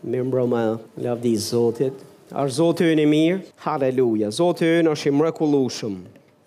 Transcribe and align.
Më 0.00 0.22
mbroma 0.24 0.78
lavdi 0.96 1.34
Zotit. 1.36 1.92
Ar 2.32 2.48
Zotë 2.48 2.86
e 2.94 3.04
mirë, 3.04 3.40
haleluja. 3.64 4.30
Zotë 4.32 4.68
e 4.80 4.82
është 4.88 5.10
i 5.10 5.12
mrekulushëm. 5.12 5.96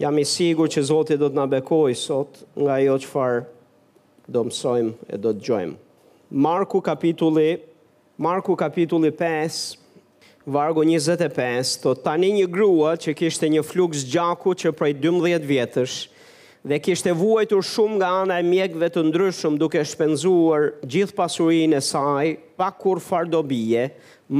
Jam 0.01 0.17
i 0.17 0.25
sigur 0.25 0.67
që 0.71 0.81
Zotit 0.89 1.19
do 1.21 1.29
të 1.29 1.45
bekoj 1.51 1.93
sot 1.93 2.41
nga 2.57 2.79
jo 2.81 2.95
që 3.03 3.07
farë 3.11 3.43
do 4.33 4.43
mësojmë 4.47 5.11
e 5.13 5.19
do 5.21 5.35
të 5.35 5.43
gjojmë. 5.45 5.75
Marku 6.33 6.81
kapitulli, 6.81 7.59
Marku 8.17 8.53
kapitulli 8.57 9.09
5, 9.13 9.59
vargu 10.49 10.81
25, 10.85 11.71
të 11.83 11.93
tani 12.05 12.29
një 12.39 12.47
grua 12.53 12.95
që 13.01 13.13
kishte 13.17 13.49
një 13.53 13.61
flux 13.65 14.01
gjaku 14.09 14.53
që 14.57 14.71
prej 14.79 14.93
12 15.05 15.45
vjetësh, 15.49 15.95
dhe 16.69 16.77
kishte 16.79 17.11
vuajtur 17.11 17.63
shumë 17.67 17.97
nga 17.99 18.09
ana 18.21 18.37
e 18.39 18.43
mjekëve 18.47 18.87
të 18.95 19.01
ndryshëm 19.09 19.57
duke 19.59 19.81
shpenzuar 19.89 20.69
gjithë 20.93 21.15
pasurinë 21.17 21.75
e 21.75 21.81
saj 21.83 22.27
pa 22.57 22.69
kur 22.71 23.01
far 23.03 23.27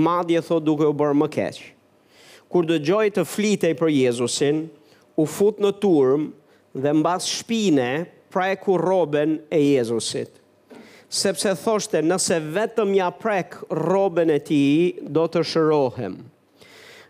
madje 0.03 0.39
thot 0.47 0.63
duke 0.65 0.87
u 0.87 0.93
bërë 0.95 1.17
më 1.19 1.27
keq. 1.35 1.57
Kur 2.49 2.63
dëgjoi 2.65 3.09
të 3.13 3.25
flitej 3.27 3.73
për 3.77 3.89
Jezusin, 3.91 4.63
u 5.19 5.25
fut 5.25 5.59
në 5.61 5.71
turm 5.83 6.29
dhe 6.73 6.93
mbas 7.01 7.27
shpine 7.29 7.89
pra 8.31 8.47
e 8.51 8.55
ku 8.55 8.77
robën 8.77 9.35
e 9.53 9.59
Jezusit. 9.73 10.31
Sepse 11.13 11.51
thoshte, 11.63 11.99
nëse 12.01 12.39
vetëm 12.55 12.95
ja 12.97 13.11
prek 13.13 13.57
robën 13.69 14.31
e 14.31 14.39
ti, 14.41 14.63
do 15.05 15.27
të 15.29 15.43
shërohem. 15.45 16.23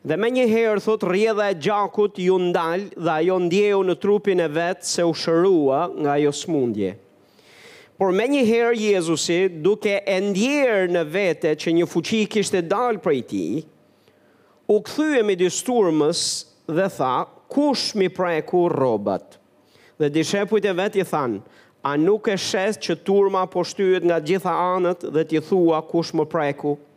Dhe 0.03 0.17
me 0.19 0.27
një 0.35 0.43
herë 0.51 0.81
thot 0.83 1.03
rjedha 1.07 1.45
e 1.47 1.55
gjakut 1.63 2.17
ju 2.19 2.35
ndalë 2.49 2.89
dhe 3.05 3.11
ajo 3.13 3.37
ndjehu 3.45 3.85
në 3.87 3.93
trupin 4.03 4.41
e 4.43 4.49
vetë 4.51 4.83
se 4.83 5.05
u 5.07 5.13
shërua 5.15 5.85
nga 6.01 6.17
ajo 6.17 6.33
smundje. 6.35 6.89
Por 7.95 8.11
me 8.11 8.25
një 8.27 8.41
herë 8.49 8.75
Jezusi 8.81 9.37
duke 9.63 9.93
e 10.03 10.17
ndjerë 10.27 10.89
në 10.91 11.05
vete 11.13 11.53
që 11.55 11.75
një 11.79 11.87
fuqi 11.93 12.19
kishte 12.33 12.59
dalë 12.67 12.99
prej 13.05 13.21
ti, 13.31 13.45
u 14.75 14.79
këthyë 14.83 15.23
midis 15.29 15.61
turmës 15.63 16.25
dhe 16.67 16.89
tha, 16.97 17.13
kush 17.53 17.93
mi 17.95 18.09
preku 18.11 18.65
robat? 18.75 19.39
Dhe 20.03 20.11
dishepujt 20.17 20.67
e 20.67 20.75
vetë 20.83 21.01
i 21.05 21.07
thanë, 21.13 21.39
a 21.83 21.95
nuk 21.99 22.27
e 22.27 22.35
shes 22.35 22.75
që 22.75 22.99
turma 23.07 23.47
po 23.53 23.63
shtyët 23.63 24.09
nga 24.09 24.19
gjitha 24.19 24.51
anët 24.75 25.07
dhe 25.15 25.23
t'i 25.31 25.39
thua 25.47 25.79
kush 25.87 26.11
më 26.19 26.27
preku 26.35 26.75
robat? 26.75 26.89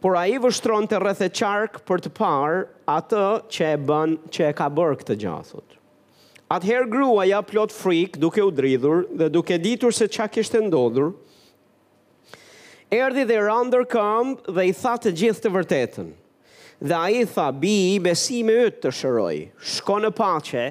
por 0.00 0.14
a 0.14 0.26
i 0.30 0.36
vështron 0.38 0.86
të 0.86 0.98
rrëthe 1.02 1.28
qark 1.34 1.80
për 1.88 2.02
të 2.04 2.12
par 2.14 2.58
atë 2.92 3.22
që 3.50 3.70
e 3.74 3.78
bën 3.88 4.12
që 4.34 4.46
e 4.50 4.54
ka 4.56 4.68
bërë 4.70 4.98
këtë 5.00 5.16
gjathot. 5.24 5.74
Atëherë 6.54 6.90
grua 6.92 7.24
ja 7.28 7.40
plot 7.44 7.74
frikë 7.76 8.20
duke 8.22 8.42
u 8.46 8.52
dridhur 8.56 9.02
dhe 9.10 9.26
duke 9.34 9.58
ditur 9.60 9.92
se 9.92 10.06
qa 10.14 10.28
kishtë 10.32 10.62
e 10.62 10.68
ndodhur, 10.68 11.10
erdi 12.94 13.26
dhe 13.28 13.40
rëndër 13.44 13.84
këmbë 13.92 14.54
dhe 14.56 14.68
i 14.70 14.76
tha 14.78 14.94
të 15.02 15.12
gjithë 15.22 15.44
të 15.46 15.52
vërtetën. 15.58 16.10
Dhe 16.78 16.94
a 16.98 17.10
i 17.10 17.24
tha, 17.26 17.48
bi 17.58 17.74
i 17.98 17.98
besi 18.04 18.40
ytë 18.46 18.84
të 18.84 18.92
shëroj, 18.94 19.36
shko 19.74 19.96
në 20.06 20.12
pace 20.18 20.64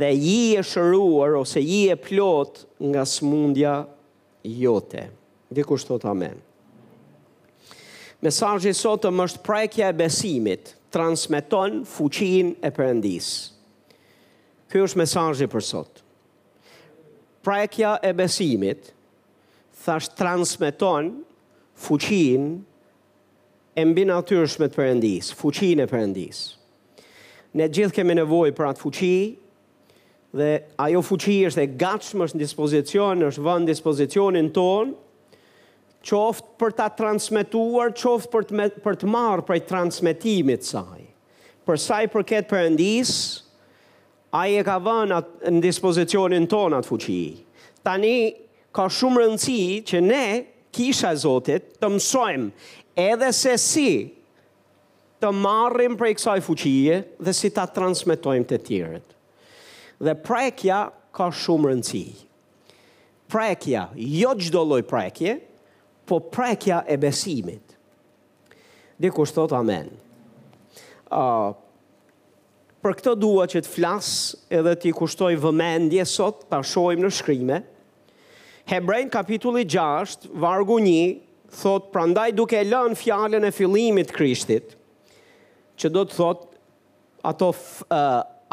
dhe 0.00 0.10
ji 0.16 0.38
e 0.58 0.64
shëruar 0.66 1.36
ose 1.44 1.60
ji 1.62 1.84
e 1.92 2.00
plot 2.02 2.64
nga 2.82 3.04
smundja 3.06 3.76
jote. 4.42 5.06
Dhe 5.54 5.62
kushtot 5.68 6.08
amen. 6.10 6.40
Mesajji 8.24 8.72
sotëm 8.72 9.18
është 9.26 9.42
prekja 9.44 9.90
e 9.92 9.96
besimit, 9.98 10.70
transmeton 10.94 11.82
fuqin 11.84 12.54
e 12.64 12.70
përëndis. 12.72 13.26
Kjo 14.72 14.86
është 14.88 15.00
mesajji 15.02 15.48
për 15.52 15.64
sotë. 15.66 16.02
Prekja 17.46 17.96
e 18.08 18.14
besimit, 18.18 18.88
thashtë 19.84 20.16
transmeton 20.18 21.12
fuqin 21.78 22.48
e 23.78 23.84
mbi 23.86 24.06
natyrshmet 24.08 24.72
përëndis, 24.74 25.28
fuqin 25.38 25.84
e 25.84 25.88
përëndis. 25.90 26.40
Ne 27.60 27.68
gjithë 27.72 28.00
kemi 28.00 28.16
nevoj 28.18 28.50
për 28.58 28.70
atë 28.72 28.80
fuqi, 28.80 29.18
dhe 30.36 30.48
ajo 30.82 31.02
fuqi 31.06 31.36
është 31.50 31.62
e 31.68 31.72
gatshmë 31.84 32.24
është 32.26 32.36
në 32.40 32.44
dispozicion, 32.46 33.22
është 33.28 33.42
vënë 33.46 33.68
dispozicionin 33.70 34.48
tonë, 34.56 34.96
qoftë 36.06 36.54
për 36.60 36.74
ta 36.78 36.86
transmituar, 36.94 37.90
qoftë 37.98 38.30
për 38.32 38.44
të, 38.48 38.68
për 38.84 38.98
të 39.02 39.08
marë 39.10 39.44
prej 39.48 39.60
transmitimit 39.68 40.66
saj. 40.66 41.02
Për 41.66 41.80
saj 41.82 42.02
për 42.12 42.24
ketë 42.30 42.50
përëndis, 42.52 43.12
ai 44.36 44.58
e 44.60 44.64
ka 44.66 44.78
vënë 44.86 45.18
në 45.56 45.62
dispozicionin 45.64 46.46
tonë 46.52 46.78
atë 46.78 46.90
fuqi. 46.90 47.22
Tani, 47.86 48.14
ka 48.76 48.86
shumë 48.92 49.22
rëndësi 49.22 49.62
që 49.90 50.02
ne, 50.04 50.24
kisha 50.76 51.10
zotit, 51.18 51.72
të 51.80 51.90
mësojmë 51.96 52.52
edhe 53.02 53.32
se 53.36 53.56
si 53.60 53.88
të 55.20 55.30
marrim 55.32 55.96
prej 55.96 56.14
kësaj 56.18 56.40
fuqie 56.44 56.96
dhe 57.24 57.32
si 57.34 57.48
ta 57.56 57.64
transmitojmë 57.72 58.46
të 58.50 58.58
tjerët. 58.68 59.14
Dhe 60.04 60.14
prekja 60.26 60.82
ka 61.16 61.30
shumë 61.32 61.72
rëndësi. 61.72 62.04
Prekja, 63.32 63.88
jo 63.98 64.34
gjdo 64.38 64.62
loj 64.70 64.84
prekje, 64.86 65.40
po 66.06 66.20
prekja 66.22 66.84
e 66.86 66.96
besimit. 66.96 67.62
Dhe 68.96 69.10
kur 69.12 69.26
thot 69.28 69.52
amen. 69.56 69.90
Uh, 71.12 71.52
për 72.82 72.94
këtë 73.00 73.14
dua 73.18 73.44
që 73.50 73.62
të 73.66 73.70
flasë 73.70 74.46
edhe 74.60 74.74
t'i 74.80 74.92
kushtoj 74.94 75.34
vëmendje 75.42 76.04
sot 76.08 76.44
ta 76.50 76.62
shojmë 76.64 77.04
në 77.06 77.10
shkrime. 77.18 77.58
Hebrejnë 78.70 79.12
kapitulli 79.14 79.66
6, 79.70 80.30
vargu 80.42 80.78
1, 80.82 81.18
thot 81.60 81.90
prandaj 81.94 82.28
duke 82.38 82.62
lën 82.66 82.96
fjallën 82.98 83.46
e 83.46 83.52
fillimit 83.54 84.10
krishtit, 84.14 84.72
që 85.78 85.90
do 85.94 86.06
të 86.08 86.16
thot 86.16 86.46
ato 87.26 87.52
uh, 87.52 87.98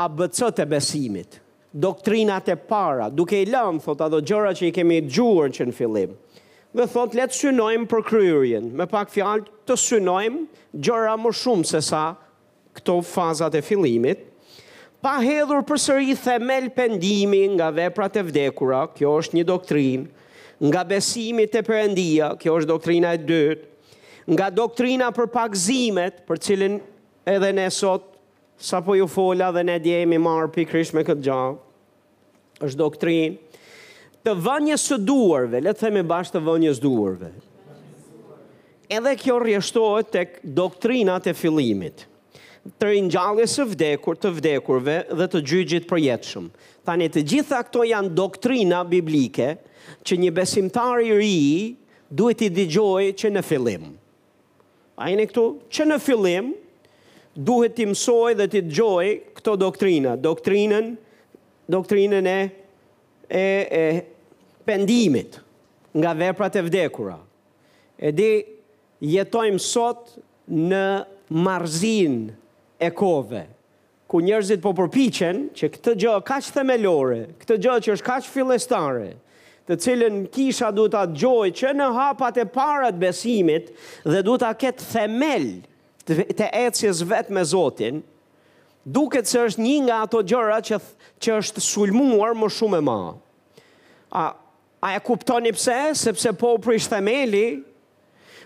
abëcët 0.05 0.61
e 0.61 0.67
besimit, 0.69 1.39
doktrinat 1.73 2.51
e 2.53 2.57
para, 2.57 3.07
duke 3.09 3.37
i 3.41 3.47
lën, 3.49 3.81
thot 3.85 4.01
ato 4.05 4.21
gjëra 4.21 4.53
që 4.57 4.69
i 4.69 4.75
kemi 4.79 5.01
gjurë 5.09 5.49
që 5.59 5.69
në 5.71 5.77
filimit 5.77 6.21
dhe 6.73 6.85
thot 6.89 7.13
le 7.13 7.25
të 7.29 7.37
synojmë 7.37 7.85
për 7.91 8.03
kryerjen, 8.07 8.71
me 8.77 8.87
pak 8.89 9.11
fjalë 9.13 9.45
të 9.69 9.75
synojmë 9.77 10.79
gjëra 10.83 11.15
më 11.21 11.31
shumë 11.37 11.67
se 11.69 11.81
sa 11.85 12.05
këto 12.73 12.95
fazat 13.05 13.53
e 13.59 13.61
fillimit, 13.61 14.23
pa 15.03 15.17
hedhur 15.21 15.61
përsëri 15.69 16.15
themel 16.17 16.69
pendimi 16.73 17.43
nga 17.53 17.67
veprat 17.75 18.15
e 18.17 18.23
vdekura, 18.25 18.87
kjo 18.97 19.11
është 19.21 19.37
një 19.37 19.45
doktrinë, 19.51 20.05
nga 20.63 20.81
besimi 20.89 21.45
te 21.51 21.61
Perëndia, 21.67 22.31
kjo 22.41 22.55
është 22.61 22.71
doktrina 22.71 23.11
e 23.13 23.19
dytë, 23.21 23.69
nga 24.33 24.47
doktrina 24.55 25.11
për 25.13 25.27
pagëzimet, 25.33 26.21
për 26.25 26.41
cilën 26.47 26.79
edhe 27.29 27.49
ne 27.57 27.67
sot 27.71 28.07
sapo 28.63 28.95
ju 28.97 29.05
fola 29.11 29.51
dhe 29.53 29.65
ne 29.67 29.77
djemi 29.83 30.17
marr 30.23 30.49
pikrish 30.55 30.93
me 30.95 31.03
këtë 31.05 31.25
gjallë, 31.27 31.59
është 32.63 32.81
doktrinë 32.81 33.52
të 34.23 34.33
vënjes 34.39 34.83
së 34.87 34.97
duarve, 35.03 35.59
le 35.59 35.73
të 35.75 35.83
themë 35.89 36.03
bash 36.07 36.31
të 36.31 36.39
vënjes 36.45 36.77
duarve. 36.83 37.31
Edhe 38.91 39.13
kjo 39.19 39.35
rrjeshtohet 39.41 40.11
tek 40.13 40.37
doktrinat 40.43 41.27
e 41.27 41.33
fillimit. 41.35 42.05
Të 42.79 42.87
ringjalljes 42.93 43.57
së 43.57 43.65
vdekur 43.73 44.15
të 44.15 44.29
vdekurve 44.37 44.97
dhe 45.11 45.27
të 45.33 45.41
gjyqjit 45.49 45.89
përjetshëm. 45.89 46.45
Tani 46.87 47.09
të 47.11 47.23
gjitha 47.27 47.59
këto 47.67 47.83
janë 47.89 48.13
doktrina 48.15 48.83
biblike 48.87 49.49
që 50.07 50.17
një 50.23 50.31
besimtar 50.35 51.01
i 51.03 51.11
ri 51.11 51.75
duhet 52.07 52.45
i 52.47 52.51
dëgjojë 52.55 53.11
që 53.19 53.33
në 53.35 53.43
fillim. 53.43 53.89
A 54.95 55.09
jeni 55.11 55.27
këtu? 55.27 55.43
Që 55.73 55.87
në 55.91 55.99
fillim 56.05 56.53
duhet 57.35 57.75
të 57.75 57.89
mësojë 57.91 58.39
dhe 58.39 58.47
të 58.53 58.63
dëgjojë 58.69 59.17
këto 59.39 59.57
doktrina, 59.59 60.15
doktrinën 60.15 60.93
doktrinën 61.75 62.27
e 62.37 62.39
e 63.29 63.45
e 63.67 63.85
pendimit 64.65 65.39
nga 65.95 66.13
veprat 66.17 66.55
e 66.55 66.63
vdekura. 66.65 67.17
E 67.99 68.11
di, 68.15 68.29
jetojmë 69.03 69.61
sot 69.61 70.15
në 70.49 70.83
marzin 71.43 72.15
e 72.83 72.89
kove, 72.95 73.45
ku 74.11 74.21
njerëzit 74.23 74.61
po 74.63 74.73
përpiqen 74.77 75.45
që 75.57 75.69
këtë 75.75 75.95
gjë 76.03 76.15
kaqë 76.27 76.55
themelore, 76.55 77.21
këtë 77.41 77.57
gjë 77.63 77.77
që 77.85 77.95
është 77.97 78.07
kaqë 78.07 78.31
filestare, 78.33 79.11
të 79.69 79.77
cilën 79.79 80.17
kisha 80.35 80.73
du 80.75 80.89
të 80.91 81.03
gjoj 81.21 81.47
që 81.59 81.71
në 81.79 81.89
hapat 81.95 82.41
e 82.43 82.47
parat 82.51 82.95
besimit 82.99 83.69
dhe 84.03 84.23
du 84.27 84.35
të 84.41 84.49
ketë 84.65 84.89
themel 84.89 85.45
të 86.03 86.49
ecjes 86.65 86.99
vetë 87.07 87.31
me 87.31 87.45
Zotin, 87.47 88.01
duket 88.83 89.29
se 89.29 89.39
është 89.45 89.63
një 89.63 89.77
nga 89.85 90.01
ato 90.03 90.19
gjëra 90.27 90.57
që, 90.67 90.81
që 91.23 91.37
është 91.39 91.63
sulmuar 91.63 92.35
më 92.35 92.49
shumë 92.51 92.81
e 92.81 92.83
ma. 92.89 92.97
A, 94.19 94.23
A 94.83 94.91
e 94.95 94.99
kuptoni 94.99 95.53
pse? 95.55 95.93
Sepse 95.95 96.33
po 96.35 96.57
u 96.57 96.59
prish 96.59 96.89
themeli, 96.91 97.63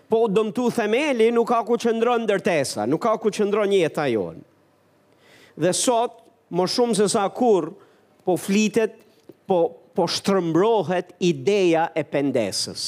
po 0.05 0.27
dëmtu 0.29 0.67
themeli, 0.75 1.31
nuk 1.33 1.47
ka 1.49 1.63
ku 1.65 1.79
qëndron 1.81 2.27
ndërtesa, 2.27 2.85
nuk 2.87 3.01
ka 3.01 3.15
ku 3.17 3.31
qëndron 3.33 3.73
jeta 3.73 4.05
jonë. 4.11 4.43
Dhe 5.57 5.73
sot, 5.73 6.19
më 6.53 6.67
shumë 6.69 6.97
se 6.99 7.07
sa 7.15 7.25
kur, 7.33 7.71
po 8.21 8.37
flitet, 8.37 8.99
po, 9.49 9.63
po 9.97 10.05
shtërmbrohet 10.05 11.09
ideja 11.25 11.87
e 11.97 12.05
pendesës. 12.05 12.85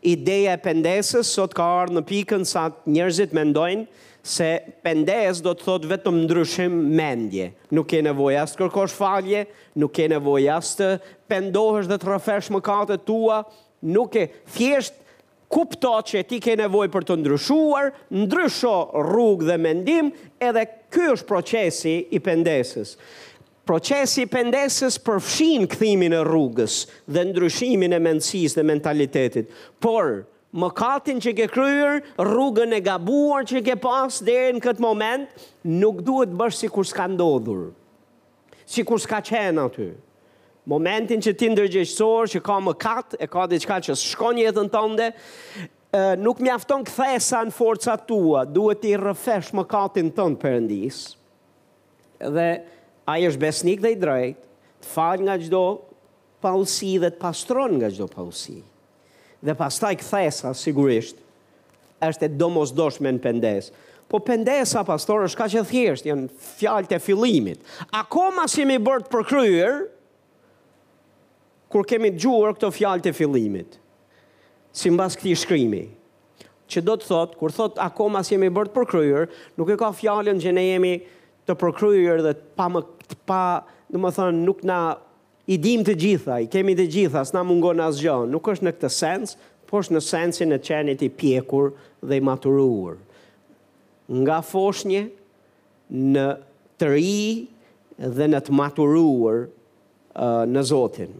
Ideja 0.00 0.54
e 0.56 0.62
pendesës 0.64 1.28
sot 1.36 1.52
ka 1.58 1.66
arë 1.82 1.98
në 2.00 2.04
pikën 2.08 2.48
sa 2.48 2.70
njerëzit 2.88 3.36
mendojnë 3.36 3.84
se 4.28 4.58
pendes 4.84 5.40
do 5.44 5.54
të 5.56 5.64
thot 5.64 5.84
vetëm 5.88 6.18
ndryshim 6.26 6.72
mendje. 6.96 7.50
Nuk 7.74 7.88
ke 7.94 8.00
nevoja 8.04 8.44
së 8.50 8.58
kërkosh 8.60 8.94
falje, 8.98 9.46
nuk 9.80 9.94
ke 9.96 10.08
nevoj 10.12 10.42
së 10.58 10.80
të 10.82 10.88
pendohesh 11.32 11.88
dhe 11.88 11.98
të 12.02 12.10
rëfesh 12.10 12.50
më 12.52 12.60
kate 12.66 12.98
tua, 13.08 13.40
nuk 13.88 14.16
e 14.20 14.26
thjesht 14.54 14.98
kupto 15.48 15.94
që 16.10 16.26
ti 16.28 16.42
ke 16.44 16.58
nevoj 16.60 16.90
për 16.92 17.06
të 17.08 17.16
ndryshuar, 17.22 17.92
ndrysho 18.26 18.74
rrugë 19.06 19.48
dhe 19.48 19.56
mendim, 19.64 20.12
edhe 20.44 20.66
ky 20.92 21.08
është 21.14 21.28
procesi 21.30 21.94
i 22.12 22.20
pendesës. 22.24 22.98
Procesi 23.68 24.24
i 24.24 24.28
pendesës 24.32 25.00
përfshin 25.04 25.64
këthimin 25.72 26.14
e 26.16 26.22
rrugës 26.26 26.82
dhe 27.12 27.24
ndryshimin 27.30 27.96
e 27.96 28.02
mendësis 28.04 28.54
dhe 28.56 28.64
mentalitetit, 28.74 29.48
por 29.80 30.18
nështë, 30.20 30.32
mëkatin 30.56 31.18
që 31.20 31.32
ke 31.36 31.46
kryer, 31.52 31.98
rrugën 32.20 32.72
e 32.76 32.80
gabuar 32.80 33.44
që 33.48 33.60
ke 33.66 33.74
pas 33.82 34.18
deri 34.24 34.54
në 34.56 34.62
këtë 34.64 34.82
moment, 34.84 35.28
nuk 35.68 36.00
duhet 36.06 36.32
bësh 36.40 36.62
sikur 36.64 36.86
s'ka 36.88 37.08
ndodhur. 37.12 37.72
Sikur 38.68 39.00
s'ka 39.00 39.20
qenë 39.24 39.62
aty. 39.66 39.88
Momentin 40.68 41.20
që 41.24 41.32
ti 41.40 41.48
ndërgjeshësor, 41.52 42.30
që 42.34 42.42
ka 42.44 42.58
mëkat, 42.64 43.14
e 43.24 43.28
ka 43.32 43.46
diçka 43.48 43.78
që 43.88 43.94
shkon 43.96 44.40
jetën 44.42 44.68
tënde, 44.72 45.10
nuk 46.24 46.40
mjafton 46.44 46.84
kthesa 46.84 47.40
në 47.48 47.54
forca 47.56 47.94
tua, 48.08 48.42
duhet 48.44 48.82
ti 48.84 48.92
rrëfesh 49.00 49.54
mëkatin 49.56 50.10
tënd 50.16 50.40
Perëndis. 50.42 51.02
Dhe 52.20 52.48
ai 53.08 53.20
është 53.28 53.44
besnik 53.44 53.84
dhe 53.84 53.94
i 53.94 54.00
drejtë, 54.00 54.44
të 54.84 54.90
fal 54.94 55.24
nga 55.26 55.34
çdo 55.42 55.62
paullsi 56.44 56.92
dhe 57.02 57.08
të 57.14 57.20
pastron 57.24 57.78
nga 57.80 57.88
çdo 57.92 58.06
paullsi 58.12 58.60
dhe 59.40 59.54
pastaj 59.54 59.94
kthesa 60.00 60.54
sigurisht 60.56 61.20
është 62.04 62.26
e 62.26 62.36
domosdoshme 62.38 63.10
në 63.16 63.20
pendes. 63.22 63.70
Po 64.08 64.20
pendesa 64.24 64.82
pastor 64.88 65.24
është 65.26 65.38
kaq 65.40 65.54
e 65.60 65.64
thjesht, 65.68 66.06
janë 66.06 66.28
fjalët 66.58 66.92
e 66.96 67.00
fillimit. 67.02 67.58
Akoma 67.94 68.44
si 68.50 68.62
më 68.68 68.76
bërt 68.86 69.08
për 69.12 69.24
kryer 69.28 69.78
kur 71.68 71.86
kemi 71.90 72.12
dëgjuar 72.14 72.54
këto 72.56 72.70
fjalët 72.72 73.10
e 73.10 73.14
fillimit. 73.18 73.78
Si 74.72 74.90
mbas 74.94 75.18
këtij 75.18 75.36
shkrimi 75.44 75.82
që 76.68 76.82
do 76.84 76.94
të 77.00 77.08
thot, 77.08 77.34
kur 77.40 77.52
thot 77.54 77.78
akoma 77.80 78.20
si 78.22 78.34
jemi 78.36 78.50
bërt 78.52 78.70
përkryer, 78.74 79.26
nuk 79.56 79.70
e 79.72 79.76
ka 79.80 79.88
fjallën 79.96 80.36
që 80.42 80.50
ne 80.52 80.66
jemi 80.68 80.90
të 81.48 81.54
përkryer 81.62 82.20
dhe 82.26 82.34
pa 82.60 82.66
më, 82.68 82.82
pa, 83.26 83.40
në 83.88 84.02
më 84.02 84.10
thënë, 84.18 84.42
nuk 84.44 84.60
na 84.68 84.78
i 85.48 85.56
dim 85.56 85.82
të 85.84 85.94
gjitha, 85.96 86.38
i 86.44 86.48
kemi 86.52 86.74
të 86.76 86.84
gjitha, 86.92 87.22
s'na 87.24 87.42
mungon 87.46 87.80
asgjë. 87.80 88.16
Nuk 88.28 88.50
është 88.52 88.66
në 88.68 88.72
këtë 88.76 88.88
sens, 88.92 89.36
por 89.68 89.80
është 89.84 89.94
në 89.96 90.02
sensin 90.04 90.52
e 90.52 90.58
qenit 90.64 91.02
i 91.04 91.08
pjekur 91.08 91.70
dhe 92.04 92.18
i 92.18 92.24
maturuar. 92.24 92.98
Nga 94.12 94.42
foshnje 94.48 95.06
në 96.12 96.26
të 96.80 96.90
ri 96.92 97.46
dhe 98.18 98.26
në 98.30 98.40
të 98.46 98.56
maturuar 98.56 99.42
uh, 99.48 100.44
në 100.48 100.62
Zotin. 100.68 101.16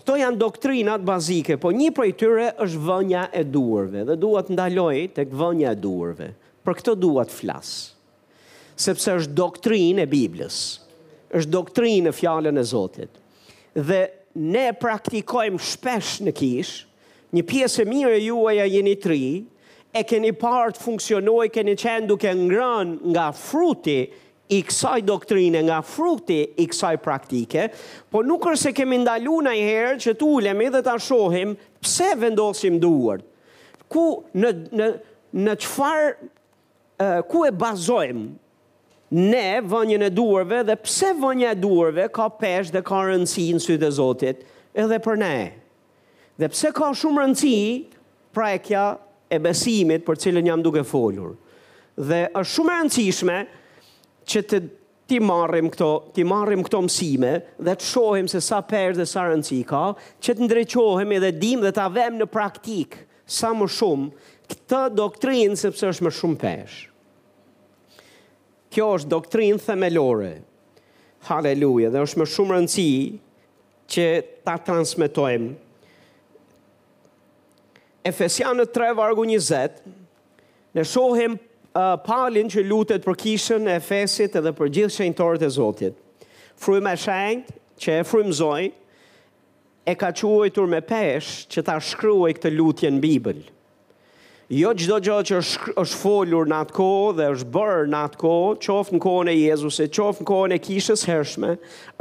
Kto 0.00 0.16
janë 0.20 0.40
doktrinat 0.40 1.02
bazike, 1.04 1.58
po 1.60 1.72
një 1.76 1.88
prej 1.96 2.12
tyre 2.20 2.50
është 2.64 2.82
vënja 2.88 3.24
e 3.36 3.42
duarve 3.52 4.04
dhe 4.08 4.16
dua 4.20 4.44
të 4.46 4.54
ndaloj 4.56 4.96
tek 5.16 5.32
vënja 5.36 5.72
e 5.76 5.80
duarve. 5.80 6.30
Për 6.64 6.78
këtë 6.80 6.96
dua 7.02 7.24
të 7.28 7.36
flas. 7.40 7.72
Sepse 8.80 9.16
është 9.22 9.36
doktrinë 9.36 10.04
e 10.04 10.08
Biblës 10.12 10.60
është 11.36 11.52
doktrinë 11.56 12.10
e 12.10 12.14
fjallën 12.16 12.56
e 12.58 12.62
Zotit 12.72 13.16
dhe 13.74 14.06
ne 14.38 14.70
praktikojmë 14.78 15.60
shpesh 15.64 16.16
në 16.26 16.32
kish, 16.36 16.72
një 17.34 17.44
pjesë 17.46 17.84
e 17.84 17.88
mirë 17.90 18.14
e 18.16 18.22
juaj 18.24 18.56
a 18.62 18.66
jeni 18.68 18.96
tri, 18.98 19.20
e 19.94 20.02
keni 20.06 20.32
partë 20.38 20.80
funksionoj, 20.84 21.48
keni 21.54 21.74
qenë 21.78 22.08
duke 22.10 22.30
ngrën 22.38 22.96
nga 23.14 23.28
fruti 23.34 24.00
i 24.50 24.60
kësaj 24.66 25.00
doktrine, 25.06 25.60
nga 25.66 25.78
fruti 25.86 26.40
i 26.58 26.64
kësaj 26.66 26.96
praktike, 27.02 27.68
po 28.10 28.22
nuk 28.26 28.46
është 28.50 28.64
se 28.68 28.72
kemi 28.80 28.98
ndalu 29.04 29.34
në 29.46 29.52
i 29.60 29.64
herë 29.66 29.98
që 30.04 30.14
të 30.18 30.26
ulemi 30.34 30.70
dhe 30.74 30.80
të 30.86 30.96
shohim 31.06 31.52
pse 31.82 32.12
vendosim 32.18 32.78
duart, 32.82 33.26
ku 33.90 34.04
në, 34.34 34.50
në, 34.70 34.88
në 35.46 35.54
qëfar, 35.62 36.10
uh, 36.18 37.22
ku 37.30 37.42
e 37.46 37.50
bazojmë 37.62 38.26
ne 39.10 39.60
vënjën 39.66 40.04
e 40.06 40.10
duarve 40.14 40.60
dhe 40.68 40.76
pse 40.78 41.12
vënjë 41.18 41.48
e 41.50 41.56
duarve 41.58 42.04
ka 42.14 42.28
pesh 42.38 42.70
dhe 42.70 42.82
ka 42.86 43.00
rëndësi 43.08 43.48
në 43.56 43.62
sytë 43.64 43.86
e 43.88 43.94
Zotit 43.96 44.42
edhe 44.78 44.98
për 45.02 45.18
ne. 45.18 45.34
Dhe 46.38 46.50
pse 46.52 46.70
ka 46.74 46.92
shumë 46.94 47.24
rëndësi 47.24 47.56
prekja 48.36 48.84
e 49.34 49.38
besimit 49.42 50.04
për 50.06 50.20
cilën 50.26 50.46
jam 50.52 50.62
duke 50.62 50.84
folur. 50.86 51.34
Dhe 51.98 52.22
është 52.38 52.50
shumë 52.52 52.76
rëndësishme 52.76 53.38
që 54.30 54.42
të 54.52 54.62
ti 55.10 55.18
marrim 55.26 55.66
këto, 55.74 55.88
ti 56.14 56.22
marrim 56.22 56.62
këto 56.62 56.82
mësime 56.86 57.32
dhe 57.66 57.74
të 57.74 57.86
shohim 57.90 58.28
se 58.30 58.38
sa 58.46 58.60
perë 58.62 59.00
dhe 59.00 59.08
sa 59.10 59.26
rëndësi 59.26 59.58
ka, 59.66 59.82
që 60.22 60.36
të 60.38 60.46
ndreqohemi 60.46 61.18
dhe 61.26 61.32
dim 61.42 61.66
dhe 61.66 61.74
ta 61.74 61.88
vëmë 61.90 62.20
në 62.22 62.30
praktik 62.30 62.94
sa 63.26 63.50
më 63.58 63.66
shumë 63.74 64.30
këtë 64.54 64.84
doktrinë 65.02 65.58
sepse 65.66 65.90
është 65.94 66.06
më 66.08 66.14
shumë 66.20 66.40
peshë. 66.46 66.89
Kjo 68.70 68.86
është 68.96 69.08
doktrinë 69.10 69.62
themelore. 69.66 70.32
Haleluja, 71.26 71.88
dhe 71.90 72.02
është 72.06 72.20
më 72.20 72.26
shumë 72.34 72.54
rëndësi 72.54 72.90
që 73.92 74.04
ta 74.46 74.54
transmitojmë. 74.68 75.50
Efesianë 78.06 78.68
3, 78.70 78.90
vargu 78.96 79.26
20, 79.28 79.80
në 80.78 80.84
shohim 80.86 81.34
uh, 81.34 81.98
palin 82.06 82.48
që 82.50 82.62
lutet 82.64 83.04
për 83.04 83.18
kishën 83.24 83.66
e 83.68 83.74
Efesit 83.80 84.38
edhe 84.38 84.54
për 84.56 84.70
gjithë 84.78 84.94
shenjtorët 85.00 85.44
e 85.44 85.50
Zotit. 85.58 85.98
Frujme 86.62 86.94
e 86.94 87.02
shenjt 87.02 87.50
që 87.84 87.98
e 87.98 88.32
zoj, 88.38 88.70
e 89.90 89.94
ka 89.98 90.12
quajtur 90.14 90.66
me 90.70 90.80
pesh 90.84 91.42
që 91.52 91.64
ta 91.68 91.76
shkryoj 91.82 92.30
këtë 92.38 92.54
lutje 92.54 92.88
në 92.94 93.02
Bibëlë 93.04 93.48
jo 94.50 94.72
gjdo 94.74 94.96
gjë 94.98 95.16
që 95.30 95.36
është 95.78 95.98
folur 96.00 96.48
në 96.50 96.56
atë 96.64 96.74
kohë 96.74 97.10
dhe 97.20 97.26
është 97.36 97.48
bërë 97.54 97.84
në 97.92 97.98
atë 98.08 98.18
kohë, 98.18 98.54
qofë 98.66 98.96
në 98.96 99.00
kohën 99.04 99.28
e 99.30 99.34
Jezusit, 99.38 99.92
qofë 99.94 100.24
në 100.24 100.26
kohën 100.30 100.54
e 100.56 100.58
kishës 100.64 101.04
hershme, 101.06 101.52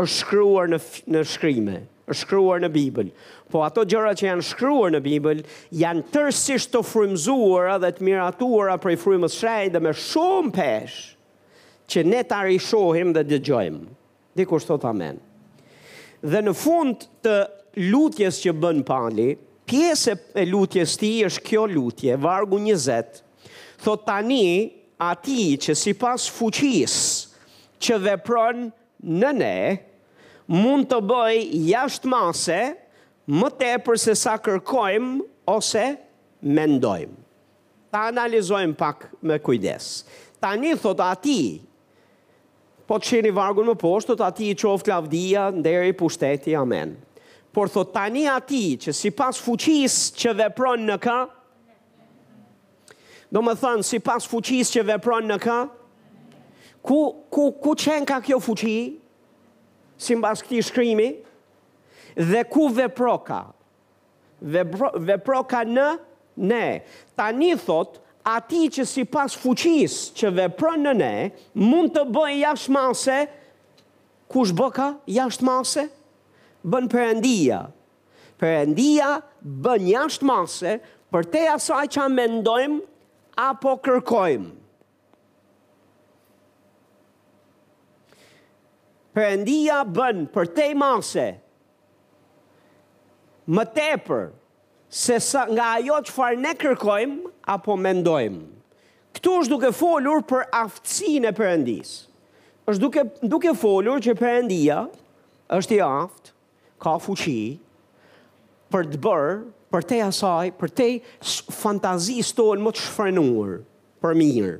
është 0.01 0.13
shkryuar 0.17 0.71
në, 0.73 0.79
në 1.13 1.21
shkryme, 1.29 1.75
është 2.09 2.19
shkryuar 2.23 2.63
në 2.63 2.71
Bibël. 2.73 3.11
Po 3.53 3.61
ato 3.67 3.83
gjëra 3.89 4.15
që 4.17 4.25
janë 4.31 4.45
shkryuar 4.49 4.95
në 4.95 5.01
Bibël, 5.05 5.43
janë 5.77 6.01
tërsisht 6.13 6.73
të 6.73 6.81
frymzuar 6.89 7.75
dhe 7.83 7.91
të 7.99 8.07
miratuar 8.07 8.73
prej 8.81 8.95
frymës 9.03 9.35
shrejt 9.37 9.75
dhe 9.77 9.83
me 9.85 9.93
shumë 9.97 10.51
pesh 10.57 10.97
që 11.89 12.03
ne 12.07 12.23
ta 12.29 12.41
rishohim 12.47 13.13
dhe 13.15 13.27
dëgjojmë. 13.29 13.83
Dikur 14.37 14.61
shtot 14.61 14.89
amen. 14.89 15.21
Dhe 16.25 16.41
në 16.45 16.55
fund 16.57 17.05
të 17.25 17.37
lutjes 17.93 18.41
që 18.43 18.55
bën 18.61 18.81
pali, 18.85 19.35
pjesë 19.69 20.13
e 20.41 20.45
lutjes 20.49 20.95
ti 20.99 21.11
është 21.27 21.43
kjo 21.45 21.63
lutje, 21.69 22.15
vargu 22.19 22.57
20, 22.61 23.21
thot 23.83 24.05
tani 24.07 24.71
ati 24.99 25.59
që 25.63 25.75
si 25.77 25.93
pas 25.99 26.19
fuqis 26.33 26.95
që 27.85 27.99
vepron 28.07 28.65
në 29.21 29.31
ne, 29.37 29.57
mund 30.51 30.89
të 30.91 30.99
bëj 31.07 31.45
jashtë 31.69 32.11
mase 32.11 32.61
më 33.39 33.51
te 33.59 33.71
përse 33.85 34.17
sa 34.23 34.33
kërkojmë 34.41 35.21
ose 35.53 35.85
mendojmë. 36.49 37.15
Ta 37.93 38.07
analizojmë 38.11 38.77
pak 38.77 39.07
me 39.27 39.37
kujdes. 39.41 39.93
Tani 40.41 40.73
thot 40.81 40.99
ati, 41.05 41.39
po 42.89 42.97
të 42.99 43.09
qeni 43.11 43.31
vargun 43.37 43.69
më 43.69 43.75
poshtë, 43.81 44.13
thot 44.17 44.25
ati 44.31 44.49
i 44.51 44.57
qoftë 44.57 44.89
lavdia, 44.93 45.47
nderi 45.53 45.93
pushteti, 45.97 46.55
Amen 46.57 46.95
por 47.51 47.67
thot 47.71 47.93
tani 47.95 48.25
ati 48.29 48.63
që 48.81 48.93
si 48.93 49.11
pas 49.15 49.37
fuqis 49.41 49.95
që 50.19 50.33
vepron 50.43 50.83
në 50.89 50.97
ka, 51.01 51.15
do 53.29 53.41
më 53.45 53.53
thonë, 53.61 53.85
si 53.85 53.99
pas 54.01 54.25
fuqis 54.25 54.71
që 54.73 54.83
vepron 54.93 55.27
në 55.29 55.37
ka, 55.43 55.57
ku, 56.85 56.99
ku, 57.33 57.47
ku 57.61 57.73
qenë 57.77 58.07
ka 58.09 58.19
kjo 58.25 58.39
fuqi, 58.41 58.77
si 60.01 60.17
mbas 60.17 60.41
këti 60.45 60.61
shkrimi, 60.65 61.09
dhe 62.29 62.45
ku 62.49 62.67
vepro 62.73 63.17
ka, 63.27 63.41
vepro, 64.41 65.43
ka 65.51 65.63
në, 65.67 65.89
ne, 66.49 66.63
tani 67.19 67.53
thot, 67.65 67.99
ati 68.35 68.63
që 68.75 68.83
si 68.85 69.05
pas 69.09 69.33
fuqis 69.41 70.01
që 70.17 70.33
vepron 70.41 70.83
në 70.85 70.95
ne, 71.01 71.13
mund 71.69 71.93
të 71.95 72.05
bëj 72.15 72.41
jashtë 72.43 72.75
mase, 72.75 73.19
kush 74.29 74.51
bëka 74.53 74.91
jashtë 75.09 75.45
mase? 75.45 75.45
jashtë 75.49 75.49
mase? 75.49 75.93
bën 76.63 76.87
përëndia. 76.91 77.61
Përëndia 78.39 79.09
bën 79.43 79.85
jashtë 79.89 80.25
mase 80.27 80.77
për 81.11 81.27
te 81.31 81.41
asaj 81.51 81.85
që 81.95 82.01
a 82.05 82.07
mendojmë 82.13 82.79
apo 83.39 83.73
kërkojmë. 83.85 84.49
Përëndia 89.15 89.81
bën 89.95 90.23
për 90.31 90.51
te 90.55 90.67
mase 90.77 91.27
më 93.49 93.65
tepër 93.75 94.27
se 94.93 95.17
sa 95.21 95.43
nga 95.49 95.71
ajo 95.79 95.97
që 96.07 96.13
farë 96.15 96.41
ne 96.43 96.53
kërkojmë 96.61 97.31
apo 97.55 97.75
mendojmë. 97.75 98.45
Këtu 99.17 99.35
është 99.41 99.55
duke 99.55 99.71
folur 99.73 100.21
për 100.29 100.45
aftësin 100.63 101.25
e 101.27 101.35
përëndisë 101.35 101.97
është 102.69 102.83
duke, 102.83 103.01
duke 103.25 103.51
folur 103.57 103.97
që 104.05 104.13
përëndia 104.19 104.75
është 105.57 105.73
i 105.73 105.77
aftë, 105.89 106.33
ka 106.81 106.95
fuqi 107.03 107.37
për 108.71 108.87
të 108.93 108.99
bërë 109.03 109.29
për 109.73 109.83
te 109.89 109.99
asaj, 110.05 110.49
për 110.57 110.71
te 110.79 110.87
fantazi 111.59 112.15
stohen 112.25 112.63
më 112.65 112.71
të 112.73 112.83
shfrenuar 112.87 113.51
për 114.01 114.15
mirë. 114.17 114.55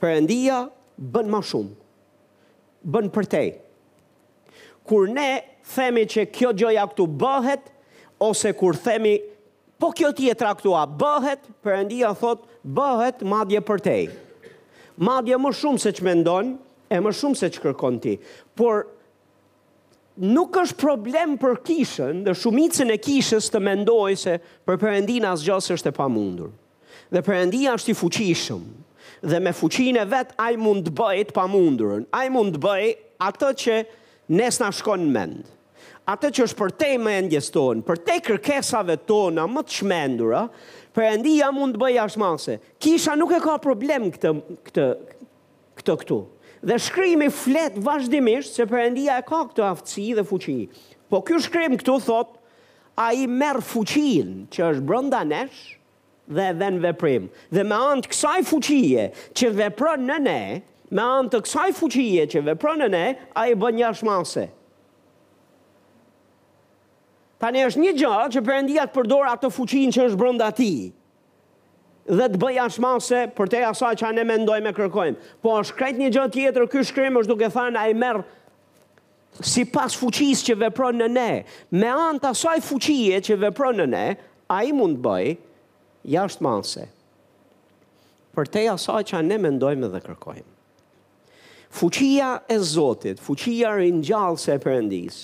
Për 0.00 0.12
endia, 0.22 0.62
bën 1.14 1.28
ma 1.32 1.40
shumë. 1.44 1.74
Bën 2.94 3.10
për 3.12 3.28
te. 3.34 3.42
Kur 4.88 5.08
ne 5.16 5.28
themi 5.74 6.06
që 6.14 6.24
kjo 6.36 6.50
gjoja 6.60 6.86
këtu 6.90 7.04
bëhet, 7.22 7.68
ose 8.24 8.54
kur 8.56 8.72
themi 8.76 9.14
po 9.80 9.90
kjo 9.96 10.10
tjetra 10.16 10.52
këtu 10.58 10.72
a 10.76 10.86
bëhet, 10.88 11.44
për 11.64 11.76
endia 11.82 12.12
thot 12.16 12.46
bëhet 12.76 13.20
madje 13.24 13.60
për 13.68 13.84
te. 13.84 13.98
Madje 15.02 15.36
më 15.42 15.52
shumë 15.60 15.82
se 15.84 15.92
që 15.96 16.04
me 16.08 16.16
ndonë, 16.22 16.56
e 16.94 17.00
më 17.04 17.12
shumë 17.20 17.36
se 17.40 17.48
që 17.52 17.64
kërkon 17.68 18.00
ti. 18.04 18.16
Por 18.56 18.84
nuk 20.22 20.54
është 20.62 20.76
problem 20.78 21.32
për 21.42 21.56
kishën 21.66 22.20
dhe 22.26 22.34
shumicën 22.38 22.92
e 22.94 22.98
kishës 23.02 23.48
të 23.50 23.60
mendoj 23.62 24.12
se 24.20 24.36
për 24.68 24.78
përëndin 24.78 25.26
asë 25.26 25.46
gjësë 25.48 25.74
është 25.78 25.90
e 25.90 25.96
pa 25.96 26.06
mundur. 26.10 26.52
Dhe 27.10 27.22
përëndia 27.26 27.72
është 27.76 27.90
i 27.92 27.96
fuqishëm 27.98 28.62
dhe 29.24 29.38
me 29.40 29.52
fuqin 29.56 29.96
e 29.96 30.04
vetë 30.08 30.36
aj 30.40 30.56
mund 30.60 30.84
të 30.88 30.92
bëjë 30.98 31.24
të 31.28 31.32
pa 31.36 31.44
mundurën. 31.48 32.04
Aj 32.12 32.26
mund 32.32 32.56
të 32.58 32.60
bëjë 32.60 32.94
atë 33.24 33.50
që 33.64 33.76
nes 34.38 34.58
në 34.60 34.70
shkon 34.80 35.00
në 35.04 35.12
mendë. 35.14 35.46
Atë 36.12 36.30
që 36.36 36.44
është 36.44 36.58
për 36.58 36.74
te 36.80 36.90
me 37.00 37.14
endjes 37.22 37.46
tonë, 37.54 37.80
për 37.86 38.00
te 38.04 38.18
kërkesave 38.26 38.98
tona 39.08 39.46
më 39.48 39.62
të 39.64 39.78
shmendura, 39.78 40.42
përëndia 40.96 41.48
mund 41.56 41.78
të 41.78 41.80
bëjë 41.84 42.02
ashtë 42.04 42.20
mase. 42.20 42.58
Kisha 42.84 43.16
nuk 43.16 43.32
e 43.32 43.40
ka 43.44 43.56
problem 43.64 44.10
këtë, 44.12 44.34
këtë, 44.68 44.88
këtë 45.80 45.96
këtu 46.04 46.20
dhe 46.64 46.76
shkrimi 46.80 47.28
flet 47.42 47.76
vazhdimisht 47.86 48.56
se 48.56 48.64
përëndia 48.70 49.18
e 49.20 49.24
ka 49.28 49.42
këtë 49.50 49.64
aftësi 49.68 50.04
dhe 50.16 50.24
fuqi. 50.28 50.58
Po 51.10 51.20
kjo 51.26 51.40
shkrim 51.44 51.74
këtu 51.80 51.98
thot, 52.08 52.30
a 52.96 53.08
i 53.12 53.26
merë 53.28 53.62
fuqin 53.68 54.30
që 54.54 54.68
është 54.70 54.84
brënda 54.86 55.20
nesh 55.28 55.60
dhe 56.36 56.46
dhe 56.60 56.68
në 56.76 56.82
veprim. 56.86 57.24
Dhe 57.52 57.64
me 57.66 57.76
antë 57.92 58.12
kësaj 58.12 58.38
fuqie 58.48 59.08
që 59.36 59.50
vepron 59.60 60.04
në 60.08 60.18
ne, 60.24 60.40
me 60.94 61.02
antë 61.18 61.32
të 61.34 61.42
kësaj 61.46 61.68
fuqie 61.80 62.26
që 62.32 62.44
vepron 62.50 62.80
në 62.84 62.88
ne, 62.94 63.04
a 63.34 63.48
i 63.50 63.56
bën 63.64 63.80
një 63.80 63.92
shmase. 63.98 64.46
Tani 67.42 67.66
është 67.68 67.82
një 67.82 67.96
gjë 67.98 68.16
që 68.36 68.44
përëndia 68.46 68.84
të 68.88 68.94
përdor 68.94 69.28
atë 69.34 69.50
fuqin 69.58 69.90
që 69.92 70.08
është 70.10 70.22
brënda 70.24 70.52
ti. 70.52 70.54
është 70.54 70.54
një 70.54 70.54
që 70.54 70.54
përëndia 70.54 70.54
të 70.54 70.54
përdor 70.54 70.54
atë 70.54 70.68
fuqin 70.72 70.94
që 70.94 70.94
ti 70.94 71.02
dhe 72.04 72.26
të 72.28 72.40
bëj 72.40 72.56
as 72.60 73.08
për 73.34 73.48
te 73.52 73.60
asaj 73.64 73.92
që 74.02 74.10
ne 74.16 74.24
mendojmë 74.28 74.72
kërkojmë. 74.76 75.20
Po 75.42 75.54
është 75.60 75.76
krejt 75.78 75.98
një 76.00 76.08
gjë 76.12 76.24
tjetër, 76.34 76.66
ky 76.68 76.82
shkrim 76.84 77.16
është 77.16 77.32
duke 77.32 77.48
thënë 77.54 77.80
ai 77.80 77.94
merr 77.96 78.22
si 79.42 79.64
pas 79.66 79.88
fuqisë 79.98 80.50
që 80.52 80.54
vepron 80.66 80.98
në 81.00 81.08
ne. 81.10 81.30
Me 81.72 81.88
anë 81.88 82.20
të 82.22 82.30
asaj 82.34 82.56
fuqie 82.62 83.20
që 83.24 83.38
vepron 83.46 83.80
në 83.82 83.86
ne, 83.90 84.04
ai 84.52 84.68
mund 84.72 85.00
bëj 85.02 85.36
jashtë 86.12 86.44
mase 86.44 86.84
Për 88.34 88.46
te 88.50 88.64
asaj 88.68 89.02
që 89.08 89.20
ne 89.22 89.36
mendojmë 89.38 89.88
dhe 89.92 90.00
kërkojmë. 90.02 90.50
Fuqia 91.74 92.32
e 92.50 92.56
Zotit, 92.62 93.18
fuqia 93.22 93.72
e 93.82 93.88
se 94.04 94.50
së 94.50 94.58
Perëndis, 94.62 95.16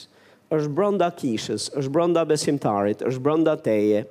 është 0.55 0.73
brenda 0.75 1.09
kishës, 1.15 1.69
është 1.79 1.93
brenda 1.95 2.25
besimtarit, 2.27 3.03
është 3.07 3.21
brenda 3.23 3.55
teje 3.57 4.05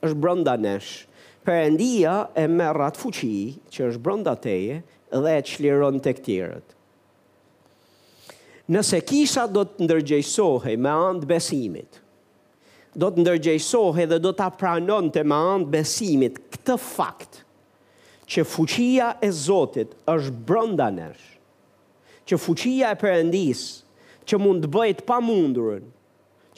është 0.00 0.14
brënda 0.22 0.54
neshë, 0.62 1.07
përëndia 1.48 2.12
e 2.36 2.42
me 2.58 2.66
ratë 2.76 3.00
fuqi 3.00 3.34
që 3.72 3.86
është 3.90 4.00
brënda 4.04 4.34
teje 4.44 4.74
dhe 5.24 5.30
e 5.38 5.44
qliron 5.48 5.96
të 6.04 6.12
këtirët. 6.18 6.74
Nëse 8.74 8.98
kisha 9.08 9.46
do 9.48 9.62
të 9.64 9.86
ndërgjëjsohe 9.86 10.74
me 10.84 10.92
andë 11.08 11.28
besimit, 11.30 12.00
do 12.98 13.08
të 13.08 13.24
ndërgjëjsohe 13.24 14.04
dhe 14.10 14.18
do 14.26 14.34
të 14.36 14.44
apranon 14.50 15.08
të 15.14 15.24
me 15.30 15.38
andë 15.54 15.72
besimit 15.78 16.36
këtë 16.52 16.76
fakt, 16.84 17.40
që 18.28 18.44
fuqia 18.44 19.14
e 19.24 19.32
Zotit 19.32 19.94
është 20.12 20.36
brënda 20.50 20.90
nesh, 21.00 21.22
që 22.28 22.36
fuqia 22.44 22.90
e 22.92 23.00
përëndis, 23.06 23.62
që 24.28 24.36
mund 24.44 24.66
të 24.66 24.74
bëjt 24.76 25.06
pa 25.08 25.16
mundurën, 25.24 25.86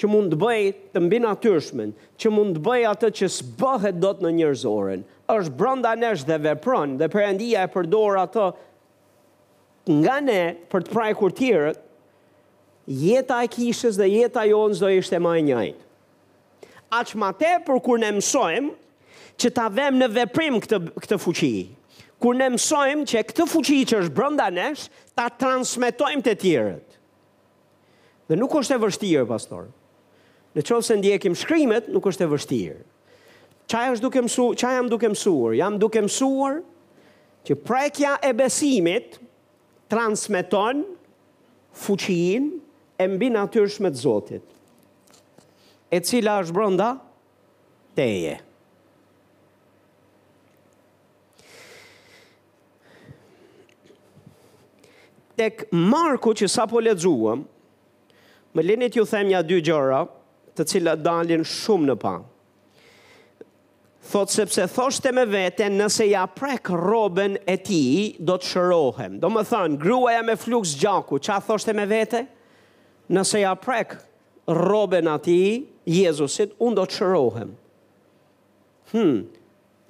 që 0.00 0.08
mund 0.08 0.32
të 0.32 0.38
bëj 0.40 0.62
të 0.94 1.00
mbi 1.04 1.18
natyrshmen, 1.20 1.90
që 2.16 2.30
mund 2.32 2.56
të 2.56 2.62
bëj 2.64 2.84
atë 2.94 3.10
që 3.20 3.28
s'bëhet 3.34 3.98
dot 4.00 4.22
në 4.24 4.32
njerëzoren. 4.38 5.02
Është 5.30 5.52
brenda 5.60 5.92
nesh 6.00 6.24
dhe 6.28 6.38
vepron 6.46 6.94
dhe 7.00 7.08
Perëndia 7.12 7.66
e 7.66 7.70
përdor 7.74 8.16
atë 8.24 8.46
nga 10.00 10.16
ne 10.24 10.40
për 10.72 10.86
të 10.86 10.94
prajkur 10.94 11.34
tjerët, 11.38 11.80
jeta 13.04 13.40
e 13.44 13.50
kishës 13.52 13.98
dhe 14.00 14.08
jeta 14.10 14.44
jonë 14.48 14.78
do 14.80 14.90
ishte 14.96 15.20
ma 15.22 15.36
e 15.38 15.42
njajtë. 15.50 15.84
Aqë 17.00 17.20
ma 17.20 17.28
te 17.38 17.50
për 17.68 17.80
kur 17.86 18.00
ne 18.02 18.10
mësojmë 18.16 18.70
që 19.40 19.50
ta 19.56 19.68
vem 19.72 20.00
në 20.00 20.08
veprim 20.16 20.56
këtë, 20.64 20.78
këtë 21.04 21.18
fuqi, 21.22 21.52
kur 22.20 22.34
ne 22.38 22.48
mësojmë 22.56 23.06
që 23.10 23.22
këtë 23.30 23.46
fuqi 23.52 23.82
që 23.92 24.00
është 24.06 24.16
brënda 24.16 24.48
nesh, 24.56 24.88
ta 25.16 25.28
transmitojmë 25.42 26.24
të 26.26 26.34
tjerët. 26.42 26.96
Dhe 28.30 28.36
nuk 28.38 28.56
është 28.60 28.76
e 28.78 28.82
vështirë, 28.84 29.28
pastorë. 29.30 29.70
Në 30.56 30.64
qovë 30.66 30.82
se 30.86 30.96
ndjekim 30.98 31.36
shkrimet, 31.38 31.90
nuk 31.94 32.08
është 32.10 32.26
e 32.26 32.30
vështirë. 32.32 32.80
Qaj 33.70 33.84
është 33.94 34.02
duke 34.06 34.22
mësu, 34.26 34.48
qaj 34.58 34.72
jam 34.76 34.88
duke 34.90 35.10
mësuar? 35.12 35.52
Jam 35.60 35.76
duke 35.78 36.00
mësuar 36.02 36.56
që 37.46 37.56
prekja 37.66 38.16
e 38.26 38.32
besimit 38.36 39.18
transmiton 39.90 40.80
fuqin 41.84 42.48
e 43.00 43.06
mbi 43.14 43.28
natyrshme 43.30 43.90
të 43.94 44.00
Zotit, 44.02 44.42
e 45.90 46.02
cila 46.04 46.40
është 46.42 46.56
bronda? 46.58 46.90
teje. 47.98 48.36
Tek 55.38 55.64
Marku 55.72 56.30
që 56.38 56.46
sa 56.50 56.66
po 56.70 56.80
ledzuëm, 56.82 57.42
më 58.54 58.62
linit 58.66 58.96
ju 58.96 59.04
them 59.10 59.28
nja 59.30 59.40
dy 59.42 59.58
gjëra, 59.66 60.04
të 60.56 60.66
cilat 60.74 61.02
dalin 61.04 61.44
shumë 61.46 61.90
në 61.92 61.96
pa. 62.02 62.14
Thot 64.10 64.32
sepse 64.32 64.64
thoshte 64.74 65.12
me 65.14 65.22
vete 65.30 65.68
nëse 65.70 66.06
ja 66.08 66.24
prek 66.34 66.70
robën 66.74 67.36
e 67.46 67.54
ti, 67.62 67.82
do 68.18 68.38
të 68.40 68.48
shërohem. 68.50 69.18
Do 69.22 69.30
më 69.30 69.44
thënë, 69.50 69.78
gruaja 69.82 70.22
me 70.26 70.38
flux 70.40 70.72
gjaku, 70.80 71.20
qa 71.22 71.36
thoshte 71.46 71.74
me 71.76 71.84
vete? 71.90 72.24
Nëse 73.12 73.44
ja 73.44 73.52
prek 73.58 73.94
robën 74.48 75.10
ati, 75.10 75.68
Jezusit, 75.90 76.56
unë 76.62 76.76
do 76.78 76.84
të 76.90 76.98
shërohem. 77.00 77.52
Hmm, 78.90 79.18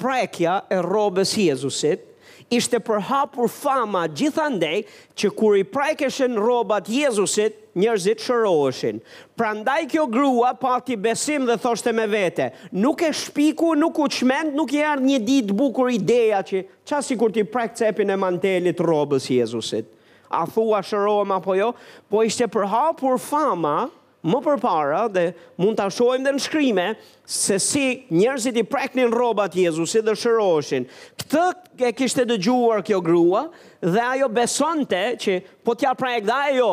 prekja 0.00 0.58
e 0.72 0.80
robës 0.84 1.32
Jezusit, 1.40 2.09
ishte 2.50 2.80
përhapur 2.82 3.46
fama 3.50 4.04
gjithandej 4.10 4.82
që 5.20 5.28
kur 5.38 5.54
i 5.60 5.64
prajkeshen 5.64 6.34
robat 6.42 6.88
Jezusit, 6.90 7.54
njerëzit 7.78 8.24
shëroëshin. 8.24 8.98
Pra 9.38 9.52
ndaj 9.54 9.86
kjo 9.92 10.08
grua 10.10 10.50
pati 10.58 10.96
besim 10.98 11.46
dhe 11.46 11.54
thoshte 11.62 11.92
me 11.94 12.08
vete, 12.10 12.50
nuk 12.74 13.04
e 13.06 13.12
shpiku, 13.14 13.76
nuk 13.78 14.02
u 14.02 14.08
qment, 14.10 14.50
nuk 14.58 14.74
i 14.74 14.82
ardhë 14.90 15.08
një 15.12 15.20
dit 15.30 15.54
bukur 15.60 15.92
ideja 15.94 16.42
që 16.42 16.64
qasi 16.90 17.16
kur 17.22 17.30
ti 17.36 17.46
prajkë 17.46 17.78
cepin 17.84 18.10
e 18.10 18.18
mantelit 18.18 18.82
robës 18.82 19.30
Jezusit. 19.30 19.86
A 20.30 20.42
thua 20.46 20.82
shëroëm 20.86 21.38
apo 21.38 21.54
jo, 21.58 21.70
po 22.10 22.26
ishte 22.26 22.46
përhapur 22.54 23.18
fama 23.22 23.78
më 24.24 24.40
përpara 24.44 25.04
dhe 25.12 25.22
mund 25.60 25.78
ta 25.80 25.86
shohim 25.92 26.24
dhe 26.26 26.32
në 26.36 26.42
shkrime 26.46 26.86
se 27.24 27.56
si 27.62 27.84
njerëzit 28.12 28.58
i 28.62 28.66
preknin 28.68 29.12
rrobat 29.14 29.54
Jezusit 29.56 30.04
dhe 30.04 30.14
shëroshin. 30.20 30.84
Këtë 31.16 31.86
e 31.88 31.92
kishte 31.96 32.26
dëgjuar 32.28 32.82
kjo 32.84 33.00
grua 33.04 33.46
dhe 33.80 34.04
ajo 34.12 34.28
besonte 34.36 35.00
që 35.24 35.38
po 35.64 35.72
t'ja 35.74 35.94
prek 35.96 36.26
dhe 36.28 36.36
ajo 36.50 36.72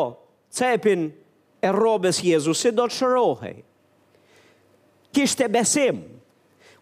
cepin 0.52 1.06
e 1.62 1.72
rrobes 1.72 2.20
Jezusit 2.24 2.76
do 2.76 2.86
të 2.90 2.98
shërohej. 2.98 3.56
Kishte 5.14 5.48
besim. 5.48 6.02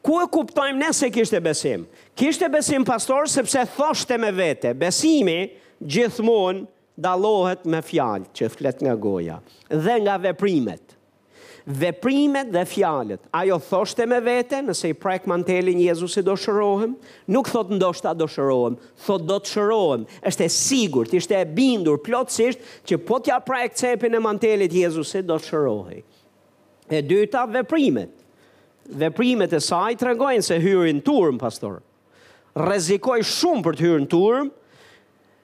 Ku 0.03 0.19
e 0.23 0.27
kuptojmë 0.31 0.79
ne 0.83 0.91
se 0.95 1.09
kishte 1.15 1.39
besim? 1.43 1.87
Kishte 2.19 2.47
besim 2.51 2.83
pastor 2.87 3.29
sepse 3.31 3.63
thoshte 3.77 4.19
me 4.19 4.31
vete, 4.35 4.75
besimi 4.75 5.53
gjithmonë 5.81 6.63
dalohet 6.99 7.65
me 7.71 7.81
fjalë 7.85 8.31
që 8.37 8.49
flet 8.57 8.81
nga 8.85 8.97
goja 8.97 9.41
dhe 9.69 9.97
nga 10.03 10.17
veprimet. 10.23 10.93
Veprimet 11.67 12.53
dhe 12.55 12.63
fjalët. 12.71 13.25
Ajo 13.35 13.57
thoshte 13.59 14.05
me 14.07 14.21
vete, 14.23 14.61
nëse 14.63 14.93
i 14.93 14.95
prek 14.95 15.25
mantelin 15.27 15.81
Jezusit 15.83 16.23
do 16.25 16.37
shërohem, 16.39 16.93
nuk 17.35 17.49
thot 17.51 17.73
ndoshta 17.75 18.13
do 18.15 18.29
shërohem, 18.31 18.77
thot 19.03 19.25
do 19.27 19.41
të 19.43 19.51
shërohem. 19.57 20.05
Është 20.31 20.45
e 20.47 20.53
sigurt, 20.55 21.11
ishte 21.19 21.35
e 21.41 21.49
bindur 21.57 21.99
plotësisht 22.07 22.63
që 22.87 23.01
po 23.09 23.19
t'ja 23.19 23.41
prek 23.43 23.75
cepin 23.83 24.15
e 24.15 24.23
mantelit 24.23 24.77
Jezusit 24.79 25.27
do 25.27 25.41
shërohej. 25.43 26.05
E 26.87 27.03
dyta 27.03 27.43
veprimet. 27.51 28.15
Veprimet 28.87 29.51
e 29.51 29.59
saj 29.59 29.99
tregojnë 30.05 30.47
se 30.47 30.61
hyrin 30.63 31.03
turm 31.03 31.43
pastor. 31.43 31.81
Rrezikoi 32.57 33.25
shumë 33.27 33.67
për 33.67 33.75
të 33.81 33.87
hyrë 33.89 34.05
në 34.07 34.13
turm, 34.15 34.55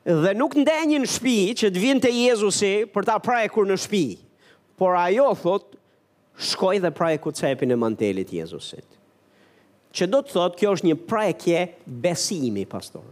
dhe 0.04 0.32
nuk 0.34 0.54
në 0.58 1.04
shpi 1.06 1.34
që 1.54 1.68
të 1.70 1.78
vinë 1.82 2.00
të 2.02 2.10
Jezusi 2.16 2.70
për 2.90 3.06
ta 3.06 3.16
praje 3.22 3.48
kur 3.54 3.66
në 3.68 3.76
shpi. 3.78 4.04
Por 4.78 4.96
ajo, 4.98 5.28
thot, 5.38 5.76
shkoj 6.42 6.80
dhe 6.82 6.90
praje 6.90 7.18
ku 7.22 7.30
cepin 7.30 7.70
e 7.70 7.76
mantelit 7.78 8.32
Jezusit. 8.34 8.86
Që 9.94 10.06
do 10.10 10.22
të 10.24 10.32
thot, 10.34 10.56
kjo 10.58 10.72
është 10.74 10.88
një 10.90 11.00
prajkje 11.10 11.66
besimi, 11.86 12.64
pastor. 12.66 13.02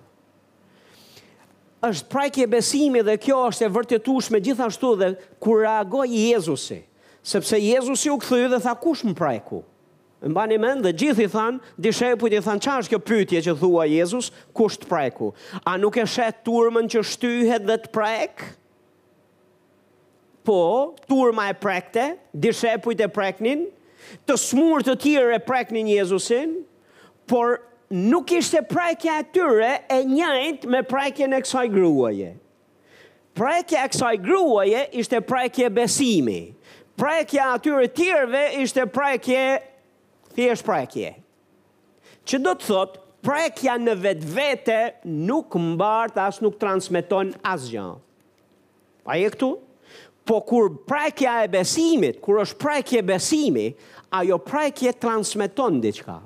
është 1.81 2.09
prajkje 2.13 2.47
besimi 2.47 3.01
dhe 3.03 3.15
kjo 3.17 3.37
është 3.51 3.65
e 3.65 3.71
vërtetush 3.73 4.27
me 4.33 4.41
gjithashtu 4.45 4.95
dhe 5.01 5.07
kur 5.41 5.63
reagoj 5.63 6.09
Jezusi. 6.11 6.83
Sepse 7.23 7.57
Jezusi 7.63 8.11
u 8.13 8.19
këthy 8.21 8.49
dhe 8.53 8.59
tha 8.61 8.75
kush 8.83 9.05
më 9.05 9.15
prajku? 9.17 9.63
ku? 9.63 9.65
mbani 10.29 10.59
men 10.61 10.83
dhe 10.85 10.93
gjithë 11.01 11.25
i 11.25 11.29
than, 11.33 11.61
dishepujt 11.83 12.35
i 12.37 12.41
than, 12.45 12.61
"Çfarë 12.61 12.83
është 12.85 12.93
kjo 12.95 12.99
pyetje 13.09 13.41
që 13.47 13.55
thua 13.61 13.87
Jezus? 13.89 14.31
Kush 14.55 14.77
të 14.83 14.87
preku? 14.91 15.31
A 15.67 15.77
nuk 15.81 15.97
e 15.97 16.05
shet 16.05 16.43
turmën 16.47 16.89
që 16.93 17.05
shtyhet 17.13 17.67
dhe 17.69 17.79
të 17.85 17.93
prek?" 17.95 18.45
Po, 20.45 20.59
turma 21.09 21.51
e 21.51 21.53
prekte, 21.61 22.11
dishepujt 22.37 23.01
e 23.05 23.09
preknin, 23.13 23.67
të 24.27 24.35
smurë 24.41 24.83
të 24.89 24.95
tjere 25.03 25.35
e 25.35 25.39
preknin 25.45 25.87
Jezusin, 25.91 26.55
por 27.29 27.59
nuk 27.91 28.27
ishte 28.33 28.63
prekja 28.71 29.19
e 29.21 29.25
tyre 29.35 29.73
e 29.93 30.01
njajt 30.09 30.65
me 30.73 30.81
prekja 30.83 31.29
në 31.29 31.41
kësaj 31.45 31.67
gruaje. 31.75 32.33
Prekja 33.37 33.85
e 33.85 33.89
kësaj 33.93 34.17
gruaje 34.25 34.87
ishte 35.01 35.21
prekje 35.21 35.69
besimi. 35.71 36.55
Prekja 36.99 37.53
atyre 37.57 37.87
tjerve 37.95 38.49
ishte 38.63 38.87
prekje... 38.87 39.69
Ti 40.41 40.47
është 40.49 40.65
prekje? 40.65 41.09
Që 42.25 42.39
do 42.47 42.53
të 42.57 42.65
thotë, 42.71 43.01
prekja 43.29 43.75
në 43.77 43.93
vetë 44.01 44.29
vete 44.33 44.77
nuk 45.29 45.53
mbarë 45.61 46.15
dhe 46.15 46.21
asë 46.31 46.45
nuk 46.47 46.55
transmiton 46.63 47.35
asë 47.51 47.67
gjënë. 47.75 47.97
A 49.05 49.17
e 49.21 49.27
këtu? 49.35 49.51
Po 50.29 50.39
kur 50.49 50.71
prekja 50.89 51.35
e 51.45 51.51
besimit, 51.53 52.23
kur 52.25 52.41
është 52.41 52.57
prekje 52.63 53.03
besimi, 53.11 53.67
ajo 54.17 54.39
prekje 54.47 54.95
transmiton 55.03 55.77
diqka. 55.85 56.17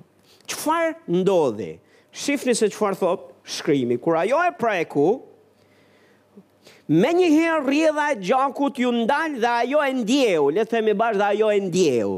Qëfar 0.47 0.95
ndodhi? 1.19 1.73
Shifni 2.15 2.55
se 2.55 2.69
qëfar 2.71 2.95
thotë 3.01 3.57
shkrimi. 3.57 3.97
Kur 3.99 4.21
ajo 4.23 4.45
e 4.47 4.53
preku, 4.61 5.09
me 6.95 7.11
njëherë 7.19 7.59
rrjeva 7.67 8.07
e 8.15 8.21
gjakut 8.29 8.79
ju 8.79 8.95
ndalë 9.01 9.43
dhe 9.43 9.53
ajo 9.65 9.83
e 9.83 9.91
ndjehu, 10.05 10.53
le 10.55 10.67
themi 10.71 10.95
bashkë 11.03 11.23
dhe 11.25 11.29
ajo 11.33 11.51
e 11.59 11.65
ndjehu 11.67 12.17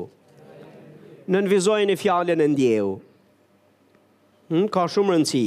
në 1.27 1.41
nënvizojnë 1.43 1.93
e 1.95 1.99
fjallën 2.01 2.43
e 2.43 2.47
ndjehu. 2.55 2.95
Hmm, 4.47 4.67
ka 4.71 4.85
shumë 4.87 5.17
rëndësi. 5.17 5.45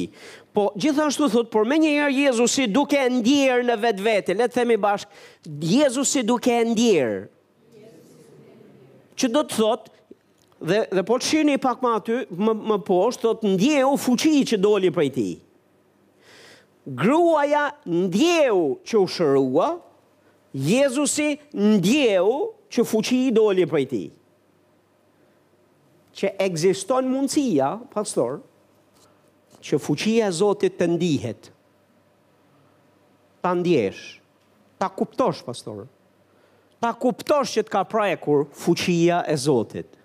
Po 0.54 0.66
gjithashtu 0.76 1.30
thot, 1.32 1.50
por 1.54 1.64
me 1.68 1.78
njëherë 1.80 2.16
Jezusi 2.26 2.66
duke 2.68 2.98
e 3.00 3.08
ndjerë 3.14 3.64
në 3.70 3.78
vetë 3.80 4.34
le 4.34 4.42
letë 4.44 4.58
themi 4.58 4.76
bashkë, 4.76 5.24
Jezusi 5.64 6.26
duke 6.28 6.52
e 6.62 6.66
ndjerë. 6.74 7.22
Që 9.20 9.30
do 9.36 9.44
të 9.48 9.56
thot, 9.60 9.88
dhe, 10.64 10.82
dhe 10.98 11.06
po 11.08 11.18
të 11.20 11.30
shini 11.30 11.56
pak 11.64 11.82
ma 11.84 11.94
aty, 12.00 12.20
më, 12.36 12.58
më 12.74 12.80
poshtë, 12.88 13.24
thot, 13.24 13.48
ndjehu 13.54 13.96
fuqi 14.04 14.42
që 14.52 14.60
doli 14.64 14.92
për 14.96 15.08
ti. 15.16 15.30
Gruaja 17.04 17.64
ndjehu 17.88 18.68
që 18.88 19.00
u 19.04 19.08
shërua, 19.16 19.70
Jezusi 20.52 21.38
ndjehu 21.56 22.40
që 22.74 22.88
fuqi 22.92 23.24
i 23.30 23.32
doli 23.32 23.64
për 23.64 23.64
ti. 23.64 23.64
Gruaja 23.64 23.64
ndjehu 23.64 23.68
që 23.70 23.70
u 23.72 24.10
shërua, 24.12 24.18
që 26.20 26.34
egziston 26.44 27.08
mundësia, 27.08 27.74
pastor, 27.94 28.42
që 29.64 29.80
fuqia 29.84 30.28
e 30.28 30.34
Zotit 30.36 30.76
të 30.80 30.88
ndihet, 30.96 31.50
të 33.44 33.54
ndjesh, 33.62 34.04
të 34.80 34.90
kuptosh, 35.00 35.44
pastor, 35.48 35.86
të 36.84 36.92
kuptosh 37.04 37.56
që 37.58 37.64
të 37.68 37.74
ka 37.76 37.86
prajekur 37.92 38.46
fuqia 38.66 39.22
e 39.34 39.38
Zotit. 39.46 39.96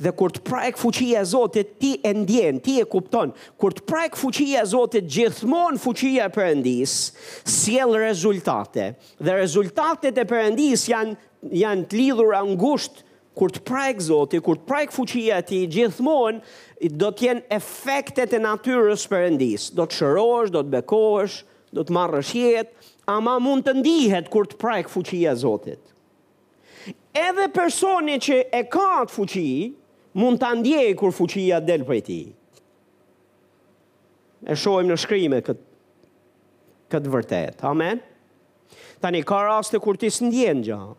Dhe 0.00 0.14
kur 0.16 0.30
të 0.32 0.40
prajk 0.48 0.78
fuqia 0.80 1.20
e 1.20 1.26
Zotit, 1.28 1.74
ti 1.80 1.90
e 2.08 2.12
ndjen, 2.16 2.56
ti 2.64 2.78
e 2.80 2.86
kupton. 2.88 3.34
Kur 3.60 3.74
të 3.76 3.82
prajk 3.84 4.14
fuqia 4.16 4.62
e 4.62 4.68
Zotit, 4.70 5.04
gjithmonë 5.12 5.76
fuqia 5.82 6.30
e 6.30 6.32
Perëndis 6.32 6.94
sjell 7.52 7.92
rezultate. 8.00 8.94
Dhe 9.20 9.34
rezultatet 9.36 10.16
e 10.16 10.24
Perëndis 10.30 10.86
janë 10.88 11.18
janë 11.64 11.84
të 11.92 12.00
lidhur 12.00 12.32
ngushtë 12.54 13.04
kur 13.40 13.52
të 13.56 13.62
prajk 13.64 14.02
Zoti, 14.04 14.40
kur 14.44 14.58
të 14.60 14.66
prajk 14.68 14.92
fuqia 14.92 15.38
ti, 15.48 15.62
gjithmonë 15.72 16.92
do 17.00 17.08
të 17.12 17.24
jenë 17.26 17.46
efektet 17.56 18.34
e 18.36 18.40
natyrës 18.44 19.06
përëndis. 19.08 19.70
Do 19.76 19.86
të 19.88 19.96
shërosh, 20.02 20.52
do 20.52 20.60
të 20.66 20.74
bekosh, 20.74 21.38
do 21.72 21.86
të 21.86 21.96
marrë 21.96 22.20
shjet, 22.28 22.74
ama 23.08 23.38
mund 23.40 23.64
të 23.64 23.78
ndihet 23.80 24.28
kur 24.32 24.44
të 24.50 24.58
prajk 24.60 24.92
fuqia 24.92 25.32
Zotit. 25.40 25.80
Edhe 27.16 27.48
personi 27.54 28.18
që 28.22 28.42
e 28.60 28.64
ka 28.72 28.98
të 29.08 29.14
fuqi, 29.14 29.50
mund 30.20 30.40
të 30.42 30.52
ndjej 30.60 30.90
kur 31.00 31.16
fuqia 31.16 31.62
del 31.64 31.82
për 31.88 32.04
ti. 32.06 32.20
E 34.50 34.54
shojmë 34.56 34.92
në 34.92 34.96
shkrimë 35.02 35.40
këtë, 35.48 35.66
këtë 36.92 37.12
vërtet. 37.16 37.60
Amen? 37.72 38.00
Tani 39.00 39.22
ka 39.24 39.40
raste 39.48 39.80
kur 39.80 39.96
ti 40.00 40.10
së 40.12 40.28
gjë. 40.32 40.56
gjahë 40.68 40.96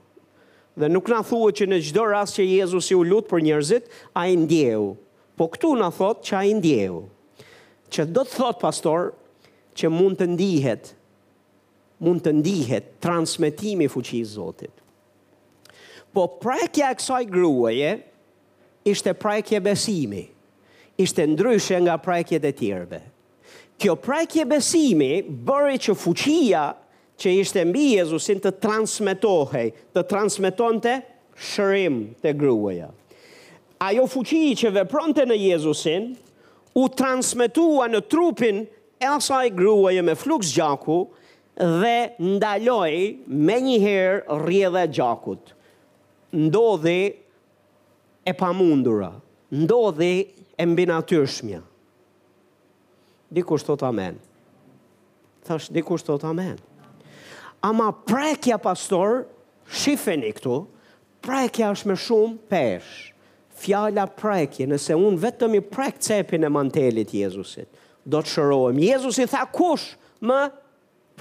Dhe 0.74 0.88
nuk 0.88 1.08
na 1.12 1.20
thuhet 1.24 1.60
që 1.60 1.66
në 1.68 1.78
çdo 1.90 2.04
rast 2.08 2.38
që 2.40 2.44
Jezusi 2.48 2.96
u 2.96 3.04
lut 3.04 3.28
për 3.28 3.42
njerëzit, 3.44 3.90
ai 4.16 4.38
ndjeu. 4.40 4.94
Po 5.36 5.50
këtu 5.52 5.74
na 5.76 5.90
thot 5.92 6.22
që 6.24 6.38
ai 6.40 6.52
ndjeu. 6.56 7.02
Që 7.92 8.06
do 8.16 8.24
të 8.24 8.38
thot 8.38 8.60
pastor 8.62 9.10
që 9.76 9.92
mund 9.92 10.22
të 10.22 10.30
ndihet 10.32 10.94
mund 12.02 12.24
të 12.26 12.32
ndihet 12.40 12.86
transmetimi 13.04 13.86
fuqisë 13.92 14.32
Zotit. 14.40 14.72
Po 16.16 16.24
prajkja 16.42 16.88
e 16.94 16.98
kësaj 17.02 17.26
gruaje 17.32 17.92
ishte 18.92 19.14
prajkje 19.14 19.60
besimi, 19.64 20.24
ishte 21.00 21.28
ndryshe 21.34 21.78
nga 21.84 22.00
prajkjet 22.04 22.48
e 22.48 22.52
tjerve. 22.58 23.02
Kjo 23.80 23.96
prajkje 24.02 24.46
besimi 24.50 25.12
bëri 25.24 25.78
që 25.88 25.98
fuqia 26.04 26.64
që 27.22 27.32
ishte 27.44 27.62
mbi 27.70 27.92
Jezusin 28.00 28.40
të 28.42 28.56
transmetohej, 28.64 29.68
të 29.94 30.04
transmeton 30.10 30.80
të 30.82 30.96
shërim 31.52 32.00
të 32.24 32.34
gruëja. 32.40 32.90
Ajo 33.82 34.08
fuqi 34.10 34.56
që 34.58 34.72
vepronte 34.76 35.24
në 35.30 35.38
Jezusin, 35.38 36.10
u 36.78 36.84
transmitua 36.98 37.88
në 37.92 38.02
trupin 38.10 38.62
e 39.02 39.08
asaj 39.10 39.52
gruëja 39.58 40.04
me 40.06 40.16
fluks 40.16 40.54
gjaku 40.56 41.02
dhe 41.82 41.96
ndaloj 42.24 42.94
me 43.28 43.58
njëherë 43.68 44.38
rrje 44.42 44.70
dhe 44.78 44.86
gjakut. 44.98 45.54
Ndodhi 46.46 47.02
e 48.26 48.34
pamundura, 48.40 49.12
ndodhi 49.52 50.14
e 50.58 50.64
mbinatyrshmja. 50.70 51.62
Dikush 53.32 53.64
të 53.66 53.78
të 53.82 53.90
amenë. 53.92 54.22
Thash, 55.48 55.72
dikush 55.74 56.06
të 56.06 56.20
të 56.22 56.32
ama 57.62 57.92
prekja 58.06 58.58
pastor, 58.62 59.26
shifeni 59.70 60.32
këtu, 60.36 60.58
prekja 61.24 61.70
është 61.76 61.92
me 61.92 61.98
shumë 62.00 62.38
pesh. 62.50 62.90
Fjala 63.62 64.08
prekje, 64.10 64.66
nëse 64.72 64.96
unë 64.98 65.22
vetëm 65.22 65.60
i 65.60 65.62
prek 65.62 66.00
cepin 66.02 66.44
e 66.44 66.50
mantelit 66.50 67.12
Jezusit, 67.14 67.68
do 68.04 68.24
të 68.26 68.32
shërojmë. 68.36 68.82
Jezusi 68.90 69.28
tha 69.30 69.44
kush 69.54 69.92
më 70.26 70.40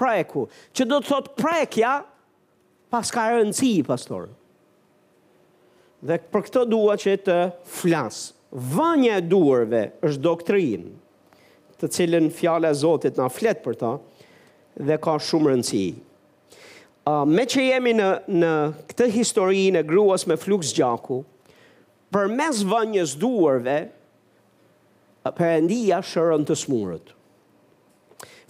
preku, 0.01 0.47
që 0.73 0.87
do 0.89 0.99
të 1.03 1.11
thot 1.11 1.29
prekja 1.37 1.99
pas 2.91 3.13
ka 3.13 3.27
rëndësi, 3.35 3.73
pastor. 3.87 4.31
Dhe 6.01 6.17
për 6.33 6.47
këtë 6.47 6.63
dua 6.71 6.95
që 6.97 7.13
të 7.29 7.35
flasë. 7.77 8.31
Vënja 8.73 9.19
e 9.21 9.23
duarve 9.31 9.83
është 10.09 10.21
doktrinë 10.25 10.89
të 11.81 11.87
cilën 11.95 12.25
fjala 12.35 12.73
e 12.73 12.75
Zotit 12.77 13.15
na 13.21 13.29
flet 13.31 13.61
për 13.63 13.77
ta 13.79 13.91
dhe 14.81 14.97
ka 15.01 15.13
shumë 15.27 15.53
rëndësi. 15.53 15.85
Uh, 17.01 17.23
me 17.25 17.47
që 17.49 17.63
jemi 17.71 17.95
në, 17.97 18.07
në 18.39 18.49
këtë 18.91 19.07
histori 19.15 19.63
në 19.73 19.81
gruas 19.89 20.27
me 20.29 20.35
flukës 20.37 20.69
gjaku, 20.77 21.21
për 22.13 22.27
mes 22.29 22.59
vënjës 22.69 23.15
duarve, 23.21 23.77
për 25.25 25.47
endia 25.53 26.01
shërën 26.05 26.45
të 26.49 26.57
smurët. 26.61 27.13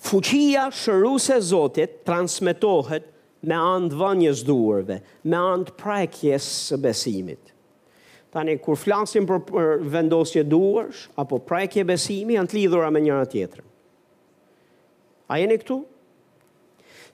Fuqia 0.02 0.66
shëruse 0.74 1.38
zotit 1.48 2.00
transmitohet 2.08 3.08
me 3.48 3.56
andë 3.58 4.00
vënjës 4.02 4.42
duarve, 4.48 4.98
me 5.28 5.40
andë 5.40 5.76
prajkjes 5.80 6.48
së 6.70 6.80
besimit. 6.84 7.54
Tani, 8.36 8.56
kur 8.64 8.76
flasim 8.80 9.28
për 9.30 9.80
vendosje 9.94 10.44
duarsh, 10.48 11.06
apo 11.20 11.40
prajkje 11.48 11.84
besimi, 11.90 12.36
janë 12.38 12.52
të 12.54 12.60
lidhura 12.62 12.92
me 12.96 13.02
njëra 13.04 13.28
tjetërë. 13.34 13.66
A 15.32 15.40
jeni 15.40 15.40
këtu? 15.40 15.40
A 15.40 15.40
jeni 15.40 15.60
këtu? 15.64 15.80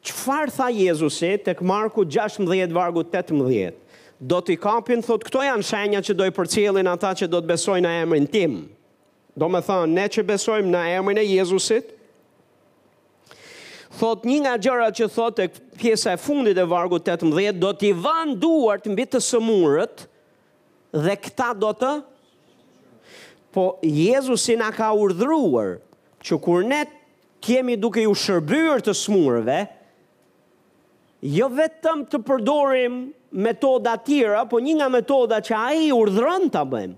Qëfar 0.08 0.48
tha 0.56 0.67
Jezusi 0.72 1.34
të 1.43 1.54
këmarku 1.60 2.06
16 2.08 2.72
vargu 2.74 3.04
18? 3.04 3.74
Do 4.17 4.39
t'i 4.41 4.56
kapin, 4.58 5.04
thot, 5.04 5.26
këto 5.28 5.41
janë 5.43 5.65
shenja 5.67 6.00
që 6.08 6.15
do 6.17 6.26
i 6.26 6.32
përcilin 6.34 6.88
ata 6.89 7.12
që 7.20 7.28
do 7.30 7.41
të 7.43 7.52
besojnë 7.52 7.86
në 7.86 8.06
emrin 8.06 8.28
tim. 8.34 8.56
Do 9.38 9.50
me 9.54 9.60
thonë, 9.62 9.91
ne 9.93 10.06
që 10.10 10.24
besojmë 10.32 10.72
në 10.74 10.84
emrin 11.00 11.20
e 11.24 11.28
Jezusit, 11.30 11.93
Thot 13.98 14.28
një 14.28 14.36
nga 14.43 14.52
gjërat 14.62 14.93
që 15.00 15.06
thot 15.10 15.39
e 15.41 15.46
pjesa 15.80 16.12
e 16.13 16.20
fundit 16.22 16.58
e 16.60 16.65
vargu 16.70 17.00
18, 17.02 17.56
do 17.58 17.72
t'i 17.80 17.93
van 17.98 18.36
duart 18.38 18.86
mbi 18.91 19.08
të 19.10 19.17
sëmurët 19.26 20.04
dhe 21.08 21.15
këta 21.24 21.48
do 21.58 21.72
të? 21.80 21.93
Po, 23.56 23.63
Jezusi 23.82 24.54
a 24.62 24.70
ka 24.76 24.91
urdhruar 25.02 25.80
që 26.22 26.38
kur 26.46 26.62
ne 26.67 26.84
kemi 27.41 27.74
duke 27.80 28.04
ju 28.06 28.13
shërbyrë 28.13 28.86
të 28.86 28.93
sëmurëve, 29.02 29.58
jo 31.21 31.47
vetëm 31.49 32.03
të 32.12 32.19
përdorim 32.27 32.97
metoda 33.41 33.95
tjera, 34.06 34.43
po 34.49 34.60
një 34.62 34.75
nga 34.80 34.89
metoda 34.93 35.39
që 35.43 35.56
a 35.58 35.65
i 35.86 35.91
urdhërën 35.93 36.47
të 36.53 36.62
bëjmë, 36.73 36.97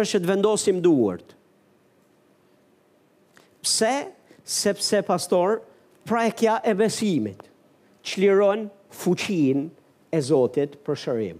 është 0.00 0.20
të 0.24 0.30
vendosim 0.30 0.80
duart. 0.82 1.34
Pse, 3.64 3.94
sepse 4.44 5.00
pastor, 5.06 5.60
prajkja 6.06 6.58
e 6.68 6.74
besimit, 6.76 7.40
që 8.04 8.20
liron 8.20 8.66
fuqin 8.92 9.68
e 10.12 10.20
zotit 10.20 10.76
për 10.84 10.98
shërim. 11.04 11.38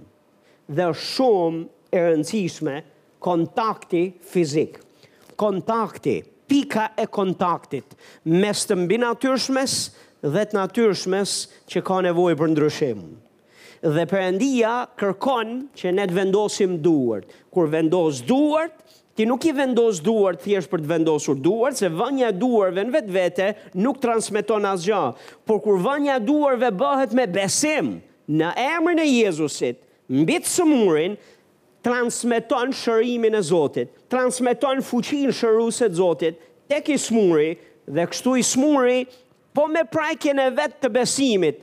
Dhe 0.73 0.87
shumë 0.97 1.67
e 1.93 2.07
rëndësishme 2.07 2.77
kontakti 3.23 4.07
fizik, 4.31 4.79
kontakti, 5.39 6.23
pika 6.49 6.91
e 7.01 7.05
kontaktit, 7.11 7.93
mes 8.31 8.65
të 8.69 8.79
mbinatyrshmes 8.87 9.75
dhe 10.25 10.45
të 10.49 10.57
natyrshmes 10.57 11.33
që 11.71 11.83
ka 11.85 11.99
nevojë 12.07 12.39
për 12.41 12.51
ndryshim. 12.55 13.01
Dhe 13.85 14.07
Perëndia 14.09 14.71
kërkon 14.97 15.51
që 15.77 15.91
ne 15.93 16.07
të 16.09 16.17
vendosim 16.17 16.79
duart. 16.81 17.27
Kur 17.53 17.69
vendos 17.69 18.23
duart, 18.25 18.73
ti 19.15 19.27
nuk 19.29 19.45
i 19.45 19.53
vendos 19.59 19.99
duart 20.03 20.41
thjesht 20.47 20.71
për 20.73 20.81
të 20.85 20.91
vendosur 20.95 21.37
duart, 21.45 21.77
se 21.77 21.91
vënja 21.93 22.31
e 22.33 22.39
duarve 22.41 22.87
në 22.89 22.95
vetvete 22.95 23.51
nuk 23.85 24.01
transmeton 24.01 24.65
asgjë. 24.73 25.03
Por 25.45 25.61
kur 25.67 25.77
vënja 25.85 26.17
e 26.17 26.25
duarve 26.25 26.73
bëhet 26.81 27.13
me 27.19 27.29
besim 27.35 27.99
në 28.25 28.55
emrin 28.65 29.03
e 29.05 29.05
Jezusit, 29.11 29.83
mbi 30.09 30.39
të 30.41 30.49
sëmurin, 30.55 31.19
transmeton 31.85 32.73
shërimin 32.73 33.37
e 33.37 33.43
Zotit, 33.45 33.91
transmeton 34.09 34.81
fuqin 34.81 35.29
shëruese 35.37 35.91
të 35.93 35.99
Zotit, 35.99 36.39
tek 36.73 36.89
i 36.89 36.97
smuri, 36.97 37.51
dhe 37.85 38.07
kështu 38.09 38.39
i 38.41 38.45
smuri, 38.49 39.03
po 39.55 39.67
me 39.71 39.85
prajkjen 39.87 40.41
e 40.43 40.49
vetë 40.57 40.81
të 40.83 40.91
besimit, 40.97 41.61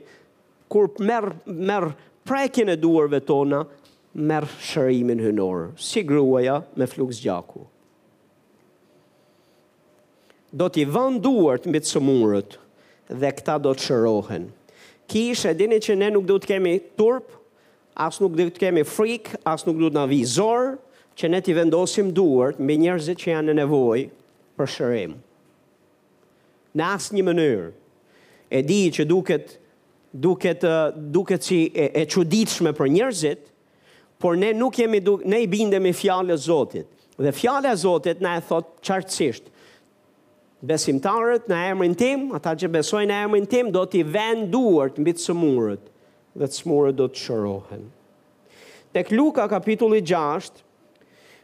kur 0.72 0.88
merë 1.04 1.34
mer 1.52 1.90
prajkjen 2.26 2.72
e 2.72 2.78
duarve 2.80 3.20
tona, 3.28 3.62
merë 4.16 4.48
shërimin 4.64 5.20
hënorë, 5.24 5.68
si 5.80 6.00
gruaja 6.08 6.58
me 6.76 6.88
flukës 6.88 7.20
gjaku. 7.24 7.66
Do 10.52 10.66
t'i 10.72 10.84
vënë 10.88 11.20
duart 11.24 11.68
mbi 11.70 11.80
të 11.80 11.90
sëmurët 11.94 12.56
dhe 13.22 13.30
këta 13.38 13.54
do 13.64 13.72
të 13.76 13.86
shërohen. 13.88 14.48
Kishë 15.12 15.52
e 15.52 15.56
dini 15.56 15.78
që 15.84 15.96
ne 16.00 16.08
nuk 16.14 16.24
do 16.28 16.36
të 16.40 16.50
kemi 16.54 16.74
turp, 17.00 17.28
as 17.96 18.16
nuk 18.24 18.32
du 18.38 18.46
të 18.48 18.64
kemi 18.66 18.84
frik, 18.88 19.32
as 19.48 19.64
nuk 19.68 19.76
do 19.80 19.88
të 19.92 19.98
na 19.98 20.06
vizor, 20.08 20.74
që 21.16 21.28
ne 21.28 21.40
t'i 21.44 21.52
vendosim 21.56 22.08
duart 22.16 22.60
mbi 22.60 22.78
njerëzit 22.86 23.20
që 23.20 23.32
janë 23.34 23.50
në 23.50 23.56
nevojë 23.62 24.08
për 24.56 24.70
shërim. 24.76 25.14
Në 26.80 26.86
asë 26.88 27.16
një 27.18 27.26
mënyrë, 27.30 27.70
e 28.52 28.60
di 28.66 28.80
që 28.92 29.06
duket 29.08 29.52
duket 30.12 30.64
duket 31.10 31.44
si 31.46 31.60
e, 31.72 31.88
e 32.02 32.02
çuditshme 32.08 32.72
për 32.76 32.90
njerëzit, 32.92 33.46
por 34.20 34.36
ne 34.36 34.50
nuk 34.54 34.76
jemi 34.78 35.00
duk, 35.00 35.24
ne 35.24 35.40
i 35.40 35.48
bindemi 35.50 35.94
fjalës 35.96 36.42
së 36.42 36.46
Zotit. 36.50 36.88
Dhe 37.22 37.32
fjala 37.32 37.72
e 37.72 37.78
Zotit 37.80 38.20
na 38.20 38.34
e 38.38 38.42
thot 38.44 38.68
qartësisht 38.84 39.48
besimtarët 40.62 41.48
në 41.50 41.58
emrin 41.72 41.96
tim, 41.98 42.28
ata 42.38 42.52
që 42.58 42.68
besojnë 42.76 43.10
në 43.10 43.16
emrin 43.26 43.48
tim 43.50 43.72
do 43.74 43.82
t'i 43.90 44.04
duart 44.52 44.98
mbi 45.02 45.12
të 45.16 45.22
smurët 45.30 45.84
dhe 46.38 46.46
të 46.48 46.56
smurët 46.60 46.96
do 47.00 47.08
të 47.10 47.18
shërohen. 47.24 47.84
Tek 48.94 49.10
Luka 49.16 49.48
kapitulli 49.50 50.02
6, 50.06 50.60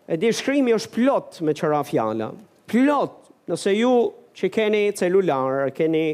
e 0.06 0.16
di 0.22 0.28
shkrimi 0.32 0.76
është 0.76 0.92
plot 0.94 1.40
me 1.48 1.52
qëra 1.58 1.80
fjala, 1.88 2.30
plot, 2.70 3.16
nëse 3.50 3.72
ju 3.80 3.92
që 4.38 4.48
keni 4.54 4.84
celular, 4.94 5.72
keni 5.74 6.06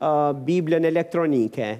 uh, 0.00 0.32
Biblën 0.32 0.84
elektronike. 0.84 1.78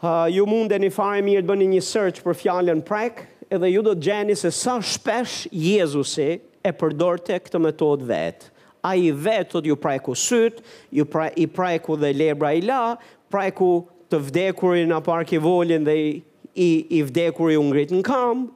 Uh, 0.00 0.24
ju 0.32 0.46
mund 0.48 0.72
e 0.72 0.78
një 0.80 0.90
fare 0.96 1.24
mirë 1.26 1.44
të 1.44 1.50
bëni 1.52 1.68
një 1.74 1.82
search 1.84 2.22
për 2.24 2.36
fjallën 2.42 2.80
prek, 2.88 3.24
edhe 3.52 3.68
ju 3.68 3.82
do 3.84 3.92
të 3.96 4.06
gjeni 4.08 4.36
se 4.38 4.52
sa 4.54 4.78
shpesh 4.80 5.44
Jezusi 5.52 6.30
e 6.64 6.72
përdorte 6.72 7.36
këtë 7.44 7.60
metod 7.66 8.04
vetë. 8.08 8.48
A 8.80 8.94
i 8.96 9.10
vetë 9.12 9.52
të 9.52 9.60
të 9.60 9.68
ju 9.68 9.76
preku 9.76 10.14
sytë, 10.16 10.62
ju 10.96 11.04
pra, 11.04 11.26
i 11.36 11.44
preku 11.52 11.98
dhe 12.00 12.14
lebra 12.16 12.54
i 12.56 12.62
la, 12.64 12.94
preku 13.30 13.72
të 14.10 14.22
vdekurin 14.30 14.88
në 14.88 15.02
parki 15.04 15.36
volin 15.38 15.84
dhe 15.84 15.98
i, 16.00 16.70
i 16.96 17.02
vdekurin 17.04 17.60
u 17.60 17.66
ngritë 17.68 17.98
në 17.98 18.04
kam, 18.08 18.46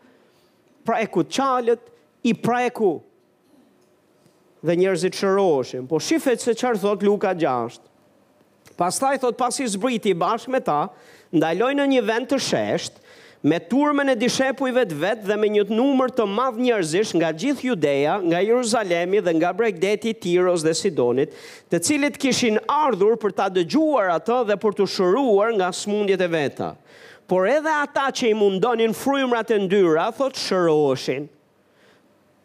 preku 0.89 1.27
të 1.29 1.37
qalët, 1.37 1.91
i 2.25 2.33
preku 2.41 2.95
dhe 4.65 4.79
njerëzit 4.81 5.19
shëroshin. 5.19 5.85
Po 5.91 6.01
shifet 6.01 6.41
se 6.41 6.55
qërë 6.57 6.81
thot 6.81 7.05
Luka 7.05 7.35
Gjashtë, 7.37 7.85
Pastaj 8.77 9.19
thot 9.23 9.39
pasi 9.39 9.67
zbriti 9.71 10.13
bashkë 10.19 10.51
me 10.55 10.59
ta, 10.67 10.81
ndaloi 11.35 11.77
në 11.79 11.87
një 11.95 12.01
vend 12.09 12.29
të 12.33 12.41
shesht, 12.43 12.97
me 13.47 13.59
turmën 13.71 14.11
e 14.11 14.17
dishepujve 14.19 14.83
të 14.91 14.97
vet 15.03 15.21
dhe 15.29 15.35
me 15.41 15.51
një 15.55 15.67
numër 15.71 16.11
të 16.17 16.25
madh 16.33 16.57
njerëzish 16.65 17.11
nga 17.19 17.31
gjithë 17.43 17.67
Judea, 17.69 18.15
nga 18.25 18.41
Jeruzalemi 18.43 19.21
dhe 19.27 19.35
nga 19.39 19.51
bregdeti 19.59 20.15
Tiros 20.25 20.65
dhe 20.67 20.73
Sidonit, 20.79 21.35
të 21.71 21.79
cilët 21.89 22.17
kishin 22.23 22.57
ardhur 22.77 23.15
për 23.25 23.35
ta 23.41 23.47
dëgjuar 23.53 24.11
atë 24.17 24.39
dhe 24.51 24.57
për 24.65 24.79
të 24.81 24.87
shëruar 24.97 25.53
nga 25.61 25.69
smundjet 25.77 26.25
e 26.27 26.29
veta. 26.39 26.71
Por 27.31 27.47
edhe 27.49 27.71
ata 27.83 28.09
që 28.13 28.33
i 28.33 28.35
mundonin 28.41 28.93
frymrat 28.97 29.53
e 29.57 29.61
ndyra, 29.69 30.09
thot 30.19 30.35
shëroheshin. 30.41 31.29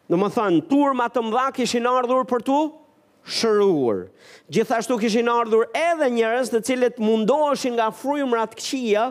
Në 0.10 0.20
më 0.22 0.30
thanë, 0.38 0.62
turma 0.70 1.08
të 1.14 1.24
mdha 1.30 1.48
kishin 1.58 1.88
ardhur 1.96 2.28
për 2.32 2.46
tu 2.48 2.60
shëruar. 3.28 4.08
Gjithashtu 4.52 4.98
kishin 5.02 5.28
ardhur 5.32 5.68
edhe 5.76 6.08
njerëz 6.16 6.50
të 6.54 6.62
cilët 6.66 7.00
mundoheshin 7.04 7.76
nga 7.78 7.90
frymëra 7.94 8.46
të 8.52 8.58
këqija 8.62 9.06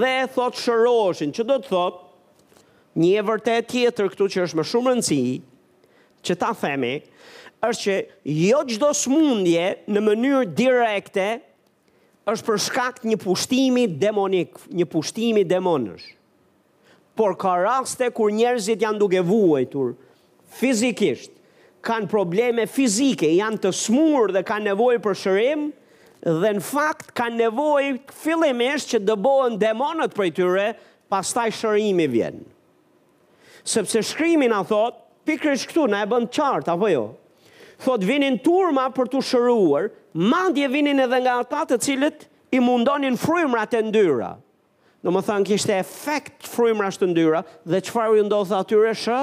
dhe 0.00 0.14
thotë 0.34 0.62
shëroheshin. 0.64 1.34
Ço 1.34 1.44
do 1.50 1.58
të 1.62 1.70
thotë? 1.70 2.00
Një 3.00 3.12
e 3.18 3.22
vërtetë 3.28 3.68
tjetër 3.72 4.10
këtu 4.12 4.28
që 4.34 4.42
është 4.46 4.58
më 4.58 4.66
shumë 4.68 4.92
rëndësi, 4.92 5.22
që 6.26 6.34
ta 6.38 6.50
themi, 6.60 6.94
është 7.64 7.86
që 7.86 7.96
jo 8.50 8.60
çdo 8.74 8.90
smundje 8.98 9.64
në 9.88 10.02
mënyrë 10.08 10.48
direkte 10.58 11.28
është 12.32 12.46
për 12.48 12.58
shkak 12.66 12.98
të 13.02 13.12
një 13.12 13.20
pushtimi 13.22 13.86
demonik, 14.02 14.58
një 14.70 14.86
pushtimi 14.92 15.44
demonësh. 15.48 16.04
Por 17.18 17.34
ka 17.38 17.54
raste 17.62 18.08
kur 18.16 18.32
njerëzit 18.34 18.82
janë 18.84 18.98
duke 19.00 19.22
vuajtur 19.26 19.94
fizikisht 20.58 21.32
kanë 21.86 22.08
probleme 22.10 22.64
fizike, 22.70 23.28
janë 23.36 23.60
të 23.64 23.72
smurë 23.74 24.36
dhe 24.38 24.44
kanë 24.46 24.70
nevojë 24.70 25.00
për 25.04 25.16
shërim, 25.22 25.64
dhe 26.22 26.52
në 26.56 26.62
fakt 26.62 27.10
kanë 27.18 27.40
nevojë 27.44 27.94
fillimisht 28.22 28.92
që 28.94 29.00
të 29.08 29.16
bëhen 29.24 29.58
demonët 29.62 30.14
prej 30.16 30.30
tyre, 30.38 30.68
pastaj 31.12 31.48
shërimi 31.58 32.06
vjen. 32.12 32.38
Sepse 33.66 34.02
shkrimi 34.06 34.48
na 34.50 34.62
thot, 34.66 34.96
pikërisht 35.28 35.70
këtu 35.70 35.88
na 35.92 36.04
e 36.06 36.10
bën 36.12 36.28
qartë 36.34 36.72
apo 36.74 36.90
jo? 36.90 37.02
Thot 37.82 38.04
vinin 38.06 38.36
turma 38.42 38.88
për 38.94 39.10
të 39.10 39.22
shëruar, 39.26 39.90
mandje 40.14 40.68
vinin 40.70 41.02
edhe 41.02 41.18
nga 41.24 41.40
ata 41.42 41.64
të 41.72 41.80
cilët 41.82 42.26
i 42.54 42.62
mundonin 42.62 43.18
frymrat 43.18 43.74
e 43.78 43.82
ndyra. 43.88 44.36
Do 45.02 45.10
më 45.10 45.24
thënë 45.26 45.48
kishte 45.50 45.74
efekt 45.82 46.46
frymrash 46.46 47.00
të 47.02 47.10
ndyra 47.10 47.42
dhe 47.66 47.82
qëfar 47.82 48.14
ju 48.20 48.26
ndodhë 48.28 48.58
atyre 48.62 48.92
shë? 49.02 49.22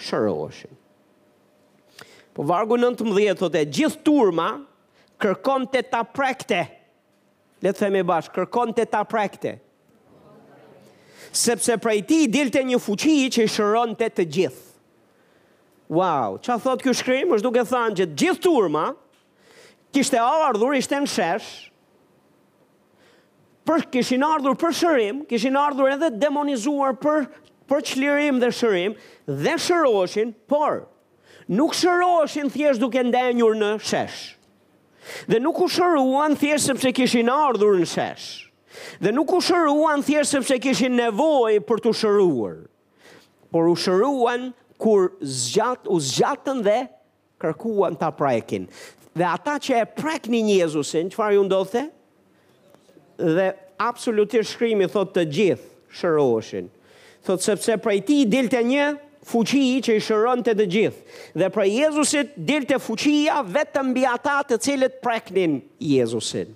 Shëroshin. 0.00 0.78
Po 2.40 2.46
vargu 2.48 2.78
19 2.80 3.36
thotë, 3.36 3.60
gjithë 3.68 3.98
turma 4.00 4.46
kërkon 5.20 5.66
të 5.68 5.82
ta 5.92 5.98
prekte. 6.08 6.62
Le 7.60 7.68
të 7.68 7.82
themi 7.82 8.00
bash, 8.08 8.30
kërkon 8.32 8.70
të 8.78 8.86
ta 8.88 9.02
prekte. 9.04 9.50
Sepse 11.36 11.74
prej 11.84 11.98
ti 12.08 12.22
dilte 12.32 12.62
një 12.64 12.78
fuqi 12.80 13.18
që 13.34 13.44
i 13.44 13.50
shëron 13.54 13.92
të 14.00 14.08
të 14.16 14.24
gjithë. 14.38 14.64
Wow, 15.92 16.38
që 16.40 16.54
a 16.54 16.56
thot 16.64 16.80
kjo 16.86 16.94
shkrim, 16.96 17.34
është 17.36 17.44
duke 17.50 17.64
thanë 17.68 17.98
që 18.00 18.06
gjithë 18.22 18.42
turma, 18.46 18.86
kishte 19.92 20.22
ardhur, 20.24 20.72
ishte 20.80 20.96
në 21.04 21.10
shesh, 21.18 21.48
për, 23.68 23.84
kishin 23.98 24.24
ardhur 24.30 24.56
për 24.64 24.72
shërim, 24.80 25.20
kishin 25.28 25.60
ardhur 25.66 25.92
edhe 25.92 26.08
demonizuar 26.24 26.96
për, 27.04 27.28
për 27.68 27.84
qlirim 27.92 28.40
dhe 28.40 28.48
shërim, 28.62 28.96
dhe 29.44 29.58
shëroshin, 29.66 30.32
por, 30.50 30.86
nuk 31.50 31.74
shëroheshin 31.76 32.50
thjesht 32.54 32.80
duke 32.82 33.02
ndenjur 33.02 33.56
në 33.58 33.70
shesh. 33.82 34.20
Dhe 35.26 35.40
nuk 35.42 35.58
u 35.64 35.66
shëruan 35.72 36.36
thjesht 36.38 36.70
sepse 36.70 36.92
kishin 36.94 37.30
ardhur 37.32 37.78
në 37.80 37.86
shesh. 37.90 38.28
Dhe 39.02 39.10
nuk 39.14 39.32
u 39.34 39.40
shëruan 39.42 40.04
thjesht 40.06 40.36
sepse 40.36 40.60
kishin 40.62 40.94
nevojë 41.00 41.64
për 41.66 41.82
të 41.86 41.92
shëruar. 42.02 42.58
Por 43.50 43.66
u 43.66 43.74
shëruan 43.82 44.44
kur 44.80 45.08
zgjat 45.26 45.88
u 45.90 45.98
zgjatën 46.00 46.60
dhe 46.68 46.76
kërkuan 47.42 47.98
ta 47.98 48.12
prekin. 48.14 48.68
Dhe 49.18 49.26
ata 49.32 49.56
që 49.58 49.80
e 49.80 49.88
preknin 49.98 50.52
Jezusin, 50.54 51.10
çfarë 51.10 51.34
ju 51.40 51.44
ndodhte? 51.48 51.86
Dhe 53.18 53.48
absolutisht 53.82 54.54
shkrimi 54.54 54.86
thotë 54.92 55.16
të 55.16 55.26
gjithë 55.34 55.70
shëroheshin. 55.98 56.70
Thotë 57.26 57.50
sepse 57.50 57.74
prej 57.82 58.00
ti 58.06 58.20
dilte 58.30 58.60
një 58.68 58.86
fuqi 59.26 59.80
që 59.84 59.96
i 59.98 60.02
shëron 60.02 60.44
të 60.44 60.54
të 60.56 60.66
gjithë. 60.74 61.02
Dhe 61.40 61.50
pra 61.52 61.66
Jezusit 61.68 62.32
dirë 62.48 62.68
të 62.72 62.78
fuqia 62.82 63.42
vetëm 63.52 63.90
mbi 63.92 64.04
ata 64.08 64.38
të 64.48 64.60
cilët 64.64 65.00
preknin 65.04 65.58
Jezusin. 65.84 66.54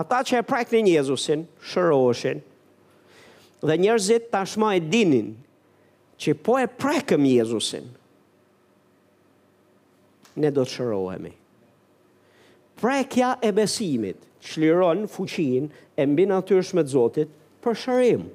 Ata 0.00 0.22
që 0.22 0.40
e 0.40 0.46
preknin 0.46 0.88
Jezusin, 0.88 1.42
shëroëshin. 1.72 2.40
Dhe 3.66 3.76
njerëzit 3.82 4.28
tashma 4.32 4.72
e 4.76 4.80
dinin 4.92 5.32
që 6.22 6.34
po 6.46 6.58
e 6.62 6.68
prekëm 6.70 7.24
Jezusin, 7.26 7.86
ne 10.38 10.50
do 10.54 10.62
të 10.64 10.74
shërohemi. 10.76 11.32
Prekja 12.78 13.32
e 13.42 13.50
besimit 13.56 14.22
qliron 14.48 15.04
fuqin 15.10 15.66
e 15.98 16.04
mbi 16.06 16.28
natyrshme 16.30 16.84
të 16.86 16.92
Zotit 16.94 17.32
për 17.64 17.78
shërimu 17.84 18.28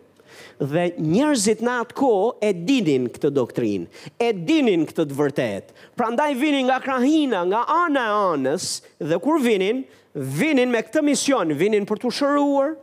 dhe 0.62 0.86
njerëzit 1.00 1.62
në 1.66 1.74
atë 1.84 1.96
ko 1.98 2.10
e 2.46 2.54
dinin 2.56 3.08
këtë 3.14 3.32
doktrinë, 3.36 3.88
e 4.24 4.30
dinin 4.34 4.86
këtë 4.90 5.06
të 5.12 5.18
vërtetë. 5.20 5.76
Pra 6.00 6.10
ndaj 6.14 6.30
vinin 6.40 6.68
nga 6.70 6.80
krahina, 6.84 7.44
nga 7.50 7.64
anë 7.84 8.02
e 8.08 8.16
anës, 8.34 8.68
dhe 9.10 9.20
kur 9.24 9.42
vinin, 9.44 9.84
vinin 10.14 10.72
me 10.74 10.82
këtë 10.86 11.04
mision, 11.08 11.54
vinin 11.60 11.88
për 11.90 12.02
të 12.04 12.14
shëruar, 12.20 12.76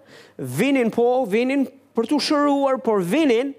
vinin 0.61 0.91
po, 0.95 1.09
vinin 1.33 1.67
për 1.97 2.11
të 2.11 2.21
shëruar, 2.31 2.81
por 2.85 3.03
vinin 3.07 3.55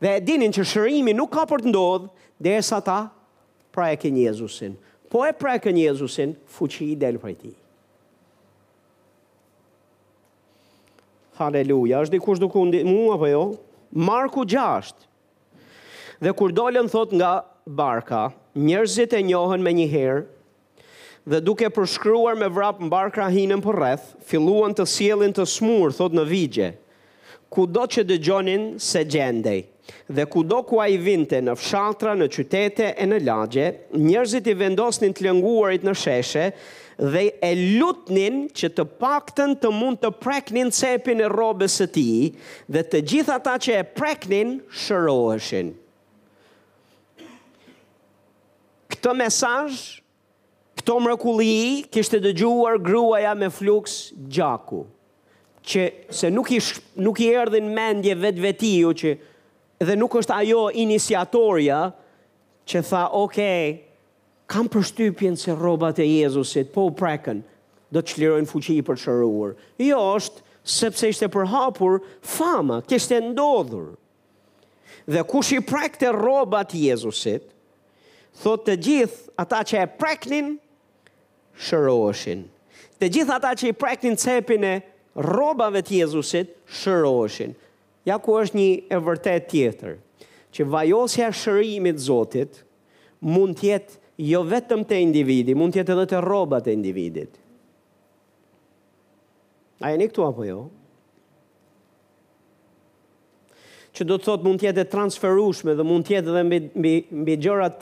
dhe 0.00 0.14
e 0.16 0.22
dinin 0.24 0.54
që 0.56 0.64
shërimi 0.72 1.14
nuk 1.16 1.32
ka 1.36 1.46
për 1.50 1.64
të 1.66 1.72
ndodhë, 1.74 2.12
dhe 2.40 2.56
e 2.58 2.62
sa 2.64 2.80
ta 2.84 3.00
prajekin 3.74 4.16
Jezusin. 4.24 4.74
Po 5.10 5.24
e 5.26 5.32
prajekin 5.36 5.78
Jezusin, 5.82 6.36
fuqi 6.56 6.92
i 6.92 6.94
delë 6.96 7.20
për 7.22 7.34
ti. 7.42 7.50
Haleluja, 11.40 12.02
është 12.04 12.18
dikush 12.18 12.40
duke 12.42 12.58
undi 12.60 12.82
mua 12.84 13.14
apo 13.16 13.28
jo? 13.30 13.40
Marku 13.96 14.42
6. 14.44 14.92
Dhe 16.22 16.34
kur 16.36 16.52
dolen 16.52 16.88
thot 16.92 17.14
nga 17.16 17.30
barka, 17.64 18.26
njerëzit 18.54 19.14
e 19.16 19.22
njohën 19.24 19.62
me 19.64 19.72
një 19.78 19.86
herë, 19.94 20.20
dhe 21.32 21.40
duke 21.40 21.70
përshkruar 21.78 22.36
me 22.40 22.50
vrap 22.52 22.82
në 22.82 22.90
barka 22.92 23.28
hinën 23.32 23.62
për 23.64 23.78
rreth, 23.80 24.04
filluan 24.28 24.76
të 24.76 24.84
sielin 24.94 25.32
të 25.36 25.46
smurë, 25.48 25.96
thot 25.96 26.16
në 26.18 26.24
vigje, 26.28 26.68
ku 27.50 27.64
do 27.66 27.86
që 27.88 28.04
dëgjonin 28.10 28.74
se 28.78 29.04
gjendej. 29.08 29.62
Dhe 30.12 30.26
ku 30.30 30.44
do 30.46 30.60
ku 30.68 30.78
a 30.78 30.90
i 30.92 31.00
vinte 31.02 31.40
në 31.42 31.56
fshatra, 31.58 32.12
në 32.20 32.28
qytete 32.36 32.92
e 33.02 33.08
në 33.10 33.22
lagje, 33.24 33.66
njerëzit 33.96 34.52
i 34.52 34.54
vendosnin 34.60 35.16
të 35.16 35.24
lënguarit 35.30 35.88
në 35.88 35.96
sheshe, 35.98 36.46
dhe 37.00 37.30
e 37.40 37.50
lutnin 37.80 38.42
që 38.56 38.68
të 38.76 38.84
paktën 39.00 39.54
të 39.62 39.70
mund 39.72 40.00
të 40.02 40.10
preknin 40.20 40.70
cepin 40.74 41.22
e 41.24 41.28
robës 41.32 41.78
së 41.80 41.86
tij 41.94 42.34
dhe 42.72 42.82
të 42.92 43.00
gjithë 43.12 43.34
ata 43.38 43.54
që 43.64 43.76
e 43.78 43.86
preknin 43.96 44.54
shëroheshin. 44.84 45.72
Këtë 48.92 49.14
mesaj, 49.16 49.70
këto 50.80 50.98
mrekulli, 51.06 51.88
kishte 51.92 52.20
dëgjuar 52.24 52.76
gruaja 52.84 53.32
me 53.36 53.48
fluks 53.52 54.00
gjaku, 54.34 54.82
që 55.64 55.88
se 56.20 56.28
nuk 56.34 56.52
i, 56.56 56.60
sh, 56.60 56.82
nuk 57.00 57.20
i 57.24 57.30
erdhin 57.40 57.72
mendje 57.76 58.16
vetë 58.26 58.44
veti 58.44 58.74
ju 58.82 58.92
që 59.02 59.14
dhe 59.88 59.96
nuk 59.96 60.18
është 60.20 60.36
ajo 60.42 60.64
inisiatorja 60.84 61.80
që 62.70 62.82
tha, 62.90 63.04
okej, 63.16 63.70
okay, 63.70 63.78
kam 64.50 64.66
përshtypjen 64.66 65.36
se 65.38 65.54
robat 65.54 66.00
e 66.02 66.08
Jezusit 66.08 66.72
po 66.74 66.88
u 66.90 66.94
prekën, 66.94 67.44
do 67.94 68.02
të 68.02 68.16
qlirojnë 68.16 68.50
fuqi 68.50 68.80
për 68.86 68.98
shëruar. 69.02 69.52
Jo 69.82 69.98
është, 70.18 70.42
sepse 70.66 71.08
ishte 71.14 71.28
përhapur 71.34 72.00
fama, 72.26 72.80
kështë 72.90 73.16
e 73.16 73.20
ndodhur. 73.30 73.92
Dhe 75.10 75.22
kush 75.30 75.52
i 75.56 75.60
prekte 75.66 76.10
robat 76.14 76.74
Jezusit, 76.74 77.46
thot 78.42 78.66
të 78.66 78.76
gjithë 78.86 79.36
ata 79.42 79.62
që 79.70 79.80
e 79.84 79.88
preknin, 80.02 80.50
shëroheshin. 81.66 82.44
Të 83.00 83.08
gjithë 83.14 83.36
ata 83.38 83.54
që 83.58 83.70
i 83.70 83.76
preknin 83.80 84.18
cepin 84.22 84.66
e 84.66 84.74
robave 85.16 85.82
të 85.86 86.00
Jezusit, 86.04 86.52
shëroheshin. 86.82 87.54
Ja 88.06 88.18
ku 88.22 88.38
është 88.42 88.58
një 88.58 88.68
e 88.90 88.98
vërtet 89.06 89.48
tjetër, 89.52 89.98
që 90.54 90.66
vajosja 90.74 91.28
shërimit 91.36 92.00
Zotit 92.02 92.62
mund 93.20 93.58
tjetë 93.60 93.99
jo 94.20 94.42
vetëm 94.44 94.82
të 94.84 94.98
individi, 95.02 95.54
mund 95.56 95.74
tjetë 95.74 95.94
edhe 95.94 96.08
të 96.10 96.20
robat 96.24 96.66
e 96.68 96.74
individit. 96.76 97.38
A 99.80 99.94
e 99.94 99.98
një 100.00 100.10
këtu 100.10 100.26
apo 100.26 100.44
jo? 100.44 100.60
Që 103.96 104.06
do 104.06 104.18
të 104.20 104.26
thot 104.28 104.44
mund 104.46 104.60
tjetë 104.62 104.82
e 104.84 104.90
transferushme 104.92 105.74
dhe 105.76 105.86
mund 105.88 106.06
tjetë 106.08 106.28
edhe 106.30 106.42
mbi, 106.46 106.58
mbi, 106.76 106.92
mbi 107.24 107.38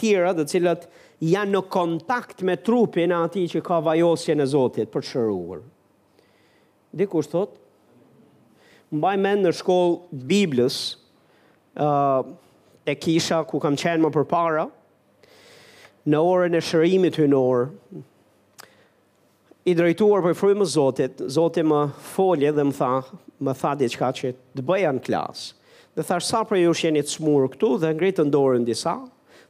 tjera 0.08 0.32
dhe 0.38 0.46
cilat 0.48 0.86
janë 1.22 1.54
në 1.56 1.62
kontakt 1.74 2.44
me 2.46 2.54
trupin 2.64 3.12
ati 3.18 3.44
që 3.50 3.62
ka 3.66 3.80
vajosje 3.84 4.36
në 4.38 4.46
Zotit 4.52 4.92
për 4.94 5.06
shëruar. 5.10 5.64
Dikur 6.96 7.26
thot, 7.28 7.58
mbaj 8.96 9.16
men 9.20 9.42
në 9.44 9.52
shkollë 9.58 10.24
Biblës, 10.30 10.78
uh, 11.76 12.22
e 12.88 12.94
kisha 12.96 13.42
ku 13.44 13.60
kam 13.60 13.76
qenë 13.76 14.00
më 14.06 14.14
përpara, 14.14 14.64
para, 14.64 14.68
në 16.08 16.20
orën 16.24 16.56
e 16.56 16.62
shërimit 16.64 17.18
hy 17.20 17.26
në 17.28 17.38
orë, 17.40 18.02
i 19.68 19.74
drejtuar 19.76 20.22
për 20.24 20.36
frujë 20.38 20.66
zotit, 20.72 21.18
zotit 21.28 21.66
më 21.68 21.82
folje 22.14 22.52
dhe 22.56 22.64
më 22.70 22.76
tha, 22.78 22.92
më 23.44 23.54
tha 23.60 23.72
diçka 23.76 24.08
që 24.16 24.30
të 24.56 24.64
bëja 24.64 24.94
në 24.96 25.02
klasë, 25.04 25.50
dhe 25.98 26.06
thash 26.08 26.30
sa 26.30 26.40
për 26.48 26.62
ju 26.62 26.72
shenit 26.80 27.12
smur 27.12 27.50
këtu 27.52 27.74
dhe 27.82 27.90
ngritë 27.98 28.24
në 28.28 28.32
dorën 28.32 28.64
disa, 28.64 28.94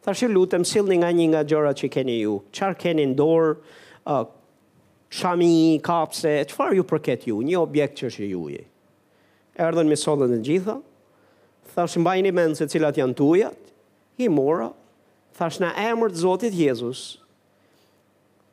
thash 0.03 0.25
i 0.27 0.31
lutëm 0.33 0.65
silni 0.67 0.99
nga 1.03 1.13
një 1.15 1.29
nga 1.35 1.45
gjora 1.51 1.75
që 1.79 1.93
keni 1.95 2.19
ju, 2.25 2.41
qar 2.57 2.75
keni 2.83 3.07
në 3.13 3.17
dorë, 3.21 3.55
uh, 4.11 4.27
Shami, 5.09 5.79
kapse, 5.81 6.35
qëfar 6.51 6.75
ju 6.77 6.83
përket 6.85 7.23
ju, 7.31 7.39
një 7.41 7.55
objekt 7.63 7.95
që 7.97 8.11
është 8.11 8.27
ju 8.29 8.43
i. 8.53 8.59
Erdhen 9.57 9.89
me 9.89 9.97
sotën 9.97 10.35
dhe 10.35 10.43
gjitha, 10.45 10.75
thashtë 11.77 12.03
mbajnë 12.03 12.35
i 12.43 12.59
se 12.59 12.67
cilat 12.69 12.99
janë 13.01 13.17
tujat, 13.17 13.57
i 14.21 14.29
mora, 14.29 14.67
thash 15.39 15.61
në 15.63 15.69
emër 15.93 16.11
të 16.13 16.21
Zotit 16.25 16.57
Jezus, 16.57 17.03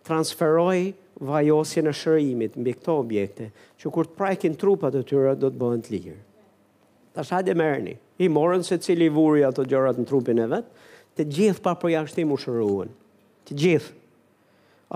transferoj 0.05 0.93
vajosje 1.25 1.81
në 1.85 1.93
shërimit 1.97 2.57
mbi 2.61 2.75
këto 2.77 2.99
objekte, 3.01 3.47
që 3.81 3.91
kur 3.95 4.05
të 4.07 4.17
prajkin 4.19 4.57
trupat 4.59 4.93
të 4.93 5.01
tyre, 5.09 5.33
do 5.39 5.49
të 5.49 5.61
bëhen 5.61 5.81
të 5.85 5.93
lirë. 5.95 6.17
Ta 7.15 7.23
shajtë 7.25 7.51
e 7.51 7.57
mërëni, 7.57 7.95
i 8.25 8.29
morën 8.31 8.63
se 8.67 8.77
cili 8.83 9.07
vuri 9.11 9.43
ato 9.47 9.65
gjërat 9.67 9.97
në 10.01 10.05
trupin 10.09 10.41
e 10.45 10.49
vetë, 10.51 10.85
të 11.15 11.25
gjithë 11.37 11.63
pa 11.63 11.73
përjashtim 11.79 12.31
u 12.31 12.37
shëruen, 12.43 12.91
të 13.47 13.57
gjithë. 13.61 13.93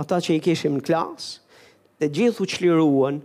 Ata 0.04 0.20
që 0.22 0.36
i 0.36 0.42
kishim 0.46 0.76
në 0.78 0.86
klasë, 0.86 1.42
të 2.00 2.10
gjithë 2.18 2.44
u 2.46 2.50
qliruen 2.54 3.22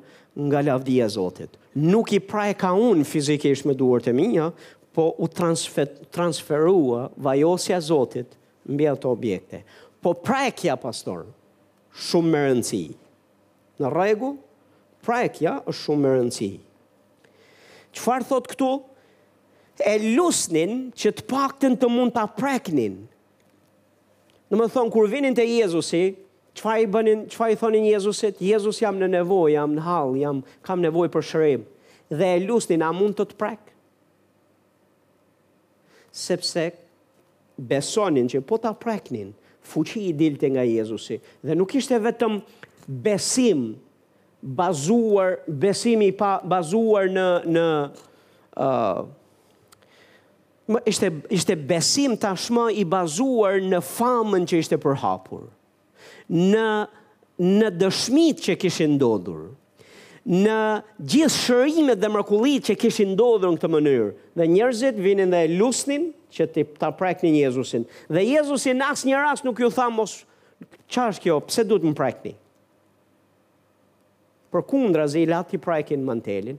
nga 0.48 0.62
lavdia 0.66 1.11
Zotit. 1.11 1.53
Nuk 1.74 2.14
i 2.16 2.22
prajka 2.22 2.70
ka 2.70 2.72
unë 2.90 3.05
fizikisht 3.07 3.66
me 3.68 3.74
duart 3.79 4.07
e 4.11 4.14
minja, 4.14 4.48
po 4.94 5.09
u 5.18 5.27
transfer, 5.29 5.88
transferua 6.14 7.09
vajosja 7.18 7.81
Zotit 7.83 8.38
mbi 8.66 8.88
ato 8.88 9.11
objekte. 9.11 9.62
Po 10.00 10.14
prekja, 10.16 10.77
pastor, 10.81 11.24
shumë 12.09 12.31
më 12.33 12.40
rëndësi. 12.44 12.83
Në 13.81 13.90
regu, 13.92 14.33
prekja 15.05 15.57
është 15.64 15.81
shumë 15.85 16.03
më 16.05 16.12
rëndësi. 16.14 16.50
Qëfar 17.94 18.27
thot 18.29 18.48
këtu? 18.53 18.68
E 19.90 19.96
lusnin 20.14 20.74
që 20.94 21.14
të 21.18 21.24
pakten 21.31 21.74
të 21.79 21.88
mund 21.90 22.14
të 22.14 22.24
preknin. 22.38 22.98
Në 24.53 24.61
më 24.61 24.68
thonë, 24.72 24.92
kur 24.94 25.09
vinin 25.11 25.35
të 25.35 25.46
Jezusi, 25.57 26.03
qëfar 26.59 26.83
i, 26.85 26.88
bënin, 26.94 27.24
qëfar 27.33 27.55
i 27.57 27.61
thonin 27.61 27.88
Jezusit? 27.88 28.38
Jezus 28.44 28.83
jam 28.83 28.98
në 29.00 29.09
nevoj, 29.16 29.48
jam 29.57 29.74
në 29.77 29.87
hal, 29.87 30.12
jam, 30.20 30.44
kam 30.66 30.85
nevoj 30.85 31.11
për 31.14 31.27
shërim. 31.31 31.64
Dhe 32.12 32.35
e 32.37 32.42
lusnin, 32.44 32.85
a 32.87 32.92
mund 32.94 33.16
të 33.18 33.27
të 33.33 33.38
prek? 33.40 33.72
Sepse 36.14 36.68
besonin 37.59 38.29
që 38.31 38.43
po 38.47 38.59
ta 38.61 38.73
preknin, 38.77 39.33
fuqi 39.64 40.03
i 40.11 40.12
dilte 40.17 40.51
nga 40.53 40.64
Jezusi. 40.67 41.21
Dhe 41.45 41.55
nuk 41.57 41.73
ishte 41.79 41.99
vetëm 42.03 42.40
besim 42.87 43.75
bazuar, 44.43 45.38
besimi 45.47 46.11
pa 46.17 46.37
bazuar 46.45 47.07
në 47.12 47.29
në 47.55 47.67
ë 48.55 48.67
uh, 48.67 49.05
ishte 50.88 51.11
ishte 51.33 51.57
besim 51.69 52.17
tashmë 52.21 52.69
i 52.81 52.85
bazuar 52.88 53.61
në 53.64 53.81
famën 53.88 54.45
që 54.51 54.61
ishte 54.64 54.79
përhapur. 54.83 55.47
Në 56.29 56.69
në 57.45 57.71
dëshmitë 57.75 58.45
që 58.51 58.55
kishin 58.62 58.93
ndodhur 58.99 59.49
në 60.25 60.57
gjithë 61.05 61.33
shërimet 61.35 61.99
dhe 62.01 62.09
mrekullitë 62.09 62.69
që 62.71 62.77
kishin 62.81 63.11
ndodhur 63.17 63.51
në 63.53 63.59
këtë 63.61 63.69
mënyrë. 63.75 64.07
Dhe 64.40 64.47
njerëzit 64.49 65.01
vinin 65.05 65.35
dhe 65.35 65.40
lusnin, 65.51 66.07
që 66.35 66.47
ti 66.53 66.64
ta 66.79 66.90
prekni 66.94 67.31
Jezusin. 67.38 67.85
Dhe 68.11 68.23
Jezusin 68.27 68.83
as 68.85 69.05
një 69.07 69.20
ras 69.23 69.44
nuk 69.47 69.61
ju 69.62 69.70
tha 69.70 69.87
mos 69.92 70.20
qa 70.90 71.09
është 71.12 71.27
kjo, 71.29 71.38
pse 71.47 71.64
du 71.68 71.79
të 71.79 71.90
më 71.92 71.99
prekni? 71.99 72.35
Për 74.55 74.66
kundra 74.70 75.07
zi, 75.11 75.25
i 75.25 75.31
latë 75.31 75.57
i 75.59 75.62
prekin 75.62 76.05
mantelin, 76.07 76.59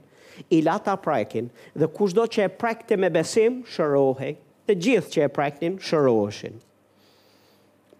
i 0.52 0.60
latë 0.66 0.90
a 0.92 0.96
prekin, 1.00 1.48
dhe 1.76 1.88
kush 1.96 2.14
do 2.16 2.26
që 2.28 2.44
e 2.44 2.50
prekte 2.60 2.96
me 3.00 3.08
besim, 3.14 3.62
shërohe, 3.72 4.34
të 4.68 4.76
gjithë 4.86 5.12
që 5.14 5.24
e 5.24 5.30
prekin, 5.32 5.78
shëroheshin. 5.86 6.58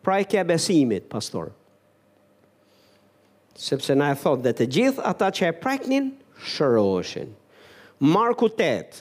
Prekja 0.04 0.42
besimit, 0.46 1.06
pastor. 1.10 1.50
Sepse 3.58 3.96
na 3.96 4.10
e 4.12 4.18
thot 4.20 4.42
dhe 4.44 4.52
të 4.58 4.66
gjithë 4.76 5.04
ata 5.10 5.30
që 5.34 5.48
e 5.52 5.56
prekin, 5.64 6.10
shëroheshin. 6.56 7.32
Marku 8.12 8.50
8, 8.52 9.00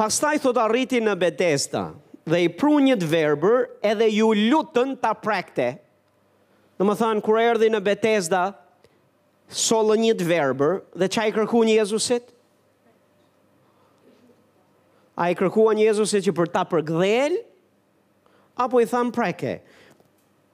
Pastaj 0.00 0.38
thot 0.40 0.56
arriti 0.56 1.02
në 1.04 1.12
Betesda 1.20 1.82
dhe 2.24 2.38
i 2.46 2.48
prunjit 2.48 3.02
verber 3.04 3.66
edhe 3.84 4.06
ju 4.14 4.30
lutën 4.38 4.94
ta 5.02 5.10
prekte. 5.14 5.74
Në 6.80 6.86
më 6.88 6.94
thanë, 7.00 7.22
kërë 7.26 7.42
erdi 7.50 7.68
në 7.74 7.80
Betesda, 7.84 8.44
solë 9.52 9.98
njit 10.00 10.24
verber 10.24 10.78
dhe 10.96 11.10
qaj 11.12 11.26
kërku 11.36 11.60
një 11.68 11.74
Jezusit? 11.82 12.30
A 15.20 15.28
i 15.28 15.36
kërkua 15.36 15.74
një 15.76 15.90
Jezusit 15.90 16.24
që 16.24 16.32
për 16.40 16.50
ta 16.54 16.62
për 16.70 16.86
gdhel? 16.88 17.36
Apo 18.64 18.80
i 18.80 18.88
thanë 18.88 19.12
preke? 19.12 19.58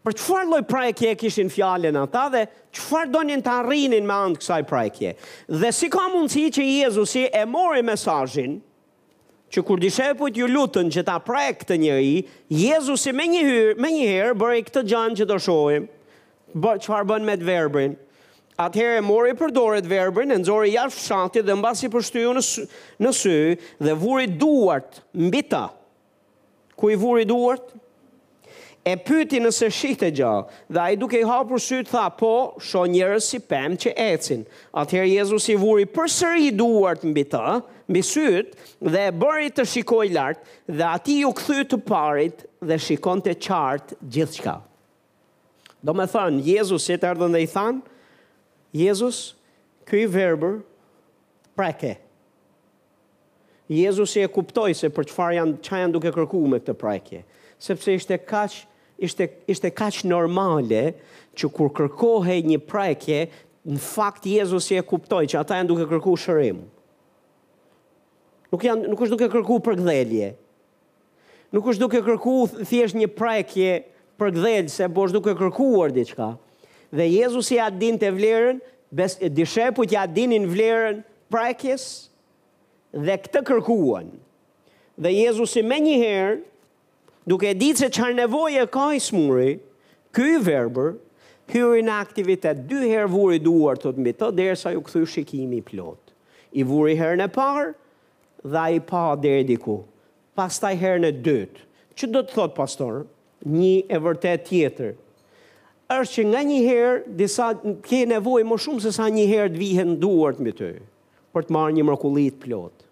Për 0.06 0.16
qëfar 0.18 0.48
loj 0.50 0.62
prajkje 0.70 1.14
kishin 1.20 1.50
fjallin 1.52 1.96
ata 2.02 2.24
dhe 2.34 2.42
qëfar 2.74 3.10
do 3.12 3.22
njën 3.28 3.42
të 3.44 3.54
arrinin 3.60 4.06
me 4.08 4.16
andë 4.18 4.42
kësaj 4.42 4.60
prajkje? 4.70 5.12
Dhe 5.62 5.70
si 5.74 5.90
ka 5.92 6.08
mundësi 6.12 6.48
që 6.58 6.66
Jezusi 6.66 7.26
e 7.30 7.44
mori 7.46 7.82
mesajin, 7.86 8.56
që 9.52 9.62
kur 9.64 9.80
dishepujt 9.80 10.36
ju 10.36 10.48
lutën 10.50 10.90
që 10.92 11.04
ta 11.08 11.16
praj 11.24 11.46
e 11.48 11.54
këtë 11.60 11.76
njëri, 11.84 12.14
Jezusi 12.52 13.12
i 13.14 13.16
me 13.16 13.28
një 13.32 13.44
hyrë, 13.46 13.76
me 13.80 13.92
një 13.94 14.08
herë, 14.10 14.34
bërë 14.42 14.58
i 14.62 14.66
këtë 14.66 14.82
gjanë 14.92 15.18
që 15.22 15.26
të 15.30 15.38
shojëm, 15.46 15.86
bërë 16.64 16.82
që 16.84 16.92
farë 16.92 17.08
bënë 17.12 17.28
me 17.30 17.36
të 17.40 17.48
verbrin. 17.48 17.96
Atëherë 18.60 19.00
e 19.00 19.04
mori 19.06 19.34
për 19.38 19.52
dore 19.54 19.80
të 19.86 19.92
verbrin, 19.92 20.34
e 20.34 20.38
nëzori 20.42 20.72
jashtë 20.74 21.04
shati 21.04 21.44
dhe 21.46 21.54
mbasi 21.60 21.86
basi 21.86 21.90
për 21.94 22.06
shtyju 22.10 22.32
në, 22.40 22.46
në 23.06 23.12
sy, 23.20 23.38
dhe 23.86 23.96
vuri 24.02 24.28
duart, 24.40 25.00
mbita. 25.28 25.64
Kuj 26.78 26.96
vuri 27.04 27.26
duart? 27.30 27.72
e 28.88 28.94
pyti 28.96 29.38
nëse 29.42 29.68
shikët 29.74 30.06
e 30.06 30.10
gjallë, 30.16 30.54
dhe 30.72 30.80
a 30.80 30.86
i 30.94 30.98
duke 30.98 31.18
i 31.20 31.26
hapur 31.28 31.60
sytë 31.60 31.90
tha, 31.92 32.04
po, 32.16 32.30
shoh 32.64 32.86
njerëz 32.88 33.26
si 33.32 33.40
pemë 33.44 33.76
që 33.84 33.92
ecin. 34.14 34.44
Atëherë 34.80 35.10
Jezus 35.16 35.48
i 35.52 35.56
vuri 35.60 35.84
për 35.92 36.08
sëri 36.14 36.46
i 36.48 36.54
duartë 36.56 37.10
mbi 37.10 37.24
ta, 37.32 37.58
mbi 37.90 38.02
sytë, 38.06 38.68
dhe 38.88 39.02
e 39.10 39.14
bëri 39.20 39.50
të 39.58 39.66
shikoj 39.74 40.06
lartë, 40.14 40.56
dhe 40.80 40.86
ati 40.88 41.18
ju 41.22 41.32
këthy 41.36 41.66
të 41.72 41.80
parit 41.90 42.46
dhe 42.70 42.78
shikon 42.86 43.22
të 43.26 43.36
qartë 43.46 43.98
gjithë 44.16 44.42
qka. 44.42 44.56
Do 45.84 45.94
me 45.94 46.08
thënë, 46.10 46.42
Jezus 46.48 46.88
e 46.94 46.98
të 46.98 47.10
ardhën 47.12 47.36
dhe 47.36 47.44
i 47.44 47.50
thanë, 47.52 47.84
Jezus, 48.78 49.20
këj 49.88 50.04
verber, 50.12 50.60
preke. 51.56 51.96
Jezus 53.68 54.14
e 54.16 54.24
kuptoj 54.32 54.72
se 54.80 54.88
për 54.96 55.10
që 55.10 55.28
janë, 55.36 55.60
janë 55.68 55.92
duke 55.98 56.12
kërku 56.14 56.40
me 56.48 56.56
këtë 56.62 56.76
prekje. 56.80 57.20
Sepse 57.60 57.92
ishte 57.98 58.16
kaqë 58.22 58.62
ishte 58.98 59.24
ishte 59.54 59.70
kaq 59.70 60.02
normale 60.06 60.82
që 61.38 61.48
kur 61.54 61.70
kërkohej 61.78 62.40
një 62.50 62.58
prajkje, 62.66 63.20
në 63.68 63.80
fakt 63.84 64.26
Jezusi 64.26 64.76
e 64.78 64.82
kuptoi 64.86 65.28
që 65.30 65.38
ata 65.40 65.58
janë 65.58 65.70
duke 65.70 65.86
kërkuar 65.90 66.20
shërim. 66.22 66.58
Nuk 68.52 68.64
janë 68.64 68.90
nuk 68.90 69.02
është 69.06 69.14
duke 69.14 69.28
kërkuar 69.34 69.62
për 69.68 69.78
gdhëlje. 69.82 70.30
Nuk 71.56 71.64
është 71.72 71.80
duke 71.82 72.00
kërku 72.04 72.32
thjesht 72.68 72.96
një 73.00 73.06
prajkje 73.16 73.76
për 74.20 74.32
gdhëlje, 74.34 74.68
se 74.74 74.88
po 74.92 75.06
duke 75.12 75.32
kërkuar 75.38 75.94
diçka. 75.96 76.34
Dhe 76.92 77.06
Jezusi 77.14 77.56
ja 77.56 77.70
dinte 77.72 78.08
vlerën, 78.12 78.58
besë 78.90 79.30
dishepujt 79.36 79.92
ja 79.94 80.02
dinin 80.08 80.44
vlerën 80.50 81.00
prajkjes 81.32 81.84
dhe 82.98 83.16
këtë 83.24 83.42
kërkuan. 83.48 84.10
Dhe 84.98 85.12
Jezusi 85.14 85.62
më 85.62 85.78
njëherë 85.86 86.36
duke 87.28 87.50
e 87.52 87.56
ditë 87.60 87.80
se 87.82 87.88
qarë 87.92 88.14
nevoje 88.22 88.64
ka 88.72 88.88
i 88.96 89.00
smuri, 89.02 89.50
këj 90.16 90.30
verber, 90.46 90.94
hyri 91.52 91.84
në 91.84 91.98
aktivitet 92.00 92.64
dy 92.68 92.80
herë 92.88 93.10
vuri 93.12 93.38
duar 93.44 93.76
të 93.78 93.92
të 93.94 94.02
mbitë, 94.04 94.30
dhe 94.38 94.48
sa 94.56 94.72
ju 94.74 94.82
këthu 94.86 95.04
shikimi 95.14 95.60
plot. 95.68 96.00
I 96.56 96.64
vuri 96.64 96.96
herë 96.96 97.20
në 97.20 97.28
parë, 97.36 97.74
dhe 98.48 98.64
i 98.76 98.80
pa 98.88 99.04
dhe 99.20 99.34
e 99.42 99.44
diku. 99.48 99.78
Pas 100.38 100.56
taj 100.62 100.74
herë 100.80 101.04
në 101.04 101.12
dytë. 101.26 101.64
Që 101.98 102.10
do 102.14 102.22
të 102.22 102.34
thotë, 102.36 102.54
pastor, 102.56 103.04
një 103.44 103.74
e 103.90 103.98
vërtet 104.04 104.44
tjetër, 104.48 104.92
është 105.98 106.14
që 106.14 106.24
nga 106.30 106.40
një 106.46 106.58
herë, 106.62 106.96
disa 107.18 107.48
ke 107.84 108.02
nevoj 108.10 108.42
më 108.46 108.58
shumë 108.64 108.82
se 108.84 108.92
sa 108.94 109.06
një 109.12 109.24
herë 109.30 109.52
të 109.54 109.58
vihen 109.62 109.94
duart 110.02 110.38
mbi 110.42 110.52
ty 110.58 110.72
për 111.34 111.46
të 111.48 111.54
marrë 111.54 111.74
një 111.76 111.84
mrekulli 111.88 112.26
plot. 112.42 112.84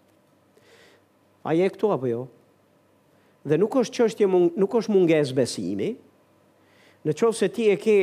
A 1.46 1.52
je 1.56 1.68
këtu 1.72 1.90
apo 1.94 2.08
jo? 2.10 2.22
dhe 3.46 3.56
nuk 3.60 3.76
është 3.78 4.00
qështje, 4.02 4.28
nuk 4.58 4.74
është 4.80 4.92
munges 4.96 5.30
besimi, 5.36 5.92
në 7.06 7.12
qovë 7.14 7.38
se 7.38 7.48
ti 7.54 7.68
e 7.70 7.76
ke 7.78 7.96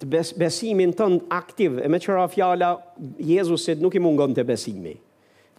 të 0.00 0.08
bes, 0.12 0.32
besimin 0.40 0.92
tënd 0.96 1.24
aktiv, 1.32 1.78
e 1.80 1.88
me 1.92 2.00
qëra 2.00 2.26
fjala, 2.32 2.74
Jezusit 3.20 3.80
nuk 3.84 3.96
i 3.96 4.02
mungon 4.04 4.34
të 4.36 4.44
besimi. 4.48 4.94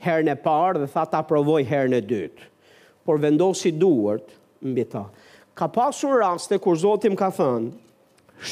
Herën 0.02 0.30
e 0.34 0.38
parë 0.44 0.82
dhe 0.84 0.90
tha 0.94 1.04
ta 1.14 1.24
provoj 1.30 1.62
herën 1.70 1.98
e 1.98 2.02
dytë, 2.10 2.48
por 3.06 3.22
vendosi 3.22 3.74
duart 3.82 4.30
mbi 4.66 4.86
ta. 4.90 5.08
Ka 5.58 5.68
pasur 5.70 6.20
raste 6.22 6.58
kur 6.64 6.78
Zoti 6.82 7.10
më 7.12 7.18
ka 7.20 7.32
thënë, 7.38 7.74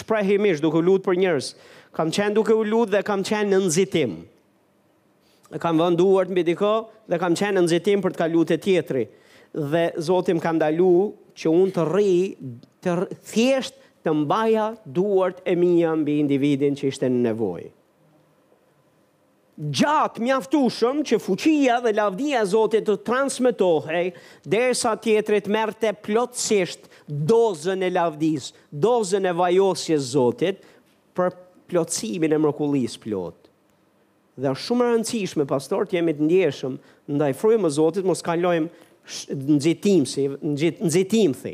shprehimisht 0.02 0.62
duke 0.66 0.82
lutur 0.86 1.06
për 1.10 1.22
njerëz, 1.24 1.52
kam 1.98 2.10
qenë 2.14 2.38
duke 2.38 2.54
u 2.54 2.66
lutur 2.66 2.92
dhe 2.98 3.04
kam 3.08 3.24
qenë 3.26 3.50
në 3.54 3.62
nxitim. 3.68 4.20
E 5.56 5.62
kam 5.62 5.78
vënë 5.82 5.98
duart 5.98 6.30
mbi 6.34 6.44
dikë 6.50 6.74
dhe 7.10 7.18
kam 7.22 7.38
qenë 7.40 7.58
në 7.58 7.66
nxitim 7.66 8.04
për 8.06 8.14
të 8.14 8.22
kaluar 8.26 8.50
te 8.52 8.58
tjetri 8.62 9.08
dhe 9.68 9.94
Zoti 10.00 10.34
më 10.38 10.44
ka 10.44 10.54
ndaluar 10.56 11.12
që 11.40 11.52
unë 11.54 11.74
të 11.76 11.86
rri 11.90 12.14
të 12.84 12.94
thjesht 13.32 13.76
të 14.06 14.14
mbaja 14.24 14.70
duart 14.96 15.42
e 15.52 15.56
mia 15.60 15.92
mbi 16.00 16.20
individin 16.24 16.78
që 16.80 16.88
ishte 16.92 17.10
në 17.12 17.20
nevojë. 17.30 17.70
Gjat 19.76 20.22
mjaftushëm 20.24 21.02
që 21.04 21.18
fuqia 21.20 21.82
dhe 21.84 21.92
lavdia 21.98 22.46
e 22.46 22.48
Zotit 22.48 22.86
të 22.88 22.94
transmetohej 23.04 24.14
derisa 24.48 24.94
tjetrit 25.04 25.50
merrte 25.52 25.92
plotësisht 26.00 26.88
dozën 27.28 27.84
e 27.84 27.90
lavdis, 27.92 28.54
dozën 28.72 29.28
e 29.28 29.34
vajosjes 29.36 30.00
së 30.06 30.12
Zotit 30.14 30.64
për 31.18 31.36
plotësimin 31.70 32.32
e 32.32 32.40
mrekullisë 32.40 33.04
plot. 33.04 33.36
Dhe 34.40 34.54
është 34.56 34.64
shumë 34.70 34.86
e 34.86 34.94
rëndësishme 34.94 35.44
pastor 35.52 35.84
të 35.84 35.98
jemi 35.98 36.14
të 36.16 36.30
ndjeshëm 36.30 36.78
ndaj 37.20 37.34
frymës 37.42 37.74
së 37.74 37.82
Zotit, 37.82 38.08
mos 38.08 38.24
kalojmë 38.24 38.72
nxitim 39.56 40.04
si 40.08 40.24
nxitim 40.86 41.34
thë. 41.42 41.54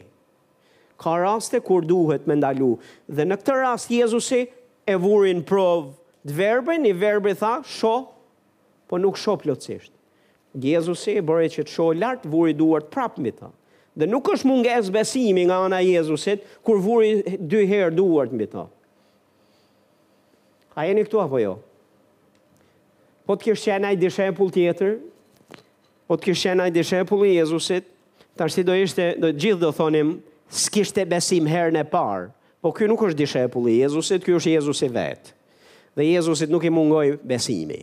Ka 1.00 1.16
raste 1.20 1.60
kur 1.64 1.84
duhet 1.84 2.28
me 2.28 2.38
ndalu 2.40 2.76
dhe 3.08 3.26
në 3.28 3.38
këtë 3.42 3.56
rast 3.64 3.92
Jezusi 3.92 4.46
e 4.88 4.96
vuri 5.00 5.34
në 5.40 5.44
provë 5.48 5.92
të 6.26 6.36
verbën, 6.38 6.88
i 6.90 6.94
verbi 6.98 7.34
tha, 7.38 7.58
"Sho", 7.66 7.96
po 8.88 8.98
nuk 8.98 9.18
sho 9.18 9.36
plotësisht. 9.42 9.92
Jezusi 10.58 11.18
e 11.18 11.22
bëri 11.28 11.50
që 11.52 11.64
të 11.68 11.72
shohë 11.76 12.00
lart, 12.00 12.24
vuri 12.32 12.54
duart 12.56 12.88
prapë 12.94 13.20
mbi 13.20 13.32
të. 13.36 13.50
Dhe 14.00 14.08
nuk 14.08 14.24
është 14.34 14.46
mungesë 14.48 14.92
besimi 14.92 15.44
nga 15.48 15.60
ana 15.66 15.82
e 15.84 15.90
Jezusit 15.94 16.42
kur 16.64 16.80
vuri 16.84 17.12
dy 17.38 17.66
herë 17.68 17.96
duart 17.98 18.32
mbi 18.32 18.48
të. 18.54 18.64
A 20.76 20.82
jeni 20.88 21.04
këtu 21.06 21.22
apo 21.24 21.40
jo? 21.40 21.54
Po 23.26 23.36
të 23.36 23.52
kështë 23.52 23.72
qenaj 23.72 23.96
dishempull 23.98 24.52
tjetër 24.52 24.98
po 26.08 26.18
të 26.18 26.28
kishë 26.30 26.50
qenë 26.52 26.66
ai 26.68 26.74
dishepulli 26.76 27.32
i 27.34 27.38
Jezusit, 27.40 27.88
tashti 28.38 28.64
do 28.68 28.76
ishte, 28.78 29.12
do 29.22 29.32
gjithë 29.34 29.62
do 29.62 29.72
thonim, 29.76 30.16
s'kishte 30.54 31.06
besim 31.10 31.48
herën 31.50 31.78
e 31.82 31.86
parë. 31.90 32.28
Po 32.62 32.72
kjo 32.74 32.90
nuk 32.90 33.04
është 33.08 33.20
dishepulli 33.24 33.76
i 33.76 33.82
Jezusit, 33.84 34.26
kjo 34.26 34.38
është 34.40 34.54
Jezusi 34.58 34.90
vet. 34.94 35.32
Dhe 35.96 36.06
Jezusit 36.10 36.52
nuk 36.54 36.66
i 36.68 36.72
mungoi 36.74 37.16
besimi. 37.24 37.80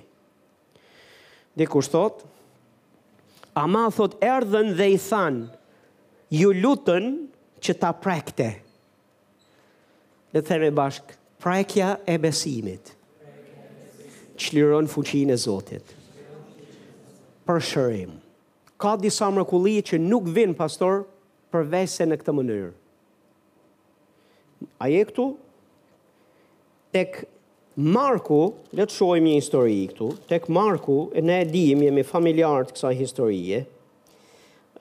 Dhe 1.57 1.67
kushtot, 1.71 2.23
ama 3.59 3.89
thot 3.97 4.17
erdhën 4.23 4.73
dhe 4.79 4.91
i 4.95 4.99
than, 5.09 5.43
ju 6.33 6.53
lutën 6.63 7.09
që 7.63 7.79
ta 7.83 7.91
prekte. 7.93 8.51
Le 10.33 10.41
të 10.41 10.47
themi 10.49 10.71
bashk, 10.75 11.17
prekja 11.43 11.97
e 12.09 12.15
besimit. 12.23 12.95
Çliron 14.43 14.89
fuqinë 14.89 15.35
e 15.35 15.39
Zotit 15.43 15.97
për 17.49 17.63
shërim. 17.71 18.13
Ka 18.81 18.95
disa 18.99 19.29
mërkulli 19.35 19.81
që 19.91 19.99
nuk 20.03 20.29
vinë, 20.35 20.57
pastor, 20.59 21.05
përvese 21.53 22.07
në 22.09 22.19
këtë 22.23 22.35
mënyrë. 22.39 22.71
A 24.83 24.91
je 24.91 25.01
këtu? 25.11 25.29
Tek 26.95 27.23
Marku, 27.75 28.51
le 28.77 28.85
të 28.85 28.93
shohim 28.93 29.25
një 29.27 29.37
histori 29.41 29.79
këtu. 29.91 30.11
Tek 30.29 30.49
Marku, 30.53 31.07
e 31.17 31.23
ne 31.25 31.39
e 31.43 31.47
dim, 31.49 31.81
jemi 31.87 32.05
familjar 32.05 32.67
të 32.69 32.77
kësaj 32.77 32.93
historie. 32.99 33.63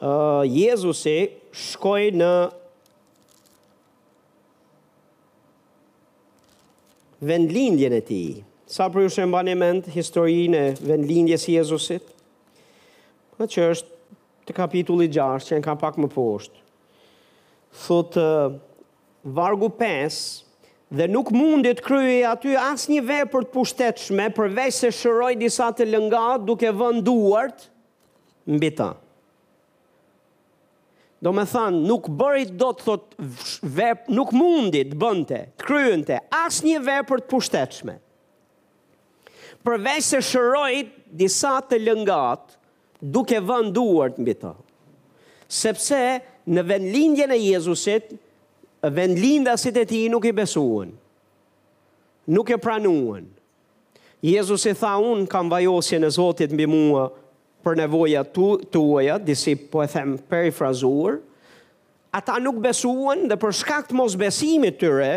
Uh, 0.02 0.42
Jezusi 0.50 1.18
shkoi 1.56 2.10
në 2.20 2.32
vendlindjen 7.32 7.96
e 7.96 8.02
tij. 8.06 8.42
Sa 8.72 8.90
për 8.92 9.06
ju 9.06 9.14
shembani 9.14 9.56
historinë 9.96 10.62
e 10.72 10.74
vendlindjes 10.82 11.48
Jezusit? 11.54 12.10
Dhe 13.42 13.50
që 13.50 13.62
është 13.74 13.98
të 14.50 14.54
kapitulli 14.58 15.08
6, 15.10 15.48
që 15.50 15.56
e 15.58 15.62
në 15.62 15.66
kam 15.66 15.80
pak 15.82 15.98
më 16.02 16.08
poshtë. 16.14 16.60
Thotë, 17.86 18.22
uh, 18.22 18.84
vargu 19.38 19.70
5, 19.80 20.18
dhe 20.98 21.08
nuk 21.10 21.30
mundit 21.34 21.82
kryej 21.86 22.24
aty 22.34 22.56
as 22.62 22.86
një 22.92 23.04
vepër 23.10 23.30
për 23.34 23.46
të 23.48 23.54
pushtetshme 23.56 24.26
përveç 24.36 24.78
se 24.82 24.90
shëroi 24.98 25.36
disa 25.40 25.70
të 25.78 25.88
lënga 25.88 26.24
duke 26.48 26.68
vënë 26.76 27.04
duart 27.08 27.68
mbi 28.56 28.72
ta. 28.76 28.90
Do 31.22 31.32
me 31.38 31.46
thanë, 31.46 31.82
nuk 31.86 32.10
bëri 32.18 32.48
dot 32.58 32.82
thot 32.84 33.16
vep, 33.64 34.08
nuk 34.10 34.34
mundi 34.36 34.82
të 34.90 34.98
bënte, 35.04 35.42
të 35.62 35.68
kryente 35.70 36.18
as 36.44 36.60
një 36.66 36.82
vepër 36.90 37.24
të 37.24 37.30
pushtetshme. 37.36 37.96
Përveç 39.62 40.10
se 40.12 40.20
shërojt 40.32 40.92
disa 41.22 41.60
të 41.62 41.78
lëngat, 41.86 42.58
duke 43.02 43.40
vënë 43.42 43.74
duart 43.74 44.20
mbi 44.22 44.36
të. 44.38 44.52
Sepse 45.52 45.98
në 46.48 46.64
vendlindjen 46.70 47.34
e 47.36 47.40
Jezusit, 47.42 48.14
vendlindasit 48.82 49.78
e 49.82 49.86
tij 49.90 50.06
nuk 50.14 50.28
i 50.30 50.36
besuan. 50.38 50.94
Nuk 52.32 52.52
e 52.54 52.58
pranuan. 52.62 53.26
Jezus 54.22 54.68
i 54.70 54.76
tha 54.78 54.92
unë 55.02 55.26
kam 55.32 55.48
vajosje 55.50 55.98
në 55.98 56.12
Zotit 56.14 56.52
mbi 56.54 56.68
mua 56.70 57.08
për 57.66 57.80
nevoja 57.82 58.22
tu, 58.24 58.54
tuaja, 58.74 59.16
disi 59.18 59.56
po 59.58 59.82
e 59.82 59.88
them 59.90 60.14
perifrazuar, 60.30 61.18
ata 62.14 62.36
nuk 62.42 62.60
besuan 62.62 63.26
dhe 63.30 63.38
për 63.42 63.56
shkakt 63.62 63.94
mos 63.98 64.16
besimit 64.18 64.78
tyre, 64.82 65.12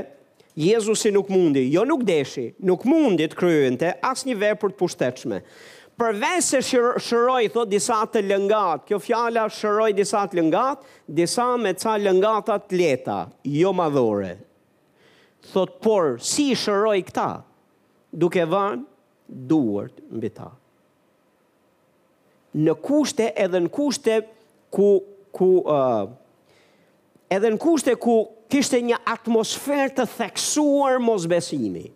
Jezus 0.57 1.03
i 1.09 1.13
nuk 1.13 1.29
mundi, 1.35 1.67
jo 1.75 1.83
nuk 1.85 2.05
deshi, 2.07 2.55
nuk 2.65 2.85
mundi 2.89 3.27
të 3.29 3.37
kryente 3.37 3.91
as 4.07 4.25
një 4.25 4.37
vepër 4.45 4.73
të 4.73 4.79
pushtetshme 4.79 5.41
përveç 6.01 6.45
se 6.51 6.59
shëroj, 6.65 7.45
thot, 7.55 7.69
disa 7.71 8.01
të 8.11 8.23
lëngat, 8.27 8.85
kjo 8.89 8.99
fjala 9.03 9.47
shëroj 9.55 9.93
disa 9.97 10.25
të 10.29 10.39
lëngat, 10.41 10.83
disa 11.15 11.47
me 11.61 11.75
ca 11.79 11.95
lëngatat 12.03 12.73
leta, 12.75 13.19
jo 13.47 13.73
madhore. 13.77 14.35
Thot, 15.53 15.77
por, 15.85 16.17
si 16.21 16.49
shëroj 16.59 16.99
këta, 17.11 17.29
duke 18.15 18.47
vanë, 18.51 18.83
duart 19.29 20.03
mbi 20.11 20.31
ta. 20.37 20.49
Në 22.65 22.75
kushte, 22.87 23.31
edhe 23.47 23.63
në 23.65 23.71
kushte, 23.75 24.19
ku, 24.75 24.89
ku, 25.35 25.51
uh, 25.65 26.09
edhe 27.35 27.51
në 27.55 27.59
kushte 27.63 27.97
ku 27.99 28.19
kishte 28.53 28.79
një 28.87 28.99
atmosferë 29.15 29.95
të 29.97 30.07
theksuar 30.17 31.01
mosbesimi 31.03 31.87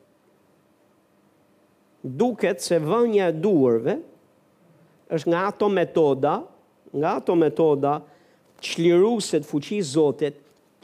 duket 2.08 2.62
se 2.64 2.78
vënja 2.80 3.28
e 3.30 3.34
duarve 3.36 3.98
është 5.12 5.30
nga 5.32 5.42
ato 5.50 5.68
metoda, 5.72 6.34
nga 6.92 7.10
ato 7.20 7.36
metoda 7.36 7.94
çliruese 8.64 9.40
të 9.42 9.48
fuqisë 9.50 9.92
Zotit 9.94 10.36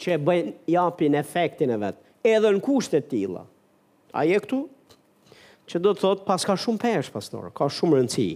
që 0.03 0.19
bëjnë 0.27 0.53
japin 0.75 1.17
efektin 1.21 1.73
e 1.73 1.79
vet, 1.83 1.99
edhe 2.25 2.51
në 2.57 2.63
kushte 2.65 3.01
të 3.01 3.09
tilla. 3.13 3.45
A 4.15 4.25
je 4.29 4.39
këtu? 4.45 4.63
Që 5.71 5.81
do 5.81 5.95
të 5.97 6.03
thot 6.05 6.25
pas 6.29 6.45
ka 6.45 6.59
shumë 6.61 6.83
pesh 6.83 7.11
pastor, 7.15 7.49
ka 7.57 7.71
shumë 7.73 7.99
rëndësi. 7.99 8.31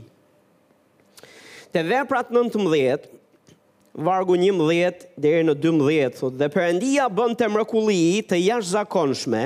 Te 1.73 1.83
veprat 1.85 2.31
19 2.33 3.11
vargu 4.01 4.37
11 4.41 5.09
deri 5.21 5.45
në 5.45 5.55
12 5.61 6.21
thotë 6.23 6.41
dhe 6.41 6.49
Perëndia 6.55 7.09
bën 7.13 7.35
të 7.37 7.51
mrekulli 7.53 8.01
të 8.29 8.41
jashtëzakonshme 8.47 9.43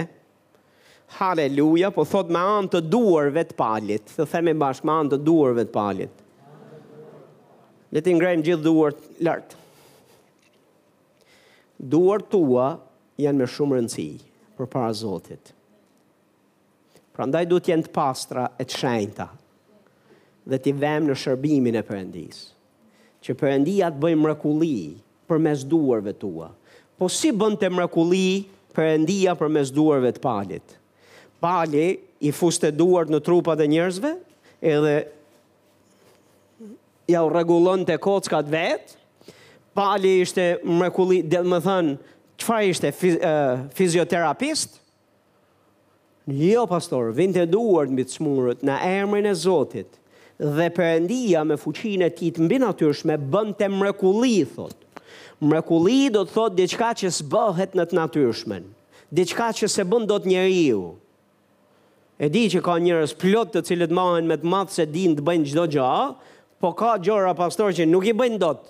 Haleluja, 1.12 1.90
po 1.92 2.04
thot 2.08 2.30
me 2.32 2.40
anë 2.40 2.70
të 2.72 2.80
duarve 2.88 3.42
të 3.48 3.56
palit. 3.58 4.06
të 4.16 4.24
themi 4.32 4.54
bashkë, 4.56 4.86
me 4.88 4.92
anë 5.00 5.10
të 5.12 5.18
duarve 5.26 5.64
të 5.68 5.72
palit. 5.74 6.22
Le 7.92 8.00
të 8.00 8.14
ngrejmë 8.16 8.46
gjithë 8.46 8.64
duart 8.64 9.02
lartë. 9.26 9.58
Duar 11.92 12.22
tua 12.32 12.70
janë 13.20 13.38
me 13.42 13.46
shumë 13.52 13.76
rëndësi 13.76 14.06
për 14.56 14.70
para 14.72 14.92
Zotit. 15.02 15.52
Pra 17.12 17.26
ndaj 17.28 17.44
du 17.50 17.58
t'jen 17.60 17.84
të 17.84 17.92
pastra 17.92 18.46
e 18.56 18.64
të 18.64 18.78
shenjta 18.80 19.26
dhe 20.48 20.58
t'i 20.62 20.72
vëmë 20.80 21.10
në 21.10 21.18
shërbimin 21.22 21.76
e 21.76 21.84
përëndis. 21.90 22.40
Që 23.22 23.36
përëndia 23.42 23.92
të 23.92 24.00
bëjmë 24.06 24.24
mrekulli 24.24 24.74
për 25.28 25.42
mes 25.44 25.64
duarve 25.74 26.14
tua. 26.24 26.48
Po 26.96 27.10
si 27.18 27.34
bënd 27.42 27.60
të 27.60 27.68
mrekuli 27.76 28.24
përëndia 28.76 29.36
për 29.36 29.52
mes 29.58 29.74
duarve 29.76 30.14
të 30.16 30.22
palit 30.24 30.78
pali 31.42 31.96
i 32.22 32.30
duart 32.78 33.10
në 33.10 33.18
trupat 33.26 33.60
e 33.60 33.66
njerëzve, 33.72 34.10
edhe 34.62 34.94
ja 37.10 37.22
u 37.26 37.32
regulon 37.34 37.82
të 37.86 37.96
kockat 38.04 38.50
vetë, 38.52 38.96
pali 39.74 40.20
ishte 40.22 40.44
mrekuli, 40.64 41.22
dhe 41.24 41.40
më 41.42 41.58
thënë, 41.64 41.96
çfarë 42.42 42.68
ishte 42.70 42.92
fiz, 42.94 43.16
uh, 43.18 43.64
fizioterapist? 43.76 44.78
Jo, 46.30 46.68
pastor, 46.70 47.10
vinte 47.16 47.42
të 47.42 47.50
duart 47.50 47.90
në 47.90 47.98
bitë 47.98 48.58
në 48.68 48.76
emrin 49.00 49.26
e 49.26 49.34
Zotit, 49.34 49.98
dhe 50.38 50.68
perëndia 50.74 51.42
me 51.46 51.56
fuqinë 51.58 52.06
e 52.06 52.12
ti 52.20 52.30
të 52.34 52.46
mbi 52.46 52.60
natyrshme, 52.62 53.18
bën 53.18 53.50
të 53.58 53.68
mrekuli, 53.74 54.36
thot. 54.54 54.78
Mrekuli 55.42 56.04
do 56.14 56.22
të 56.22 56.30
thot 56.36 56.54
diçka 56.54 56.92
që 57.02 57.10
së 57.16 57.26
bëhet 57.34 57.74
në 57.74 57.88
të 57.90 57.98
natyrshmen, 57.98 58.62
diçka 59.10 59.50
që 59.58 59.66
se 59.74 59.82
bën 59.90 60.06
do 60.06 60.20
të 60.22 60.30
njeri 60.30 60.62
ju. 60.68 60.84
E 62.22 62.28
di 62.30 62.42
që 62.52 62.60
ka 62.62 62.76
njërës 62.78 63.12
plot 63.18 63.48
të 63.50 63.60
cilët 63.66 63.90
mahen 63.98 64.28
me 64.30 64.36
të 64.38 64.46
matë 64.46 64.70
se 64.76 64.84
din 64.94 65.16
të 65.18 65.22
bëjnë 65.26 65.48
gjdo 65.50 65.62
gja, 65.74 65.86
po 66.62 66.68
ka 66.78 66.92
gjora 67.02 67.32
pastor 67.34 67.72
që 67.74 67.86
nuk 67.90 68.04
i 68.06 68.12
bëjnë 68.14 68.38
dot. 68.38 68.60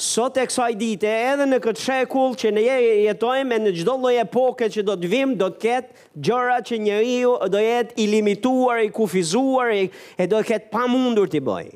Sot 0.00 0.38
e 0.40 0.46
kësaj 0.48 0.70
dite 0.80 1.10
edhe 1.32 1.44
në 1.50 1.58
këtë 1.66 1.82
shekull 1.84 2.38
që 2.40 2.52
në 2.56 2.62
jetojmë 3.02 3.58
e 3.58 3.58
në 3.66 3.72
gjdo 3.76 3.98
loj 4.00 4.14
e 4.22 4.24
poke 4.32 4.70
që 4.72 4.84
do 4.88 4.94
të 5.02 5.10
vim, 5.12 5.34
do 5.42 5.50
të 5.52 5.60
ketë 5.64 6.06
gjora 6.30 6.56
që 6.70 6.78
një 6.86 7.02
iu 7.18 7.34
do 7.52 7.60
jetë 7.60 7.98
i 8.00 8.06
limituar, 8.14 8.80
i 8.80 8.88
kufizuar, 8.96 9.74
e 9.76 10.24
do 10.32 10.40
të 10.40 10.48
ketë 10.54 10.72
pa 10.72 10.86
mundur 10.88 11.28
të 11.28 11.36
i 11.36 11.44
bëj. 11.50 11.66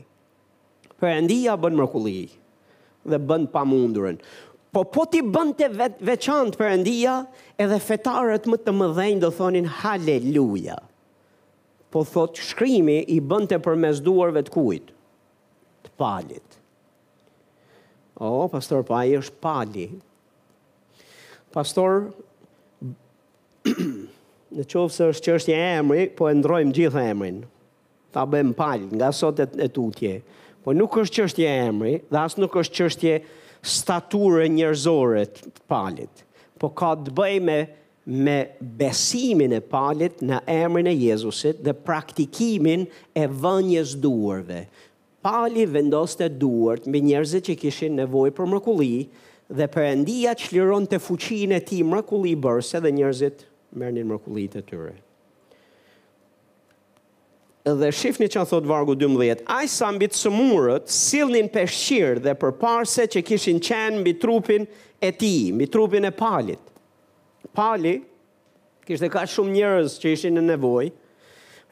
Për 1.04 1.10
e 1.18 1.20
ndia 1.26 1.58
bënë 1.66 1.82
mërkulli 1.82 2.22
dhe 3.12 3.20
bënë 3.28 3.52
pa 3.52 3.66
mundurën. 3.68 4.16
Po 4.72 4.88
po 4.88 5.04
ti 5.12 5.20
bën 5.22 5.52
të 5.60 5.68
veçantë 6.08 6.56
për 6.62 6.72
endia, 6.78 7.18
edhe 7.60 7.82
fetarët 7.92 8.48
më 8.54 8.62
të 8.64 8.76
mëdhenjë 8.80 9.22
do 9.26 9.32
thonin 9.36 9.68
haleluja 9.82 10.80
po 11.94 12.02
thot 12.02 12.34
shkrimi 12.42 12.98
i 13.14 13.20
bënte 13.22 13.54
për 13.62 13.76
përmes 13.76 14.00
duarve 14.02 14.42
të 14.42 14.50
kujt, 14.52 14.88
të 15.86 15.92
palit. 16.00 16.58
O, 18.18 18.26
oh, 18.26 18.48
pastor, 18.50 18.82
pa 18.86 19.04
i 19.06 19.14
është 19.20 19.38
pali. 19.42 19.86
Pastor, 21.54 22.08
në 24.56 24.66
qovë 24.70 24.96
së 24.96 25.08
është 25.14 25.26
që 25.28 25.36
është 25.38 25.54
një 25.54 25.60
emri, 25.78 26.08
po 26.18 26.26
e 26.30 26.34
ndrojmë 26.34 26.74
gjithë 26.76 27.04
emrin, 27.12 27.38
ta 28.14 28.26
bëjmë 28.30 28.56
pali, 28.58 28.90
nga 28.94 29.12
sot 29.14 29.42
e, 29.44 29.48
e 29.54 29.70
tutje, 29.74 30.16
po 30.66 30.74
nuk 30.74 30.98
është 31.04 31.18
që 31.20 31.28
është 31.30 31.46
emri, 31.52 31.94
dhe 32.10 32.22
asë 32.24 32.42
nuk 32.42 32.58
është 32.60 32.78
që 32.78 32.88
është 32.90 33.06
një 33.10 33.14
staturë 33.74 34.48
njërzore 34.56 35.24
të 35.38 35.66
palit, 35.70 36.26
po 36.60 36.72
ka 36.78 36.96
të 37.06 37.14
bëjmë 37.22 37.58
e 37.60 37.62
palit, 37.62 37.80
me 38.06 38.46
besimin 38.60 39.54
e 39.56 39.60
palit 39.64 40.20
në 40.22 40.40
emrin 40.52 40.88
e 40.90 40.92
Jezusit 40.92 41.62
dhe 41.64 41.72
praktikimin 41.72 42.84
e 43.16 43.24
vënjes 43.28 43.94
duarve. 44.02 44.66
Pali 45.24 45.64
vendoste 45.72 46.26
duart 46.28 46.84
me 46.84 47.00
njerëzit 47.00 47.46
që 47.48 47.54
kishin 47.62 47.96
nevoj 47.96 48.30
për 48.36 48.50
mërkulli 48.54 49.06
dhe 49.56 49.68
për 49.72 49.86
endia 49.94 50.34
që 50.36 50.50
liron 50.52 50.84
të 50.88 50.98
fuqin 51.00 51.54
e 51.56 51.62
ti 51.64 51.80
mërkulli 51.88 52.34
bërse 52.44 52.76
dhe 52.84 52.92
njerëzit 52.92 53.46
mërnin 53.72 54.04
në 54.04 54.10
mërkulli 54.12 54.44
të 54.52 54.64
tyre. 54.68 54.92
Dhe 57.64 57.88
shifni 57.96 58.28
që 58.28 58.42
a 58.42 58.44
thot 58.44 58.66
vargu 58.68 58.92
12, 59.00 59.40
ajë 59.48 59.72
sa 59.72 59.88
mbi 59.96 60.10
së 60.12 60.28
murët, 60.28 60.92
silnin 60.92 61.48
për 61.48 61.70
shqirë 61.72 62.20
dhe 62.28 62.36
për 62.42 62.52
parse 62.60 63.08
që 63.14 63.24
kishin 63.24 63.56
qenë 63.64 64.02
mbi 64.02 64.12
trupin 64.20 64.68
e 65.00 65.12
ti, 65.16 65.36
mbi 65.56 65.70
trupin 65.72 66.04
e 66.04 66.12
palit. 66.12 66.60
Pali, 67.52 67.96
kështë 68.86 69.04
dhe 69.06 69.12
ka 69.12 69.24
shumë 69.28 69.52
njërës 69.58 69.98
që 70.00 70.12
ishin 70.16 70.38
në 70.38 70.42
nevoj, 70.52 70.86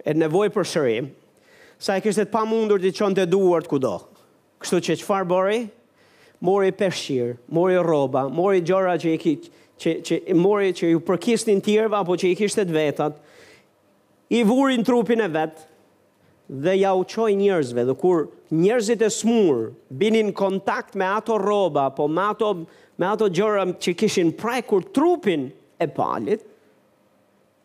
e 0.05 0.15
nevoj 0.19 0.49
për 0.55 0.69
shërim, 0.73 1.09
sa 1.83 1.97
e 1.99 2.03
kështë 2.05 2.27
të 2.27 2.33
pa 2.35 2.43
mundur 2.49 2.83
të 2.83 2.93
qënë 2.99 3.17
të 3.23 3.27
duart 3.33 3.71
kudo. 3.71 3.95
Kështu 4.63 4.83
që 4.89 4.99
që 5.03 5.23
bëri, 5.33 5.61
mori 6.47 6.73
përshirë, 6.79 7.33
mori 7.49 7.79
roba, 7.83 8.27
mori 8.31 8.63
gjora 8.67 8.99
që 9.03 9.17
i 9.33 9.37
Që, 9.83 9.93
që 10.07 10.35
mori 10.39 10.69
që 10.79 10.91
ju 10.93 10.99
përkistin 11.03 11.59
tjerëva, 11.65 12.03
apo 12.05 12.15
që 12.21 12.29
i 12.29 12.35
kishtet 12.39 12.69
vetat, 12.71 13.17
i 14.39 14.45
vurin 14.47 14.85
trupin 14.87 15.19
e 15.19 15.27
vetë, 15.35 15.65
dhe 16.63 16.75
ja 16.79 16.93
uqoj 16.95 17.33
njërzve, 17.35 17.83
dhe 17.89 17.97
kur 17.99 18.29
njërzit 18.55 19.03
e 19.03 19.09
smur, 19.11 19.73
binin 19.91 20.31
kontakt 20.39 20.95
me 20.95 21.09
ato 21.09 21.35
roba, 21.43 21.89
po 21.97 22.07
me 22.07 22.29
ato, 22.29 22.53
me 22.95 23.09
ato 23.09 23.27
gjëra 23.35 23.67
që 23.83 23.97
kishin 23.99 24.31
prajkur 24.39 24.87
trupin, 24.95 25.49
e 25.83 25.89
palit, 25.91 26.43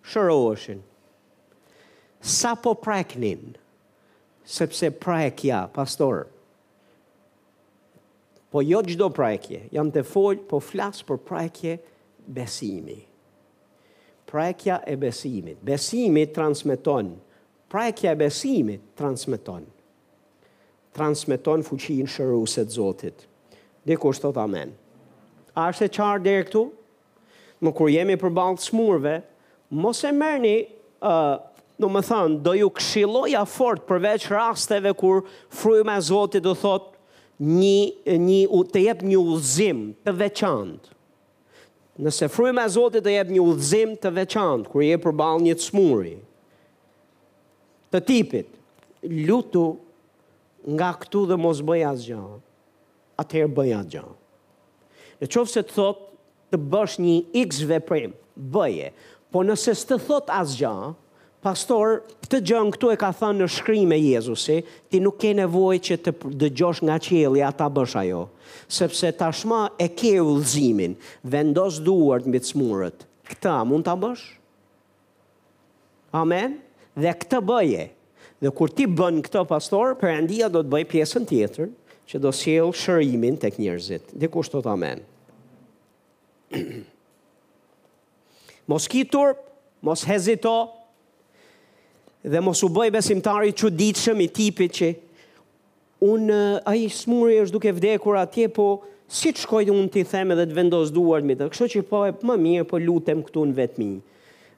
shëroëshin. 0.10 0.82
Sa 2.22 2.56
po 2.58 2.74
preknin, 2.76 3.56
sepse 4.46 4.90
prekja, 5.04 5.68
pastorë, 5.76 6.34
Po 8.48 8.62
jo 8.64 8.78
gjdo 8.80 9.10
prajkje, 9.12 9.66
jam 9.76 9.90
të 9.92 10.02
foljë, 10.08 10.46
po 10.48 10.62
flasë 10.64 11.04
për 11.10 11.18
prajkje 11.28 11.74
besimi. 12.32 12.96
Prajkja 14.32 14.78
e 14.88 14.96
besimit. 14.98 15.58
Besimit 15.68 16.32
transmiton. 16.34 17.10
Prajkja 17.70 18.14
e 18.16 18.20
besimit 18.24 18.86
transmiton. 18.98 19.66
Transmeton 20.96 21.66
fuqin 21.68 22.08
shërru 22.10 22.40
të 22.48 22.66
zotit. 22.78 23.28
Dikur 23.84 24.16
së 24.16 24.32
të 24.32 24.44
amen. 24.46 24.72
Ashtë 25.68 25.92
e 25.92 25.96
qarë 26.00 26.24
dhe 26.26 26.38
këtu? 26.48 26.64
më 27.64 27.72
kur 27.78 27.90
jemi 27.92 28.18
për 28.22 28.34
balë 28.38 28.60
të 28.60 28.68
shmurve, 28.70 29.16
mos 29.82 30.02
e 30.08 30.12
mërni, 30.16 30.56
uh, 31.02 31.38
në 31.82 31.90
më 31.94 32.04
thënë, 32.08 32.38
do 32.46 32.54
ju 32.58 32.70
këshiloja 32.78 33.44
fort 33.50 33.84
përveç 33.90 34.28
rasteve 34.34 34.94
kur 34.98 35.24
frujme 35.54 35.96
e 36.00 36.04
Zotit 36.08 36.46
do 36.46 36.54
thot 36.58 36.94
një, 37.42 38.06
një, 38.18 38.38
të 38.74 38.84
jep 38.88 39.02
një 39.06 39.20
uzim 39.22 39.84
të 40.06 40.14
veçantë. 40.24 40.94
Nëse 42.06 42.28
frujme 42.34 42.64
e 42.66 42.74
Zotit 42.76 43.06
të 43.06 43.16
jep 43.20 43.32
një 43.34 43.44
uzim 43.46 43.96
të 43.98 44.12
veçantë, 44.20 44.70
kur 44.74 44.86
je 44.86 45.00
për 45.02 45.18
balë 45.22 45.46
një 45.48 45.58
të 45.60 45.68
smuri, 45.70 46.16
të 47.94 48.02
tipit, 48.06 48.50
lutu 49.08 49.68
nga 50.76 50.92
këtu 51.00 51.22
dhe 51.30 51.38
mos 51.40 51.62
bëja 51.66 51.94
zgjohë, 52.02 52.40
atëherë 53.22 53.54
bëja 53.60 53.84
zgjohë. 53.86 54.16
Në 55.22 55.30
qovë 55.34 55.50
se 55.54 55.62
të 55.66 55.78
thotë, 55.78 56.04
të 56.52 56.58
bësh 56.72 56.96
një 57.04 57.16
x 57.46 57.62
veprim, 57.68 58.14
bëje, 58.36 58.92
po 59.32 59.42
nëse 59.44 59.74
s'të 59.76 59.98
thot 60.08 60.30
asgja, 60.32 60.72
pastor, 61.44 61.98
të 62.32 62.40
gjën 62.48 62.70
këtu 62.76 62.92
e 62.94 62.98
ka 63.00 63.10
thënë 63.16 63.42
në 63.44 63.50
shkrim 63.58 63.92
e 63.92 63.98
Jezusi, 64.00 64.62
ti 64.92 65.02
nuk 65.04 65.18
ke 65.22 65.34
nevoj 65.38 65.80
që 65.90 65.98
të 66.06 66.14
dëgjosh 66.46 66.84
nga 66.88 66.98
qjeli, 67.04 67.42
ata 67.44 67.68
bësh 67.78 67.98
ajo, 68.04 68.22
sepse 68.78 69.12
tashma 69.20 69.66
e 69.84 69.90
ke 69.92 70.16
ullzimin, 70.24 70.96
vendos 71.28 71.82
duart 71.86 72.28
mbi 72.30 72.42
të 72.44 72.54
smurët, 72.54 73.04
këta 73.34 73.58
mund 73.68 73.88
të 73.88 73.98
bësh? 74.06 74.26
Amen? 76.16 76.56
Dhe 76.98 77.12
këtë 77.14 77.44
bëje, 77.46 77.90
dhe 78.42 78.52
kur 78.56 78.72
ti 78.72 78.88
bën 78.88 79.20
këtë 79.28 79.44
pastor, 79.52 79.98
përëndia 80.00 80.48
do 80.54 80.64
të 80.64 80.72
bëj 80.72 80.86
pjesën 80.96 81.28
tjetër, 81.30 81.68
që 82.08 82.22
do 82.24 82.32
s'jelë 82.32 82.72
shërimin 82.80 83.36
të 83.36 83.52
kënjërzit. 83.58 84.14
Dhe 84.16 84.32
kushtot 84.32 84.66
Amen? 84.72 85.04
mos 88.70 88.88
kitur, 88.88 89.36
mos 89.82 90.04
hezito, 90.08 90.70
dhe 92.24 92.40
mos 92.44 92.64
u 92.64 92.68
bëj 92.74 92.92
besimtari 92.96 93.52
që 93.56 93.68
ditë 93.80 94.14
i 94.22 94.28
tipi 94.40 94.68
që 94.78 94.92
unë, 96.12 96.40
a 96.66 96.72
i 96.80 96.88
smuri 96.94 97.40
është 97.44 97.54
duke 97.58 97.74
vdekur 97.78 98.16
atje, 98.22 98.48
po 98.50 98.68
si 99.08 99.30
të 99.32 99.38
shkojtë 99.46 99.72
unë 99.76 99.90
të 99.92 99.98
i 100.02 100.04
theme 100.14 100.36
dhe 100.36 100.46
të 100.50 100.54
vendos 100.58 100.92
duar 100.92 101.22
mi 101.24 101.36
të, 101.40 101.50
kështë 101.52 101.68
që 101.76 101.82
po 101.92 102.06
e 102.06 102.12
më 102.28 102.36
mirë, 102.46 102.68
po 102.68 102.78
lutem 102.84 103.24
këtu 103.28 103.42
në 103.52 103.56
vetë 103.62 103.92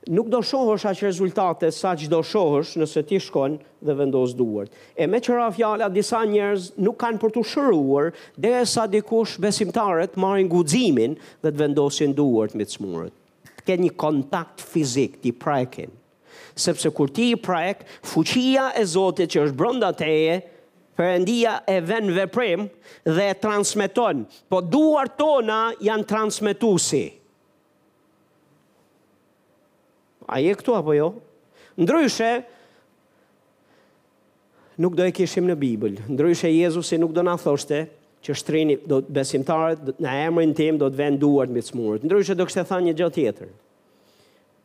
nuk 0.07 0.29
do 0.31 0.39
shohësh 0.45 0.85
aq 0.87 1.01
rezultate 1.03 1.67
sa 1.75 1.91
që 1.97 2.07
do 2.11 2.21
shohësh 2.23 2.77
nëse 2.79 3.01
ti 3.09 3.17
shkon 3.19 3.57
dhe 3.83 3.95
vendos 3.99 4.35
duart. 4.37 4.71
E 4.95 5.07
me 5.09 5.19
qëra 5.23 5.49
fjala, 5.55 5.89
disa 5.91 6.21
njerëz 6.29 6.71
nuk 6.79 6.99
kanë 7.01 7.19
për 7.19 7.33
të 7.35 7.43
shëruar 7.51 8.11
dhe 8.39 8.53
e 8.61 8.65
sa 8.69 8.85
dikush 8.87 9.35
besimtaret 9.43 10.15
marrin 10.19 10.47
guzimin 10.51 11.17
dhe 11.43 11.49
të 11.51 11.59
vendosin 11.63 12.15
duart 12.15 12.55
me 12.55 12.67
të 12.69 12.77
smurët. 12.77 13.13
Ke 13.67 13.75
një 13.77 13.91
kontakt 13.99 14.63
fizik, 14.63 15.19
ti 15.19 15.33
prajkin. 15.35 15.91
Sepse 16.59 16.89
kur 16.95 17.11
ti 17.11 17.33
i 17.33 17.37
prajk, 17.39 17.83
fuqia 18.03 18.69
e 18.79 18.83
Zotit 18.87 19.31
që 19.31 19.45
është 19.47 19.57
brënda 19.59 19.91
teje, 19.99 20.39
përëndia 20.99 21.57
e 21.71 21.77
ven 21.87 22.09
veprim 22.15 22.65
dhe 23.07 23.29
e 23.33 23.37
transmiton. 23.39 24.25
Po 24.49 24.59
duart 24.63 25.17
tona 25.19 25.69
janë 25.75 25.77
transmitusi. 25.77 25.79
tona 25.79 25.87
janë 25.87 26.11
transmitusi 26.11 27.05
a 30.29 30.39
je 30.39 30.53
këtu 30.55 30.75
apo 30.77 30.93
jo? 30.93 31.11
Ndryshe, 31.79 32.43
nuk 34.79 34.93
do 34.99 35.05
e 35.07 35.11
kishim 35.15 35.47
në 35.49 35.55
Bibël. 35.57 35.97
ndryshe 36.09 36.51
Jezusi 36.53 36.97
nuk 36.99 37.11
do 37.15 37.21
në 37.23 37.35
thoshte, 37.41 37.81
që 38.21 38.35
shtrini 38.35 38.75
do 38.83 38.99
të 38.99 39.15
besimtarët 39.15 39.79
në 40.03 40.13
emrin 40.27 40.51
tim 40.53 40.77
do 40.81 40.89
të 40.91 40.95
vënë 40.99 41.17
duart 41.21 41.49
mbi 41.53 41.61
smurët. 41.63 42.03
Ndryshe 42.03 42.35
do 42.35 42.45
kishte 42.45 42.65
thënë 42.67 42.89
një 42.91 42.95
gjë 42.99 43.07
tjetër. 43.15 43.47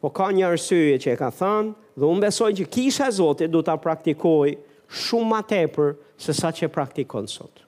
Po 0.03 0.11
ka 0.11 0.27
një 0.35 0.49
arsye 0.53 0.99
që 1.01 1.13
e 1.13 1.17
ka 1.21 1.29
thënë 1.31 1.75
dhe 1.97 2.05
unë 2.09 2.25
besoj 2.27 2.51
që 2.59 2.67
kisha 2.69 3.07
Zotit 3.15 3.51
do 3.55 3.63
ta 3.63 3.79
praktikoj 3.79 4.57
shumë 5.05 5.31
më 5.31 5.39
tepër 5.53 5.95
se 6.21 6.33
sa 6.35 6.51
që 6.51 6.67
praktikon 6.69 7.31
sot. 7.31 7.63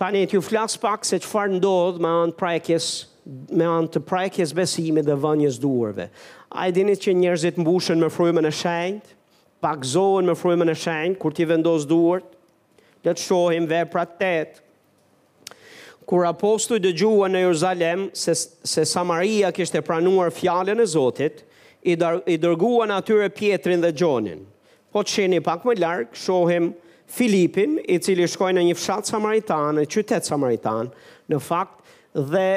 Tanë 0.00 0.24
ti 0.30 0.38
u 0.38 0.40
flas 0.42 0.76
pak 0.78 1.04
se 1.04 1.18
çfarë 1.20 1.60
ndodh 1.60 2.00
me 2.00 2.08
anë 2.24 2.32
prakisë 2.40 3.07
me 3.28 3.66
anë 3.68 3.90
të 3.92 4.00
prajkjes 4.08 4.54
besimit 4.56 5.04
dhe 5.08 5.16
vënjës 5.20 5.58
duurve. 5.60 6.08
A 6.56 6.68
i 6.68 6.72
dinit 6.72 7.02
që 7.04 7.14
njerëzit 7.18 7.58
mbushën 7.60 8.00
me 8.00 8.08
frujme 8.12 8.40
në 8.44 8.52
shenjt, 8.56 9.10
pak 9.60 9.84
zohën 9.90 10.26
me 10.30 10.36
frujme 10.38 10.64
në 10.68 10.76
shenjt, 10.80 11.18
kur 11.20 11.34
t'i 11.36 11.44
vendosë 11.50 11.88
duart, 11.90 12.28
dhe 13.04 13.12
të 13.16 13.22
shohim 13.26 13.66
ve 13.70 13.82
pra 13.90 14.06
të 14.08 14.16
tëtë. 14.22 14.64
Kur 16.08 16.24
apostu 16.24 16.78
i 16.78 16.82
dëgjua 16.86 17.26
në 17.28 17.42
Jerusalem 17.44 18.06
se, 18.16 18.32
se 18.38 18.86
Samaria 18.88 19.50
kështë 19.52 19.82
e 19.82 19.84
pranuar 19.84 20.32
fjallën 20.32 20.80
e 20.80 20.86
Zotit, 20.88 21.42
i, 21.84 21.94
dar, 22.00 22.22
i 22.26 22.38
dërgua 22.40 22.86
në 22.88 22.96
atyre 23.02 23.28
Pietrin 23.34 23.82
dhe 23.84 23.92
Gjonin. 23.96 24.40
Po 24.92 25.02
të 25.04 25.12
sheni 25.18 25.42
pak 25.44 25.66
më 25.68 25.76
larkë, 25.82 26.16
shohim 26.22 26.70
Filipin, 27.08 27.76
i 27.84 27.98
cili 28.02 28.24
shkojnë 28.28 28.56
në 28.56 28.64
një 28.70 28.78
fshatë 28.80 29.12
Samaritanë, 29.12 29.76
në 29.82 29.86
qytetë 29.92 30.32
Samaritanë, 30.32 30.88
në 31.32 31.42
fakt, 31.44 31.76
dhe 32.18 32.48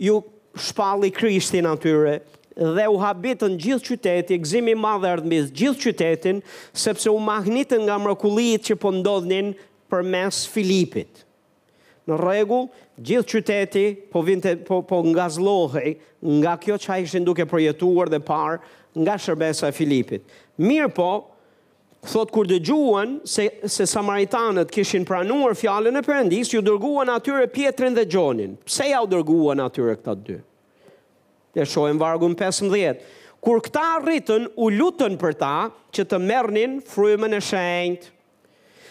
ju 0.00 0.22
shpalli 0.56 1.10
Krishtin 1.14 1.68
atyre 1.68 2.14
dhe 2.76 2.86
u 2.92 2.98
habitën 3.00 3.52
gjithë 3.62 3.86
qyteti, 3.92 4.38
gëzimi 4.42 4.74
madh 4.76 5.06
erdhi 5.06 5.28
mbi 5.28 5.38
gjithë 5.56 5.84
qytetin, 5.86 6.40
sepse 6.76 7.08
u 7.14 7.20
magnitën 7.22 7.84
nga 7.86 7.98
mrekullitë 8.02 8.66
që 8.70 8.76
po 8.82 8.90
ndodhnin 8.96 9.52
përmes 9.92 10.42
Filipit. 10.50 11.22
Në 12.10 12.18
rregull, 12.24 12.66
gjithë 12.98 13.32
qyteti 13.36 13.84
po 14.12 14.24
vinte 14.26 14.56
po 14.66 14.80
po 14.88 15.00
ngazllohej 15.06 15.94
nga 16.42 16.56
kjo 16.60 16.80
ishin 17.04 17.24
duke 17.24 17.46
projetuar 17.46 18.10
dhe 18.12 18.20
par 18.20 18.58
nga 18.98 19.14
shërbesa 19.20 19.68
e 19.70 19.76
Filipit. 19.76 20.24
Mirpo, 20.60 21.08
thot 22.06 22.30
kur 22.32 22.48
dëgjuan 22.48 23.18
se 23.28 23.44
se 23.68 23.84
samaritanët 23.88 24.70
kishin 24.72 25.04
pranuar 25.04 25.52
fjalën 25.58 25.96
e 25.96 26.04
Perëndis, 26.04 26.48
ju 26.52 26.62
dërguan 26.64 27.10
atyre 27.12 27.48
Pietrin 27.52 27.94
dhe 27.94 28.06
Gjonin. 28.08 28.54
Pse 28.64 28.88
ja 28.88 29.02
u 29.04 29.08
dërguan 29.10 29.60
atyre 29.60 29.96
këta 29.98 30.14
dy? 30.26 30.38
Ne 31.58 31.66
shohim 31.66 32.00
vargun 32.00 32.36
15. 32.38 33.02
Kur 33.44 33.60
këta 33.64 33.82
arritën 33.98 34.46
u 34.56 34.70
lutën 34.72 35.18
për 35.20 35.36
ta 35.40 35.54
që 35.96 36.04
të 36.10 36.20
merrnin 36.24 36.78
frymën 36.84 37.36
e 37.36 37.40
shenjtë, 37.44 38.10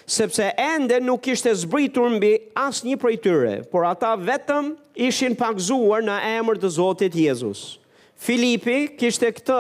sepse 0.10 0.48
ende 0.58 0.98
nuk 1.06 1.28
ishte 1.30 1.52
zbritur 1.54 2.10
mbi 2.16 2.32
asë 2.58 2.88
një 2.90 2.96
prej 3.02 3.18
tyre, 3.26 3.54
por 3.70 3.86
ata 3.86 4.14
vetëm 4.18 4.72
ishin 5.06 5.36
pakzuar 5.38 6.02
në 6.06 6.16
emër 6.40 6.62
të 6.62 6.72
Zotit 6.78 7.14
Jezus. 7.14 7.78
Filipi 8.20 8.88
kishte 9.00 9.30
këtë, 9.38 9.60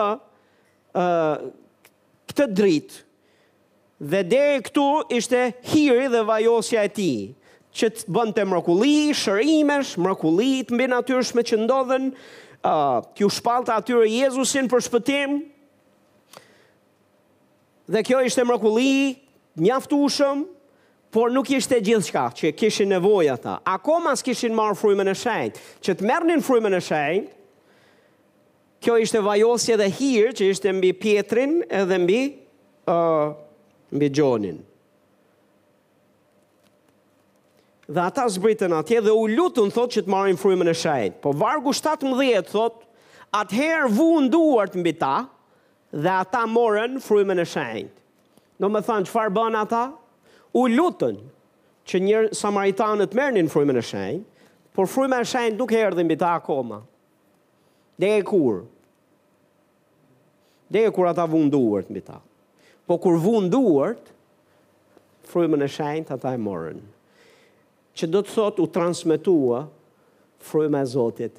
uh, 0.97 1.53
këtë 2.33 2.49
dritë, 2.57 3.05
Dhe 3.99 4.23
deri 4.23 4.61
këtu 4.63 4.83
ishte 5.11 5.39
hiri 5.67 6.07
dhe 6.11 6.21
vajosja 6.23 6.83
e 6.87 6.89
ti, 6.95 7.11
që 7.75 7.87
të 7.97 8.05
bënd 8.15 8.33
të 8.37 8.45
mërkulli, 8.49 8.93
shërimesh, 9.19 9.91
mërkulli 9.99 10.61
të 10.67 10.73
mbinë 10.75 10.97
atyrshme 11.01 11.43
që 11.45 11.57
ndodhen, 11.65 12.05
uh, 12.63 13.03
kjo 13.15 13.27
shpalta 13.29 13.75
atyre 13.77 14.07
Jezusin 14.09 14.71
për 14.71 14.85
shpëtim, 14.87 15.35
dhe 17.91 18.01
kjo 18.07 18.23
ishte 18.29 18.47
mrokulli, 18.47 19.17
njaftushëm, 19.65 20.47
Por 21.09 21.31
nuk 21.33 21.47
ishte 21.57 21.73
gjithë 21.81 22.05
shka 22.05 22.23
që 22.37 22.49
kishin 22.53 22.91
nevoja 22.93 23.33
ta. 23.41 23.55
Ako 23.65 23.95
mas 24.05 24.21
kishin 24.21 24.53
marë 24.53 24.75
frujme 24.77 25.01
në 25.07 25.15
shajnë, 25.17 25.61
që 25.81 25.95
të 25.97 26.05
mërnin 26.05 26.43
frujme 26.45 26.69
në 26.69 26.83
shajnë, 26.85 27.23
kjo 28.85 28.97
ishte 29.01 29.17
vajosje 29.25 29.77
dhe 29.81 29.87
hirë 29.97 30.35
që 30.37 30.49
ishte 30.53 30.69
mbi 30.77 30.91
pjetrin 31.01 31.55
edhe 31.79 31.97
mbi 32.03 32.19
uh, 32.85 33.33
mbi 33.91 34.09
gjonin. 34.09 34.59
Dhe 37.89 38.01
ata 38.05 38.27
zbritën 38.29 38.73
atje 38.77 38.99
dhe 39.01 39.13
u 39.17 39.25
lutën 39.33 39.71
thot 39.73 39.89
që 39.95 40.03
të 40.05 40.11
marrin 40.13 40.37
frymën 40.37 40.69
e 40.69 40.75
shajt. 40.77 41.15
Po 41.23 41.31
vargu 41.33 41.73
17 41.73 42.45
thot, 42.51 42.75
atëherë 43.33 43.89
vuën 43.97 44.27
duart 44.33 44.75
mbi 44.77 44.93
ta 45.01 45.15
dhe 45.93 46.13
ata 46.19 46.43
morën 46.49 46.99
frymën 47.01 47.41
e 47.41 47.47
shajt. 47.49 47.89
Do 48.61 48.69
me 48.69 48.81
thanë, 48.83 49.07
që 49.07 49.13
farë 49.15 49.33
bënë 49.39 49.61
ata? 49.63 49.81
U 50.53 50.67
lutën 50.69 51.17
që 51.89 52.03
një 52.05 52.21
samaritanë 52.37 53.09
të 53.09 53.17
mërnin 53.17 53.49
frymën 53.49 53.79
e 53.81 53.85
shajt, 53.89 54.25
por 54.77 54.85
frymën 54.91 55.23
e 55.25 55.31
shajt 55.33 55.57
nuk 55.57 55.73
herë 55.73 55.97
dhe 55.97 56.05
mbi 56.05 56.17
ta 56.21 56.35
akoma. 56.37 56.83
Dhe 57.99 58.13
e 58.19 58.23
kur? 58.27 58.67
Dhe 60.69 60.85
e 60.85 60.91
kur 60.93 61.09
ata 61.09 61.25
vuën 61.25 61.49
duart 61.55 61.89
mbi 61.89 62.05
ta? 62.05 62.19
po 62.89 62.97
kur 62.97 63.17
vun 63.21 63.45
duart, 63.53 64.07
frymën 65.29 65.61
e 65.61 65.67
shenjtë 65.69 66.15
ata 66.15 66.31
e 66.33 66.39
morën. 66.41 66.79
Që 67.97 68.07
do 68.09 68.21
të 68.25 68.33
thotë 68.33 68.63
u 68.63 68.69
transmetua 68.73 69.59
fryma 70.49 70.81
e 70.85 70.89
Zotit 70.89 71.37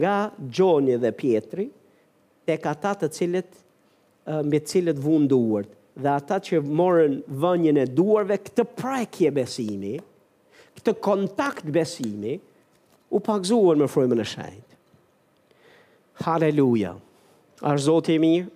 nga 0.00 0.16
Gjoni 0.50 0.96
dhe 1.02 1.12
Pietri 1.14 1.68
tek 2.48 2.66
ata 2.72 2.94
të 2.98 3.10
cilët 3.16 3.50
me 4.50 4.58
të 4.58 4.70
cilët 4.72 4.98
vun 5.04 5.28
duart 5.30 5.70
dhe 6.02 6.10
ata 6.16 6.40
që 6.46 6.58
morën 6.80 7.14
vënjën 7.44 7.78
e 7.84 7.86
duarve 7.94 8.40
këtë 8.48 8.66
prekje 8.80 9.30
besimi, 9.36 9.94
këtë 10.74 10.96
kontakt 11.04 11.70
besimi, 11.74 12.34
u 13.14 13.18
pakzuar 13.26 13.78
me 13.78 13.86
frymën 13.90 14.22
e 14.22 14.26
shenjtë. 14.34 14.76
Haleluja. 16.24 16.96
Ar 17.70 17.78
mirë, 18.24 18.48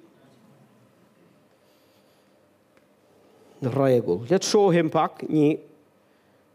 në 3.65 3.73
regull. 3.79 4.25
Letë 4.31 4.49
shohim 4.49 4.91
pak 4.95 5.25
një... 5.29 5.55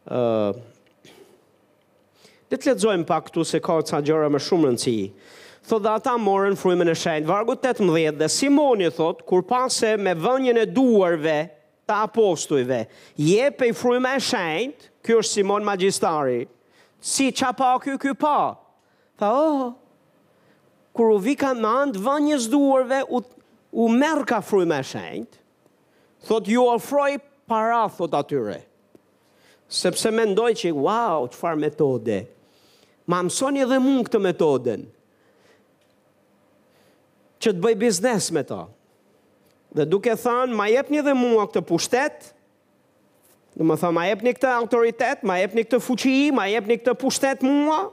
Uh, 0.10 0.51
Letë 2.49 2.72
të 2.74 2.82
zojmë 2.82 3.05
pak 3.05 3.28
këtu 3.28 3.43
se 3.45 3.60
ka 3.62 3.76
ca 3.86 3.99
gjëra 4.01 4.26
më 4.34 4.39
shumë 4.41 4.70
në 4.74 4.80
cijë. 4.84 5.10
dhe 5.70 5.89
ata 5.91 6.16
morën 6.18 6.55
frujme 6.57 6.86
në 6.88 6.95
shenjë, 6.97 7.28
vargu 7.30 7.53
18 7.53 8.16
dhe 8.18 8.28
Simoni 8.30 8.88
thot, 8.89 9.22
kur 9.22 9.43
pase 9.45 9.91
me 9.97 10.16
vënjën 10.18 10.57
e 10.57 10.66
duarve 10.66 11.36
të 11.89 11.97
apostujve, 12.07 12.88
je 13.18 13.51
pe 13.51 13.68
i 13.70 13.74
frujme 13.78 14.16
e 14.16 14.20
shenjë, 14.32 14.89
kjo 15.05 15.20
është 15.22 15.34
Simon 15.36 15.64
Magistari, 15.68 16.47
si 17.01 17.30
qa 17.32 17.51
pa 17.53 17.76
kjo 17.84 17.99
kjo 18.01 18.16
pa? 18.18 18.38
Tha, 19.22 19.30
oh, 19.30 19.76
kur 20.93 21.14
u 21.14 21.20
vika 21.22 21.53
në 21.53 21.76
andë 21.86 22.01
vënjës 22.07 22.49
duarve, 22.51 23.03
u, 23.14 23.22
u 23.78 23.89
merë 23.93 24.26
ka 24.30 24.41
frujme 24.41 24.82
e 24.82 24.88
shenjë, 24.89 25.38
thot 26.28 26.47
ju 26.47 26.61
ofroj 26.67 27.20
para, 27.49 27.86
thot 27.89 28.13
atyre. 28.17 28.61
Sepse 29.70 30.11
me 30.11 30.26
ndoj 30.32 30.51
që, 30.57 30.72
wow, 30.74 31.28
çfarë 31.30 31.59
metode. 31.61 32.24
Ma 33.09 33.20
mësoni 33.26 33.61
edhe 33.63 33.78
mua 33.82 34.01
këtë 34.07 34.22
metoden. 34.22 34.84
Që 37.41 37.53
të 37.53 37.61
bëj 37.63 37.78
biznes 37.82 38.32
me 38.36 38.41
ta. 38.49 38.63
Dhe 39.78 39.86
duke 39.86 40.15
thënë, 40.17 40.55
ma 40.57 40.65
jepni 40.74 40.99
edhe 41.03 41.13
mua 41.17 41.45
këtë 41.47 41.61
pushtet, 41.70 42.32
dhe 43.53 43.65
më 43.65 43.78
thënë, 43.82 43.95
ma 43.99 44.07
jepni 44.09 44.34
këtë 44.36 44.49
autoritet, 44.55 45.24
ma 45.26 45.38
jepni 45.41 45.65
këtë 45.67 45.80
fuqi, 45.86 46.15
ma 46.34 46.47
jepni 46.49 46.80
këtë 46.82 46.97
pushtet 47.01 47.45
mua, 47.45 47.84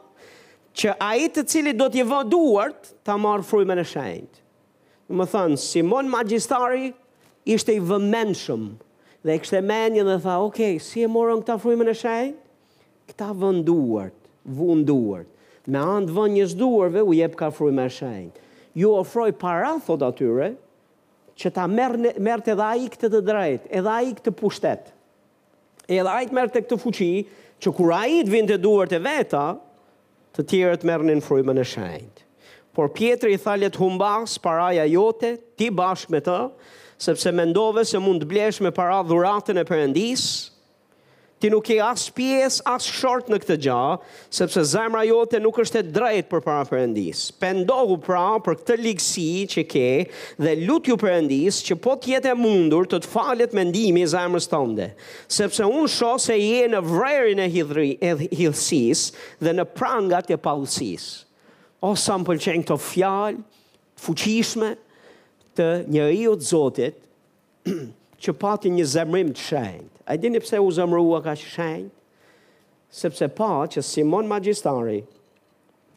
që 0.76 0.96
a 1.00 1.10
i 1.20 1.28
të 1.32 1.44
cili 1.48 1.72
do 1.76 1.86
t'je 1.92 2.04
vëduart, 2.04 2.94
ta 3.04 3.16
marë 3.20 3.46
frujme 3.48 3.76
në 3.78 3.84
shenjtë. 3.92 4.42
Dhe 5.06 5.20
më 5.20 5.28
thënë, 5.32 5.60
Simon 5.62 6.08
Magistari, 6.12 6.88
ishte 7.46 7.72
i 7.76 7.80
vëmendshëm. 7.80 8.64
Dhe 9.26 9.34
e 9.38 9.40
kështë 9.42 9.60
e 9.60 10.02
dhe 10.04 10.16
tha, 10.22 10.34
ok, 10.46 10.60
si 10.82 11.02
e 11.02 11.08
morën 11.10 11.40
këta 11.42 11.56
frujmën 11.62 11.90
e 11.90 11.94
shajnë? 11.94 12.34
Këta 13.06 13.28
vënduart, 13.32 14.14
vënduart. 14.58 15.30
Me 15.70 15.78
andë 15.80 16.14
vën 16.14 16.34
një 16.36 16.46
zduarve, 16.52 17.02
u 17.02 17.14
jep 17.14 17.34
ka 17.38 17.48
frujmën 17.54 17.86
e 17.88 17.94
shajnë. 17.98 18.30
Ju 18.78 18.90
ofroj 19.00 19.32
para, 19.40 19.72
thot 19.82 20.02
atyre, 20.06 20.52
që 21.38 21.52
ta 21.56 21.64
merë, 21.70 22.14
merë 22.22 22.46
të 22.46 22.56
dha 22.58 22.70
i 22.82 22.88
këtë 22.92 23.10
të 23.14 23.22
drejt, 23.26 23.66
edhe 23.80 23.96
i 24.10 24.14
këtë 24.18 24.34
pushtet. 24.38 24.92
Edha 25.86 26.16
i 26.22 26.26
të 26.30 26.64
këtë 26.64 26.78
fuqi, 26.82 27.12
që 27.62 27.72
kur 27.72 27.92
a 27.94 28.02
i 28.10 28.20
të 28.26 28.32
vind 28.32 28.50
duart 28.60 28.92
e 28.92 28.98
veta, 29.00 29.44
të 30.36 30.44
tjerët 30.50 30.86
merrnin 30.86 31.22
në 31.24 31.60
e 31.62 31.66
shajnë. 31.70 32.16
Por 32.76 32.90
Pietri 32.92 33.32
i 33.34 33.38
thalet 33.40 33.76
humbas, 33.80 34.34
paraja 34.38 34.84
jote, 34.84 35.36
ti 35.56 35.70
bashkë 35.72 36.12
me 36.12 36.20
të, 36.20 36.40
sepse 36.98 37.30
mendove 37.32 37.84
se 37.86 37.98
mund 38.00 38.24
të 38.24 38.28
blesh 38.30 38.60
me 38.64 38.72
para 38.74 39.02
dhuratën 39.04 39.60
e 39.60 39.64
përëndis, 39.68 40.26
ti 41.36 41.50
nuk 41.52 41.68
e 41.70 41.74
as 41.84 42.06
pjes, 42.16 42.60
as 42.68 42.86
short 42.88 43.26
në 43.28 43.38
këtë 43.42 43.56
gja, 43.66 43.78
sepse 44.32 44.62
zemra 44.70 45.02
jote 45.04 45.36
nuk 45.42 45.58
është 45.60 45.82
e 45.82 45.84
drejtë 45.98 46.30
për 46.30 46.42
para 46.46 46.62
përëndis. 46.70 47.26
Pendohu 47.42 47.98
pra 48.00 48.22
për 48.44 48.56
këtë 48.62 48.76
ligësi 48.86 49.26
që 49.52 49.64
ke 49.68 49.84
dhe 50.40 50.54
lutju 50.64 50.96
përëndis 51.02 51.60
që 51.68 51.76
po 51.84 51.98
tjetë 52.00 52.32
e 52.32 52.38
mundur 52.40 52.88
të 52.88 53.02
të 53.04 53.12
falet 53.12 53.58
mendimi 53.58 54.06
zemrës 54.14 54.48
tënde, 54.54 54.88
sepse 55.28 55.68
unë 55.68 55.92
sho 55.98 56.14
se 56.28 56.38
je 56.40 56.64
në 56.72 56.80
vrerin 56.88 57.44
e 57.44 57.50
hithësis 57.52 59.10
dhe 59.44 59.52
në 59.58 59.68
prangat 59.76 60.32
e 60.32 60.40
pausis. 60.48 61.24
O, 61.84 61.92
sa 61.94 62.16
më 62.16 62.24
pëlqenë 62.30 62.64
këto 62.64 62.80
fjalë, 62.80 63.44
fuqishme, 64.00 64.72
të 65.56 65.68
një 65.90 66.06
riu 66.10 66.36
të 66.38 66.48
zotit, 66.52 66.98
që 68.22 68.34
pati 68.40 68.70
një 68.76 68.86
zemrim 68.92 69.32
të 69.34 69.44
shenjt. 69.48 69.90
A 70.06 70.14
i 70.14 70.20
dini 70.22 70.38
pse 70.42 70.60
u 70.62 70.68
zemrua 70.72 71.22
ka 71.24 71.34
shenjt? 71.36 71.92
Sepse 72.96 73.26
pa 73.34 73.50
që 73.68 73.82
Simon 73.84 74.28
Magistari 74.30 75.00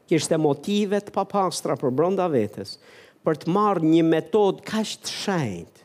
kishte 0.09 0.39
motivet 0.41 1.05
të 1.07 1.13
papastra 1.15 1.75
për 1.77 1.91
bronda 1.93 2.25
vetës, 2.33 2.77
për 3.23 3.37
të 3.43 3.51
marrë 3.53 3.85
një 3.93 4.03
metod 4.07 4.63
ka 4.65 4.81
të 4.81 5.13
shenjt, 5.21 5.83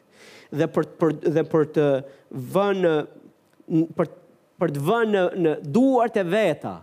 dhe 0.57 0.69
për, 0.73 0.87
për, 0.99 1.13
dhe 1.37 1.45
për 1.53 1.69
të 1.77 1.85
vënë, 2.55 2.95
për, 3.99 4.11
për 4.63 4.73
të 4.79 4.85
vënë 4.89 5.25
në 5.45 5.55
duart 5.77 6.17
e 6.17 6.25
veta, 6.33 6.79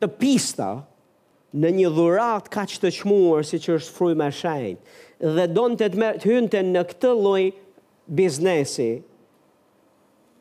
të 0.00 0.08
pista, 0.18 0.70
në 1.52 1.74
një 1.76 1.92
dhurat 1.92 2.48
ka 2.48 2.64
që 2.72 2.80
të 2.86 2.94
qmuar 3.02 3.44
si 3.44 3.60
që 3.60 3.76
është 3.76 3.96
fruj 3.98 4.14
me 4.16 4.30
shenjt, 4.32 4.92
dhe 5.22 5.46
donë 5.46 5.76
të 5.78 5.86
të, 5.88 6.00
mërë, 6.02 6.62
në 6.72 6.82
këtë 6.90 7.10
loj 7.14 7.44
biznesi, 8.18 8.88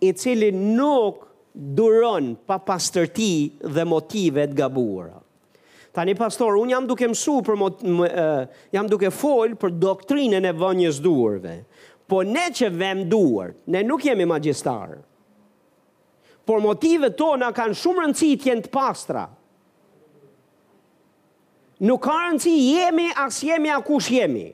i 0.02 0.10
cili 0.18 0.48
nuk 0.56 1.28
duron 1.78 2.32
pa 2.50 2.58
pastërti 2.66 3.62
dhe 3.76 3.84
motivet 3.86 4.56
gabuara. 4.58 5.20
Tani 5.92 6.16
pastor, 6.16 6.56
un 6.56 6.72
jam 6.72 6.86
duke 6.88 7.06
mësu 7.12 7.36
për 7.46 7.58
mot, 7.60 7.82
më, 7.84 8.08
uh, 8.08 8.66
jam 8.74 8.88
duke 8.90 9.12
fol 9.14 9.54
për 9.60 9.74
doktrinën 9.82 10.46
e 10.48 10.54
vënjës 10.56 11.02
duarve. 11.04 11.58
Po 12.12 12.24
ne 12.26 12.46
që 12.52 12.70
vëm 12.80 13.04
duar, 13.12 13.52
ne 13.72 13.84
nuk 13.88 14.10
jemi 14.10 14.28
magjistarë, 14.28 15.02
Por 16.42 16.58
motivet 16.60 17.14
tona 17.16 17.52
kanë 17.54 17.76
shumë 17.78 18.02
rëndësi 18.02 18.30
të 18.42 18.48
jenë 18.50 18.64
të 18.66 18.70
pastra. 18.74 19.22
Nuk 21.86 22.02
ka 22.08 22.16
rëndësi 22.18 22.54
jemi 22.66 23.06
as 23.14 23.38
jemi 23.46 23.70
kush 23.86 24.10
jemi. 24.12 24.48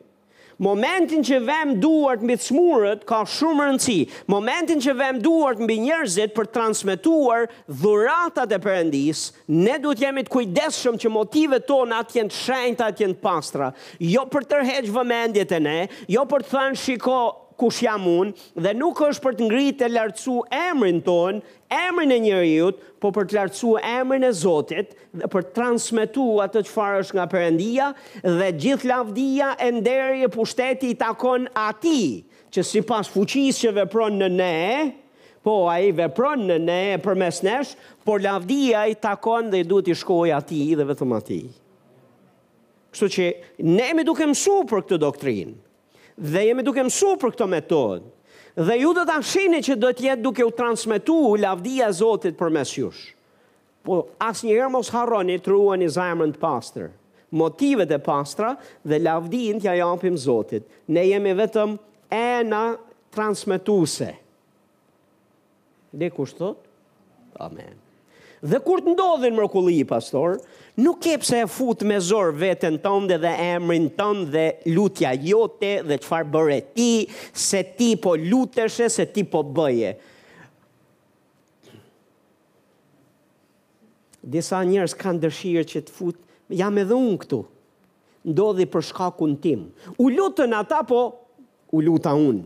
Momentin 0.58 1.22
që 1.22 1.38
vem 1.46 1.72
duart 1.84 2.24
mbi 2.26 2.34
smurët, 2.42 3.04
ka 3.10 3.20
shumë 3.30 3.68
rëndësi. 3.68 3.98
Momentin 4.34 4.82
që 4.82 4.96
vem 4.98 5.20
duart 5.22 5.60
mbi 5.62 5.76
njerëzit 5.86 6.34
për 6.38 6.50
transmetuar 6.58 7.46
dhuratat 7.84 8.56
e 8.58 8.62
Perëndis, 8.66 9.22
ne 9.54 9.78
duhet 9.84 10.02
jemi 10.06 10.26
të 10.28 10.34
kujdesshëm 10.34 10.98
që 11.04 11.14
motivet 11.18 11.68
tona 11.70 12.02
të 12.10 12.20
jenë 12.24 12.38
shenjta, 12.42 12.90
të 12.92 13.06
jenë 13.06 13.20
pastra, 13.28 13.70
jo 14.16 14.26
për 14.34 14.50
tërheqë 14.56 14.96
vëmendjet 14.98 15.56
e 15.60 15.62
ne, 15.70 15.78
jo 16.18 16.26
për 16.34 16.48
të 16.48 16.56
thënë 16.56 16.82
shiko, 16.88 17.20
kush 17.58 17.82
jam 17.84 18.04
unë 18.08 18.62
dhe 18.64 18.72
nuk 18.78 19.00
është 19.08 19.24
për 19.26 19.36
të 19.40 19.46
ngritë 19.48 19.78
të 19.80 19.90
lartësu 19.96 20.36
emrin 20.56 21.00
tonë, 21.06 21.42
emrin 21.74 22.14
e 22.16 22.20
njëriut, 22.28 22.80
po 23.02 23.12
për 23.16 23.28
të 23.32 23.38
lartësu 23.40 23.74
emrin 23.90 24.26
e 24.28 24.32
Zotit 24.42 24.94
dhe 25.18 25.30
për 25.34 25.50
transmitu 25.58 26.28
atë 26.46 26.64
që 26.68 26.74
farë 26.76 27.02
është 27.04 27.18
nga 27.18 27.26
përendia 27.34 27.90
dhe 28.40 28.52
gjithë 28.64 28.92
lavdia 28.94 29.52
e 29.68 29.72
nderi 29.80 30.24
e 30.28 30.32
pushteti 30.38 30.94
i 30.94 31.00
takon 31.02 31.50
ati 31.58 32.00
që 32.54 32.64
si 32.70 32.84
pas 32.90 33.10
fuqis 33.12 33.60
që 33.66 33.74
vepron 33.82 34.20
në 34.22 34.30
ne, 34.38 34.56
po 35.48 35.58
a 35.72 35.80
i 35.84 35.92
vepron 35.96 36.46
në 36.50 36.58
ne 36.68 36.82
për 37.04 37.20
mes 37.26 37.42
nesh, 37.46 37.74
por 38.06 38.22
lavdia 38.24 38.86
i 38.92 38.96
takon 39.00 39.50
dhe 39.54 39.64
i 39.64 39.68
du 39.68 39.82
t'i 39.86 39.96
shkoj 39.96 40.32
ati 40.38 40.64
dhe 40.76 40.86
vetëm 40.90 41.14
ati. 41.20 41.42
Kështu 42.94 43.08
që 43.16 43.28
ne 43.78 43.90
mi 43.98 44.06
duke 44.08 44.26
mësu 44.30 44.62
për 44.68 44.84
këtë 44.86 45.00
doktrinë, 45.04 45.56
dhe 46.18 46.42
jemi 46.48 46.64
duke 46.66 46.84
mësu 46.84 47.16
për 47.22 47.34
këto 47.36 47.48
metod. 47.50 48.06
Dhe 48.58 48.74
ju 48.82 48.92
do 48.98 49.04
të 49.06 49.16
shini 49.22 49.60
që 49.66 49.76
do 49.78 49.92
tjetë 49.94 50.22
duke 50.26 50.46
u 50.46 50.54
transmitu 50.58 51.14
lavdia 51.38 51.92
Zotit 51.94 52.38
për 52.40 52.50
mes 52.58 52.72
jush. 52.74 53.12
Po, 53.86 54.08
asë 54.18 54.50
njëherë 54.50 54.72
mos 54.74 54.90
harroni 54.92 55.38
të 55.40 55.54
ruën 55.54 55.86
i 55.86 55.92
zajmën 55.94 56.34
të 56.36 56.42
pastër. 56.42 56.90
Motivet 57.38 57.92
e 57.92 58.00
pastra 58.04 58.56
dhe 58.84 59.00
lavdin 59.00 59.62
t'ja 59.62 59.78
japim 59.78 60.18
Zotit. 60.20 60.66
Ne 60.88 61.06
jemi 61.12 61.36
vetëm 61.38 61.78
ena 62.10 62.66
transmituse. 63.14 64.10
Dhe 65.94 66.10
kushtot? 66.12 66.64
Amen. 67.38 67.78
Dhe 68.46 68.60
kur 68.62 68.82
të 68.86 68.92
ndodhin 68.94 69.34
mërkulli, 69.34 69.80
pastor, 69.90 70.36
nuk 70.78 71.02
e 71.10 71.16
pse 71.18 71.40
e 71.46 71.48
fut 71.50 71.82
me 71.90 71.98
zor 72.06 72.36
vetën 72.38 72.76
tënde 72.84 73.18
dhe 73.24 73.32
emrin 73.50 73.88
tonë 73.98 74.28
dhe 74.34 74.44
lutja 74.78 75.16
jote 75.18 75.72
dhe 75.90 75.98
çfarë 76.04 76.30
bëre 76.36 76.60
ti, 76.76 76.90
se 77.34 77.64
ti 77.78 77.96
po 77.98 78.14
luteshe, 78.20 78.92
se 78.94 79.08
ti 79.10 79.24
po 79.26 79.42
bëje. 79.42 79.96
Disa 84.28 84.62
njerëz 84.68 84.94
kanë 85.00 85.22
dëshirë 85.26 85.66
që 85.72 85.82
të 85.88 85.98
fut, 85.98 86.22
jam 86.60 86.78
edhe 86.78 86.94
unë 87.00 87.18
këtu. 87.26 87.42
Ndodhi 88.28 88.66
për 88.70 88.84
shkakun 88.92 89.34
tim. 89.42 89.70
U 90.04 90.12
lutën 90.12 90.52
ata 90.58 90.82
po 90.90 91.02
u 91.78 91.82
luta 91.86 92.12
unë. 92.12 92.44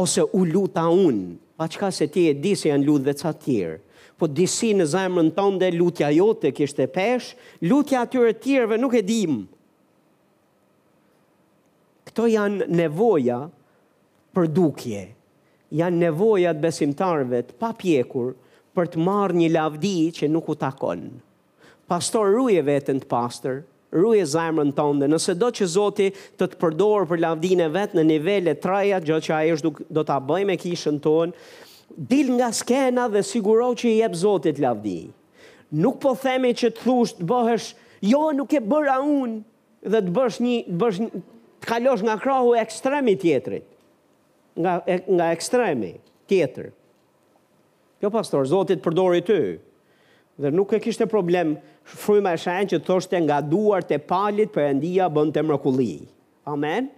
Ose 0.00 0.24
u 0.34 0.42
luta 0.48 0.88
unë 0.90 1.43
pa 1.56 1.66
qka 1.70 1.90
se 1.92 2.06
ti 2.10 2.26
e 2.28 2.34
di 2.42 2.52
se 2.58 2.68
janë 2.72 2.86
lutëve 2.86 3.14
ca 3.20 3.30
tjërë. 3.42 3.76
Po 4.18 4.26
disi 4.30 4.70
në 4.74 4.86
zemrën 4.90 5.28
tonë 5.36 5.60
dhe 5.60 5.68
lutja 5.74 6.08
jote 6.14 6.50
kishtë 6.54 6.86
e 6.86 6.88
pesh, 6.94 7.28
lutja 7.68 8.02
atyre 8.04 8.34
tjërëve 8.42 8.78
nuk 8.78 8.94
e 8.94 9.02
dimë. 9.02 9.40
Këto 12.08 12.26
janë 12.30 12.68
nevoja 12.78 13.40
për 14.34 14.48
dukje, 14.56 15.02
janë 15.78 16.02
nevoja 16.06 16.54
të 16.54 16.62
besimtarve 16.66 17.42
të 17.48 17.58
papjekur 17.62 18.34
për 18.74 18.90
të 18.94 19.04
marrë 19.06 19.38
një 19.40 19.52
lavdi 19.54 19.96
që 20.16 20.30
nuk 20.30 20.50
u 20.54 20.58
takonë. 20.62 21.10
Pastor 21.90 22.30
rruje 22.32 22.62
vetën 22.64 23.02
të 23.02 23.10
pastor, 23.10 23.62
ruaj 23.94 24.24
zemrën 24.32 24.72
tonë. 24.74 25.08
Nëse 25.12 25.36
do 25.38 25.48
që 25.54 25.68
Zoti 25.70 26.08
të 26.38 26.48
të 26.52 26.58
përdorë 26.60 27.08
për 27.12 27.22
lavdin 27.22 27.62
e 27.66 27.70
vet 27.74 27.94
në 27.94 28.04
nivele 28.08 28.54
traja, 28.60 28.98
gjë 29.04 29.20
që 29.28 29.34
ai 29.38 29.52
është 29.54 29.72
do 29.94 30.04
ta 30.08 30.16
bëjmë 30.18 30.50
me 30.50 30.56
kishën 30.60 30.98
tonë, 31.02 31.34
dil 32.10 32.32
nga 32.34 32.48
skena 32.56 33.06
dhe 33.12 33.22
siguro 33.24 33.70
që 33.78 33.90
i 33.92 33.98
jep 34.00 34.16
zotit 34.18 34.58
të 34.58 34.64
lavdi. 34.66 34.96
Nuk 35.84 36.00
po 36.02 36.14
themi 36.18 36.50
që 36.54 36.72
të 36.74 36.82
thush 36.82 37.14
të 37.20 37.28
bëhesh, 37.30 37.68
jo 38.10 38.24
nuk 38.36 38.52
e 38.58 38.62
bëra 38.70 38.98
unë 39.02 39.92
dhe 39.92 40.00
të 40.08 40.14
bësh 40.16 40.40
një 40.44 40.56
të 40.72 40.78
bësh 40.82 41.00
një, 41.04 41.08
të 41.60 41.70
kalosh 41.70 42.02
nga 42.06 42.16
krahu 42.22 42.54
ekstrem 42.60 43.08
i 43.14 43.20
tjetrit. 43.22 43.68
Nga 44.54 44.72
nga 45.18 45.30
ekstremi 45.34 45.96
tjetër. 46.30 46.68
Jo 48.04 48.10
pastor, 48.14 48.44
Zoti 48.46 48.74
të 48.76 48.84
përdori 48.84 49.22
ty. 49.26 49.40
Dhe 50.38 50.50
nuk 50.50 50.74
e 50.74 50.78
kishte 50.82 51.06
problem 51.10 51.54
fryma 51.84 52.32
e 52.34 52.38
shenjë 52.40 52.72
që 52.78 52.82
thoshte 52.86 53.18
nga 53.26 53.38
duar 53.44 53.84
të 53.84 53.98
palit 54.08 54.52
Perëndia 54.54 55.06
bën 55.12 55.32
të 55.34 55.42
mërkulli. 55.44 55.96
Amen. 56.48 56.88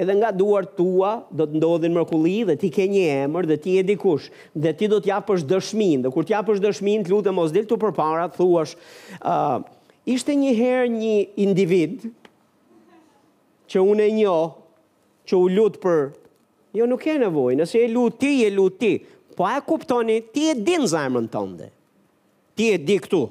Edhe 0.00 0.14
nga 0.16 0.30
duart 0.32 0.72
tua 0.78 1.10
do 1.34 1.44
të 1.50 1.58
ndodhin 1.60 1.92
mërkulli 1.96 2.38
dhe 2.48 2.54
ti 2.62 2.70
ke 2.72 2.86
një 2.88 3.02
emër 3.26 3.48
dhe 3.50 3.56
ti 3.60 3.74
je 3.76 3.82
dikush 3.90 4.30
dhe 4.54 4.72
ti 4.78 4.88
do 4.88 5.00
të 5.02 5.10
japësh 5.12 5.44
dëshminë. 5.50 6.04
Dhe 6.06 6.12
kur 6.14 6.24
të 6.24 6.32
japësh 6.38 6.62
dëshminë, 6.64 7.08
lutem 7.12 7.36
mos 7.36 7.52
dil 7.52 7.66
t'u 7.68 7.76
përpara, 7.82 8.30
thuash, 8.36 8.76
ë 9.20 9.34
uh, 9.34 9.60
ishte 10.08 10.34
një 10.40 10.54
herë 10.60 10.88
një 10.94 11.16
individ 11.44 12.06
që 13.70 13.82
unë 13.84 14.08
e 14.08 14.14
njoh 14.22 14.56
që 15.28 15.36
u 15.42 15.50
lut 15.58 15.76
për 15.84 16.08
Jo, 16.70 16.84
nuk 16.86 17.02
e 17.10 17.16
nevojë, 17.18 17.56
nëse 17.58 17.80
e 17.82 17.86
lut 17.90 18.14
ti, 18.22 18.28
e 18.46 18.50
lut 18.54 18.76
ti. 18.78 18.92
Po 19.34 19.42
a 19.42 19.56
kuptoni, 19.58 20.20
ti 20.30 20.44
e 20.52 20.52
din 20.54 20.84
zemrën 20.86 21.24
tënde. 21.32 21.66
Ti 22.54 22.68
e 22.76 22.76
di 22.78 22.94
këtu 23.02 23.24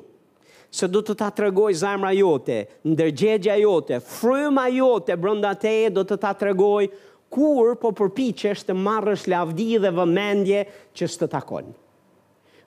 se 0.71 0.87
do 0.87 1.01
të 1.01 1.15
ta 1.17 1.29
tregoj 1.33 1.73
zemra 1.81 2.11
jote, 2.13 2.59
ndërgjegja 2.85 3.55
jote, 3.63 3.97
fryma 4.03 4.67
jote 4.71 5.15
brënda 5.17 5.55
teje 5.59 5.89
do 5.93 6.03
të 6.05 6.19
ta 6.21 6.33
tregoj 6.37 6.89
kur 7.33 7.75
po 7.81 7.91
përpichesh 7.97 8.63
të 8.67 8.75
marrësh 8.77 9.27
lavdi 9.29 9.71
dhe 9.81 9.91
vëmendje 9.93 10.63
që 10.97 11.09
së 11.09 11.23
të 11.23 11.29
takon. 11.33 11.71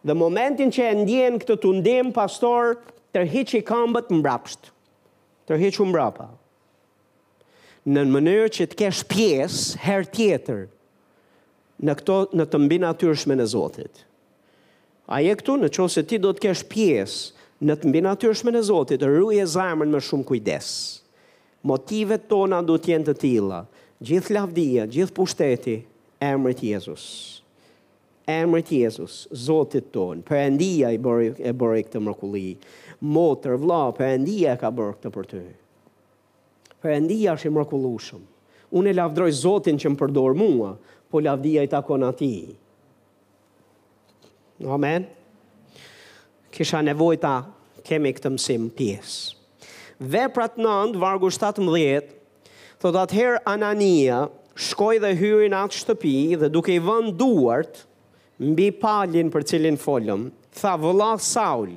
Dhe 0.02 0.16
momentin 0.18 0.70
që 0.74 0.84
e 0.88 0.94
ndjen 0.98 1.36
këtë 1.42 1.56
të 1.62 1.72
ndim, 1.78 2.10
pastor, 2.14 2.76
tërhiqi 3.14 3.60
këmbët 3.68 4.10
mbrapsht, 4.18 4.72
tërhiqi 5.46 5.86
mbrapa. 5.86 6.26
Në 7.86 8.02
mënyrë 8.10 8.50
që 8.54 8.66
të 8.70 8.78
kesh 8.82 9.04
pjesë 9.10 9.82
herë 9.86 10.10
tjetër 10.14 10.64
në, 11.82 11.94
këto, 11.98 12.16
në 12.34 12.46
të 12.50 12.58
mbinë 12.66 12.90
atyrshme 12.90 13.38
në 13.38 13.46
Zotit. 13.54 14.04
A 15.12 15.18
je 15.22 15.32
këtu 15.38 15.56
në 15.58 15.70
që 15.74 15.86
se 15.90 16.04
ti 16.08 16.18
do 16.22 16.30
të 16.34 16.44
kesh 16.48 16.62
pjesë 16.70 17.41
në 17.62 17.76
të 17.78 17.88
mbinë 17.92 18.10
atyrshme 18.16 18.50
në 18.56 18.60
Zotit, 18.66 19.00
të 19.00 19.06
rruj 19.08 19.36
e 19.38 19.46
me 19.94 20.00
shumë 20.02 20.24
kujdes. 20.26 20.70
Motivet 21.62 22.24
tona 22.28 22.60
du 22.66 22.74
tjenë 22.82 23.06
të 23.06 23.14
tila, 23.22 23.60
gjithë 24.02 24.34
lavdia, 24.34 24.86
gjithë 24.90 25.14
pushteti, 25.14 25.76
emrit 26.20 26.62
Jezus. 26.62 27.04
Emrit 28.26 28.68
Jezus, 28.72 29.28
Zotit 29.30 29.92
ton, 29.94 30.22
për 30.26 30.36
endia 30.48 30.90
i 30.94 30.98
bërë, 30.98 31.30
e 31.38 31.52
bërë 31.58 31.78
i 31.82 31.86
këtë 31.86 32.02
mërkulli, 32.02 32.48
motër, 33.02 33.54
vla, 33.62 33.84
për 33.94 34.10
endia 34.16 34.54
e 34.54 34.58
ka 34.60 34.70
bërë 34.70 34.98
këtë 34.98 35.10
për 35.16 35.26
të 35.32 35.42
Për 36.82 36.90
endia 36.98 37.36
është 37.38 37.46
i 37.46 37.52
mërkullushëm. 37.54 38.22
Unë 38.74 38.88
e 38.90 38.94
lavdroj 38.98 39.28
Zotin 39.38 39.76
që 39.78 39.92
më 39.94 40.00
përdorë 40.02 40.34
mua, 40.40 40.72
po 41.10 41.20
lavdia 41.22 41.62
i 41.62 41.70
takon 41.70 42.02
ati. 42.08 42.32
Amen. 44.62 44.78
Amen 44.78 45.10
kisha 46.52 46.82
nevojta 46.84 47.34
kemi 47.86 48.12
këtë 48.14 48.32
mësim 48.34 48.68
pjesë. 48.76 49.40
Veprat 50.12 50.56
nëndë, 50.60 50.98
vargu 51.02 51.30
17, 51.30 52.12
thot 52.82 52.98
atëherë 53.02 53.42
Anania 53.48 54.22
shkoj 54.58 54.96
dhe 55.04 55.12
hyri 55.18 55.48
në 55.52 55.62
atë 55.66 55.80
shtëpi 55.80 56.14
dhe 56.40 56.50
duke 56.52 56.74
i 56.74 56.82
vënd 56.82 57.14
duart, 57.20 57.84
mbi 58.42 58.68
palin 58.82 59.30
për 59.32 59.46
cilin 59.52 59.78
folëm, 59.78 60.28
tha 60.58 60.76
vëla 60.82 61.12
Saul, 61.22 61.76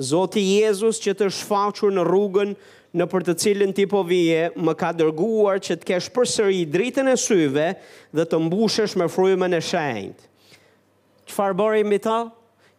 Zoti 0.00 0.40
Jezus 0.56 0.96
që 1.04 1.12
të 1.20 1.26
shfaqur 1.36 1.92
në 1.92 2.06
rrugën 2.08 2.54
në 2.96 3.06
për 3.12 3.24
të 3.28 3.34
cilin 3.42 3.74
ti 3.76 3.84
po 3.86 4.00
vije, 4.08 4.48
më 4.56 4.72
ka 4.80 4.90
dërguar 4.96 5.60
që 5.62 5.76
të 5.78 5.86
kesh 5.92 6.08
përsëri 6.16 6.62
dritën 6.72 7.10
e 7.12 7.16
syve 7.20 7.66
dhe 8.16 8.24
të 8.26 8.40
mbushesh 8.48 8.96
me 8.98 9.10
frujme 9.12 9.46
në 9.52 9.60
shenjtë. 9.68 10.24
Qëfar 11.30 11.54
bërë 11.60 11.82
i 11.82 11.84
mbi 11.86 12.00
ta? 12.08 12.18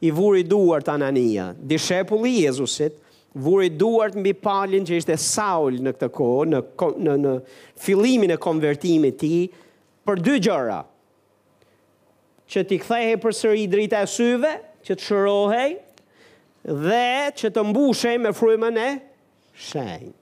i 0.03 0.09
vuri 0.11 0.43
duart 0.43 0.87
Anania, 0.89 1.51
dishepulli 1.57 2.33
i 2.39 2.45
Jezusit, 2.45 2.93
vuri 3.35 3.69
duart 3.71 4.15
mbi 4.17 4.33
palin 4.33 4.85
që 4.87 4.97
ishte 4.97 5.17
Saul 5.21 5.77
në 5.83 5.93
këtë 5.95 6.09
kohë, 6.15 6.45
në, 6.49 6.61
në, 7.05 7.17
në 7.21 7.33
fillimin 7.85 8.33
e 8.33 8.39
konvertimit 8.41 9.19
ti, 9.21 9.29
për 10.05 10.23
dy 10.25 10.39
gjëra, 10.47 10.79
që 12.51 12.63
ti 12.67 12.79
kthehej 12.81 13.19
për 13.23 13.37
sëri 13.37 13.67
drita 13.71 14.01
e 14.03 14.09
syve, 14.09 14.55
që 14.81 14.97
të 14.97 15.05
shërohej, 15.05 15.69
dhe 16.87 17.03
që 17.37 17.51
të 17.53 17.63
mbushej 17.69 18.15
me 18.21 18.33
frymën 18.37 18.81
e 18.81 18.87
shenjë. 19.69 20.15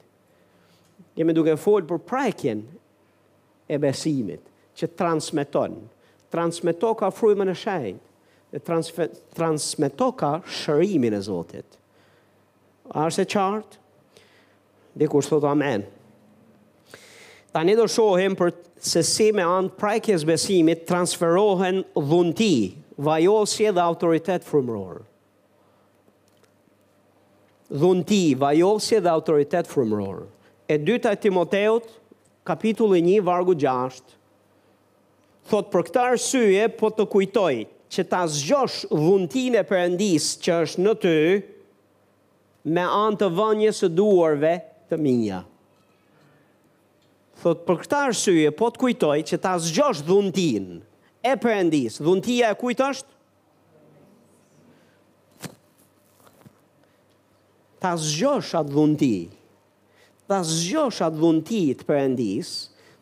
Jemi 1.19 1.33
duke 1.35 1.55
folë 1.59 1.87
për 1.89 2.03
prajkjen 2.07 2.61
e 3.71 3.79
besimit, 3.83 4.43
që 4.79 4.91
transmiton, 4.99 5.79
transmiton 6.31 6.95
ka 7.01 7.09
frymën 7.15 7.51
e 7.51 7.55
shenjë, 7.59 7.99
e 8.51 8.59
ka 8.59 10.31
shërimin 10.41 11.13
e 11.13 11.21
Zotit. 11.21 11.77
Arse 12.91 13.25
qartë, 13.29 13.77
dhe 14.97 15.07
kur 15.07 15.21
thotë 15.21 15.47
amen. 15.51 15.83
Ta 17.53 17.61
një 17.61 17.75
do 17.77 17.85
shohem 17.87 18.33
për 18.37 18.53
se 18.81 19.03
si 19.05 19.27
me 19.33 19.45
anë 19.45 19.73
prajkjes 19.77 20.25
besimit 20.25 20.87
transferohen 20.89 21.83
dhunti, 21.93 22.73
vajosje 22.97 23.71
dhe 23.73 23.83
autoritet 23.85 24.45
frumëror. 24.45 25.03
Dhunti, 27.69 28.21
vajosje 28.35 28.99
dhe 29.01 29.11
autoritet 29.13 29.69
frumëror. 29.69 30.23
E 30.65 30.77
dyta 30.77 31.13
e 31.15 31.19
Timoteot, 31.21 31.85
kapitulli 32.45 33.01
1, 33.11 33.21
vargu 33.21 33.53
6, 33.57 34.01
thot 35.49 35.69
për 35.73 35.85
këta 35.87 36.07
arsye 36.13 36.65
po 36.77 36.89
të 36.93 37.05
kujtojt, 37.13 37.75
që 37.89 38.03
ta 38.09 38.23
zgjosh 38.29 38.83
dhuntin 38.93 39.57
e 39.57 39.63
përëndis 39.67 40.27
që 40.45 40.57
është 40.63 40.83
në 40.85 40.93
ty, 41.03 41.15
me 42.75 42.83
anë 42.85 43.19
të 43.23 43.29
vënjës 43.39 43.81
së 43.83 43.89
duarve 43.97 44.53
të 44.91 44.99
minja. 45.01 45.39
Thot, 47.41 47.63
për 47.65 47.77
këta 47.81 48.01
arsye, 48.11 48.49
po 48.59 48.67
të 48.69 48.81
kujtoj 48.83 49.17
që 49.29 49.39
ta 49.41 49.53
zgjosh 49.63 50.03
dhuntin 50.05 50.65
e 51.23 51.33
përëndis. 51.39 51.97
Dhuntia 52.03 52.51
e 52.53 52.57
kujtë 52.59 52.89
është? 52.93 53.17
Ta 57.79 57.93
zgjosh 57.95 58.51
atë 58.59 58.73
dhunti, 58.75 59.13
ta 60.27 60.41
zgjosh 60.43 60.97
atë 61.05 61.15
dhunti 61.21 61.61
të 61.79 61.87
përëndis, 61.87 62.49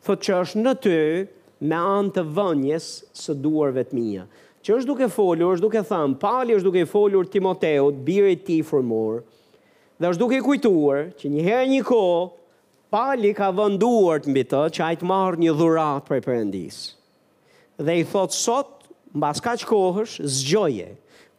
thot 0.05 0.21
që 0.27 0.35
është 0.43 0.61
në 0.61 0.73
ty 0.83 0.99
me 1.71 1.79
anë 1.97 2.13
të 2.13 2.23
vënjës 2.37 2.91
së 3.17 3.33
duarve 3.41 3.81
të 3.89 3.97
minja 3.97 4.27
që 4.67 4.73
është 4.75 4.89
duke 4.89 5.05
folur, 5.07 5.53
është 5.55 5.63
duke 5.63 5.81
thënë, 5.87 6.15
Pali 6.19 6.55
është 6.57 6.67
duke 6.67 6.81
folur 6.91 7.27
Timoteut, 7.31 8.01
biri 8.03 8.33
i 8.35 8.35
ti 8.37 8.57
tij 8.57 8.65
formor. 8.67 9.21
Dhe 9.97 10.09
është 10.11 10.19
duke 10.19 10.41
kujtuar 10.43 11.05
që 11.21 11.31
një 11.31 11.45
herë 11.45 11.69
një 11.71 11.83
kohë 11.87 12.25
Pali 12.93 13.31
ka 13.37 13.47
vënduar 13.55 14.23
mbi 14.31 14.43
të 14.47 14.61
që 14.75 14.83
ai 14.85 14.97
të 14.99 15.07
marrë 15.09 15.39
një 15.45 15.53
dhuratë 15.61 16.17
e 16.19 16.23
Perëndis. 16.27 16.77
Dhe 17.83 17.95
i 18.01 18.03
thotë, 18.11 18.35
sot 18.37 18.85
mbas 19.19 19.39
që 19.43 19.67
kohësh 19.71 20.17
zgjoje. 20.37 20.89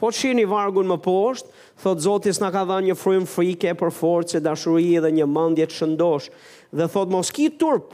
Po 0.00 0.08
shihni 0.14 0.44
vargun 0.48 0.88
më 0.92 0.96
poshtë, 1.04 1.52
thot 1.84 2.00
Zoti 2.04 2.32
s'na 2.36 2.48
ka 2.54 2.64
dhënë 2.68 2.92
një 2.94 2.96
frymë 3.00 3.28
frike 3.32 3.72
për 3.80 3.92
forcë 3.98 4.40
dashuri 4.44 4.94
dhe 5.04 5.12
një 5.20 5.28
mendje 5.32 5.68
të 5.68 5.78
shëndosh. 5.82 6.30
Dhe 6.76 6.88
thot 6.92 7.12
mos 7.16 7.28
ki 7.32 7.48
turp 7.60 7.92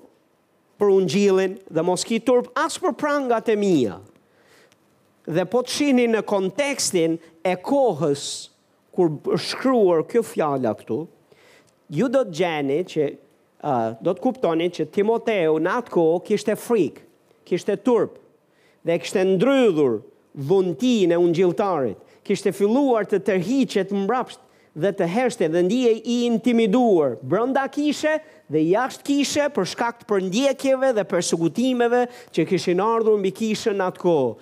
për 0.79 0.95
ungjillin 0.99 1.59
dhe 1.71 1.83
mos 1.91 2.07
ki 2.11 2.23
turp 2.27 2.51
as 2.67 2.79
për 2.83 2.95
prangat 3.03 3.51
e 3.55 3.59
mia 3.67 3.99
dhe 5.27 5.45
po 5.49 5.63
të 5.65 5.73
shini 5.73 6.07
në 6.13 6.23
kontekstin 6.29 7.17
e 7.47 7.55
kohës 7.65 8.25
kur 8.95 9.11
shkruar 9.41 10.05
kjo 10.11 10.23
fjalla 10.27 10.75
këtu, 10.79 11.01
ju 11.95 12.09
do 12.13 12.23
të 12.27 12.37
gjeni 12.39 12.81
që 12.91 13.05
uh, 13.09 13.97
do 14.05 14.13
të 14.15 14.23
kuptoni 14.23 14.69
që 14.77 14.89
Timoteu 14.95 15.59
në 15.63 15.73
atë 15.81 15.95
kohë 15.97 16.23
kishte 16.29 16.57
frikë, 16.61 17.03
kishte 17.49 17.77
turp 17.87 18.21
dhe 18.85 18.99
kishte 19.01 19.23
ndrydhur 19.33 19.99
vëntin 20.49 21.15
e 21.15 21.19
ungjiltarit, 21.21 21.99
kishte 22.27 22.53
filluar 22.53 23.09
të 23.09 23.23
tërhiqet 23.27 23.93
mbrapsht 23.97 24.41
dhe 24.83 24.91
të 24.99 25.07
herste 25.15 25.47
dhe 25.49 25.61
ndije 25.65 25.93
i 26.03 26.15
intimiduar, 26.29 27.17
brënda 27.23 27.65
kishe 27.73 28.17
dhe 28.51 28.63
jasht 28.69 29.05
kishe 29.07 29.49
për 29.55 29.69
shkakt 29.71 30.05
për 30.11 30.25
ndjekjeve 30.29 30.93
dhe 30.97 31.05
persekutimeve 31.09 32.03
që 32.35 32.45
kishin 32.51 32.83
ardhur 32.85 33.17
mbi 33.21 33.31
kishën 33.39 33.79
atë 33.87 34.03
kohë 34.03 34.33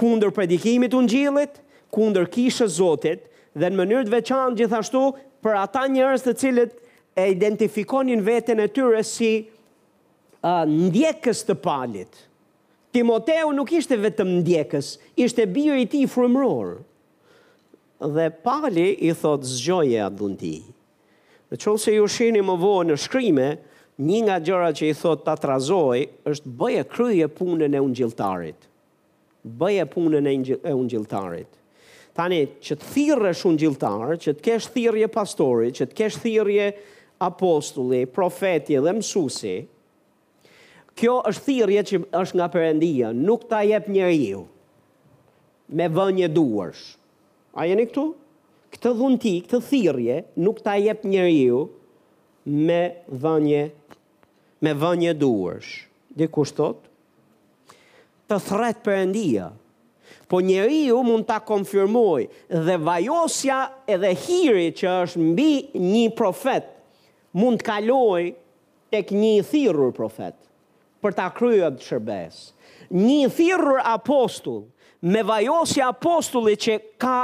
kundër 0.00 0.32
predikimit 0.34 0.92
të 0.92 0.98
ungjillit, 1.00 1.58
kundër 1.94 2.28
kishës 2.34 2.74
Zotit 2.78 3.26
dhe 3.54 3.70
në 3.70 3.78
mënyrë 3.78 4.06
të 4.08 4.14
veçantë 4.14 4.62
gjithashtu 4.62 5.02
për 5.44 5.58
ata 5.60 5.84
njerëz 5.92 6.24
të 6.26 6.34
cilët 6.40 6.72
e 7.24 7.28
identifikonin 7.34 8.24
veten 8.26 8.60
e 8.64 8.68
tyre 8.74 9.04
si 9.06 9.30
uh, 9.44 10.62
ndjekës 10.88 11.44
të 11.46 11.56
palit. 11.62 12.14
Timoteu 12.94 13.50
nuk 13.54 13.72
ishte 13.74 13.98
vetëm 13.98 14.36
ndjekës, 14.40 14.92
ishte 15.18 15.46
biri 15.50 15.82
i 15.82 15.86
ti 15.90 16.02
tij 16.02 16.10
frymëror. 16.14 16.76
Dhe 18.14 18.26
Pali 18.44 18.88
i 19.08 19.12
thot 19.16 19.46
zgjoje 19.48 20.00
adhunti. 20.06 20.56
Në 21.50 21.58
qëllë 21.62 21.80
se 21.84 21.94
ju 21.94 22.06
shini 22.10 22.42
më 22.44 22.56
vojë 22.62 22.86
në 22.90 22.98
shkrimë, 23.04 23.48
një 24.08 24.20
nga 24.26 24.36
gjëra 24.46 24.72
që 24.74 24.88
i 24.90 24.94
thot 24.98 25.22
të 25.26 25.34
atrazoj, 25.34 26.00
është 26.32 26.54
bëje 26.58 26.84
kryje 26.90 27.28
punën 27.38 27.78
e 27.78 27.82
unë 27.86 27.98
gjiltarit 28.02 28.68
bëje 29.44 29.84
punën 29.92 30.26
e 30.26 30.72
unë 30.72 30.88
gjiltarit. 30.94 31.50
Tani, 32.14 32.40
që 32.62 32.76
të 32.78 32.90
thirë 32.94 33.30
është 33.34 33.48
unë 33.50 33.60
gjiltarë, 33.64 34.16
që 34.22 34.34
të 34.38 34.42
keshë 34.46 34.72
thirëje 34.76 35.08
pastori, 35.14 35.72
që 35.74 35.88
të 35.90 35.96
keshë 35.98 36.20
thirëje 36.24 36.66
apostulli, 37.26 38.04
profeti 38.14 38.78
dhe 38.80 38.92
mësusi, 38.98 39.54
kjo 40.94 41.16
është 41.30 41.44
thirëje 41.48 41.82
që 41.90 42.00
është 42.20 42.38
nga 42.38 42.46
përendia, 42.54 43.10
nuk 43.18 43.48
ta 43.50 43.64
jep 43.66 43.88
njërë 43.90 44.42
me 45.78 45.88
vënje 45.96 46.28
duërsh. 46.36 46.84
A 47.58 47.66
jeni 47.66 47.88
këtu? 47.90 48.04
Këtë 48.74 48.92
dhunti, 48.98 49.34
këtë 49.46 49.60
thirëje, 49.68 50.16
nuk 50.42 50.62
ta 50.66 50.76
jep 50.78 51.02
njërë 51.02 51.60
me 52.68 52.80
vënje, 53.24 53.62
me 54.62 54.72
vënje 54.78 55.12
duërsh. 55.18 55.74
Dhe 56.14 56.30
kushtot, 56.30 56.86
të 58.28 58.38
thret 58.44 58.78
për 58.84 59.00
endia. 59.04 59.48
Po 60.28 60.38
njeri 60.40 60.82
ju 60.88 61.02
mund 61.04 61.26
të 61.28 61.36
konfirmoj 61.46 62.26
dhe 62.64 62.76
vajosja 62.80 63.58
edhe 63.92 64.14
hiri 64.24 64.70
që 64.76 64.94
është 65.04 65.24
mbi 65.32 65.50
një 65.84 66.06
profet 66.18 66.70
mund 67.36 67.60
të 67.60 67.68
kaloj 67.68 68.24
tek 68.94 69.10
një 69.14 69.34
thirur 69.50 69.92
profet 69.96 70.36
për 71.04 71.12
të 71.16 71.26
akryo 71.28 71.68
shërbes. 71.84 72.36
Një 72.94 73.28
thirur 73.36 73.82
apostull 73.90 74.62
me 75.12 75.22
vajosja 75.28 75.90
apostulli 75.92 76.54
që 76.64 76.78
ka 77.04 77.16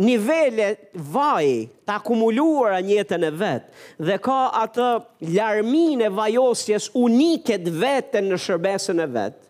nivele 0.00 0.70
vaj 1.12 1.48
të 1.84 1.96
akumuluar 1.98 2.78
a 2.78 2.82
njëtën 2.86 3.24
e 3.28 3.30
vetë 3.40 4.00
dhe 4.08 4.16
ka 4.24 4.38
atë 4.64 4.88
ljarmin 5.34 6.06
e 6.06 6.10
vajosjes 6.20 6.88
unikët 7.04 7.66
vetën 7.82 8.30
në 8.32 8.38
shërbesën 8.46 9.04
e 9.04 9.08
vetë 9.18 9.46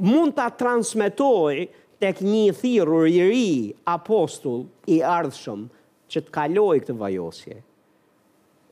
mund 0.00 0.32
ta 0.36 0.48
transmetoj 0.52 1.68
tek 2.00 2.22
një 2.24 2.46
thirrur 2.56 3.08
i 3.10 3.20
ri, 3.28 3.48
apostull 3.84 4.62
i 4.88 5.00
ardhshëm 5.04 5.66
që 6.10 6.22
të 6.24 6.32
kaloj 6.34 6.78
këtë 6.82 6.96
vajosje. 7.00 7.58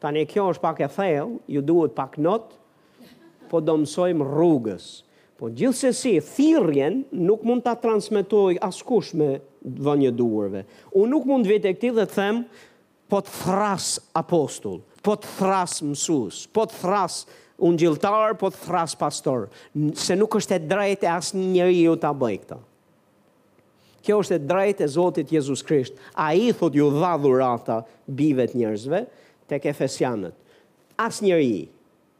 Tani 0.02 0.22
kjo 0.30 0.46
është 0.54 0.64
pak 0.64 0.80
e 0.80 0.88
thellë, 0.94 1.36
ju 1.50 1.60
duhet 1.62 1.92
pak 1.96 2.16
not, 2.22 2.54
po 3.50 3.60
do 3.64 3.76
mësojmë 3.82 4.24
rrugës. 4.28 4.88
Po 5.38 5.50
si, 5.52 6.16
thirrjen 6.18 7.04
nuk 7.12 7.44
mund 7.46 7.62
ta 7.62 7.74
transmetoj 7.78 8.56
askush 8.64 9.12
me 9.14 9.36
vënje 9.64 10.10
duarve. 10.16 10.64
Unë 10.94 11.10
nuk 11.12 11.28
mund 11.30 11.46
vetë 11.46 11.76
këtë 11.76 11.92
dhe 11.94 12.06
të 12.10 12.14
them 12.16 12.40
po 13.08 13.20
të 13.22 13.34
thras 13.42 13.98
apostull, 14.18 14.80
po 15.02 15.14
të 15.16 15.30
thras 15.38 15.78
mësus, 15.84 16.46
po 16.50 16.66
të 16.66 16.80
thras 16.80 17.22
unë 17.66 17.80
gjiltar, 17.82 18.36
po 18.38 18.50
të 18.52 18.60
thras 18.66 18.94
pastor, 18.98 19.48
se 19.98 20.16
nuk 20.18 20.36
është 20.38 20.56
e 20.58 20.64
drejt 20.70 21.06
e 21.06 21.10
asë 21.10 21.38
njëri 21.40 21.80
ju 21.86 21.96
të 22.00 22.12
bëj 22.20 22.36
këta. 22.44 22.58
Kjo 24.06 24.18
është 24.22 24.36
e 24.38 24.42
drejt 24.48 24.82
e 24.84 24.88
Zotit 24.88 25.32
Jezus 25.34 25.64
Krisht. 25.66 25.96
A 26.14 26.30
i 26.32 26.52
thot 26.56 26.74
ju 26.78 26.88
dha 26.94 27.16
ata 27.50 27.82
bivet 28.06 28.54
njërzve, 28.54 29.02
të 29.50 29.58
ke 29.64 29.72
fesianët. 29.74 30.34
Asë 30.96 31.24
njëri 31.24 31.68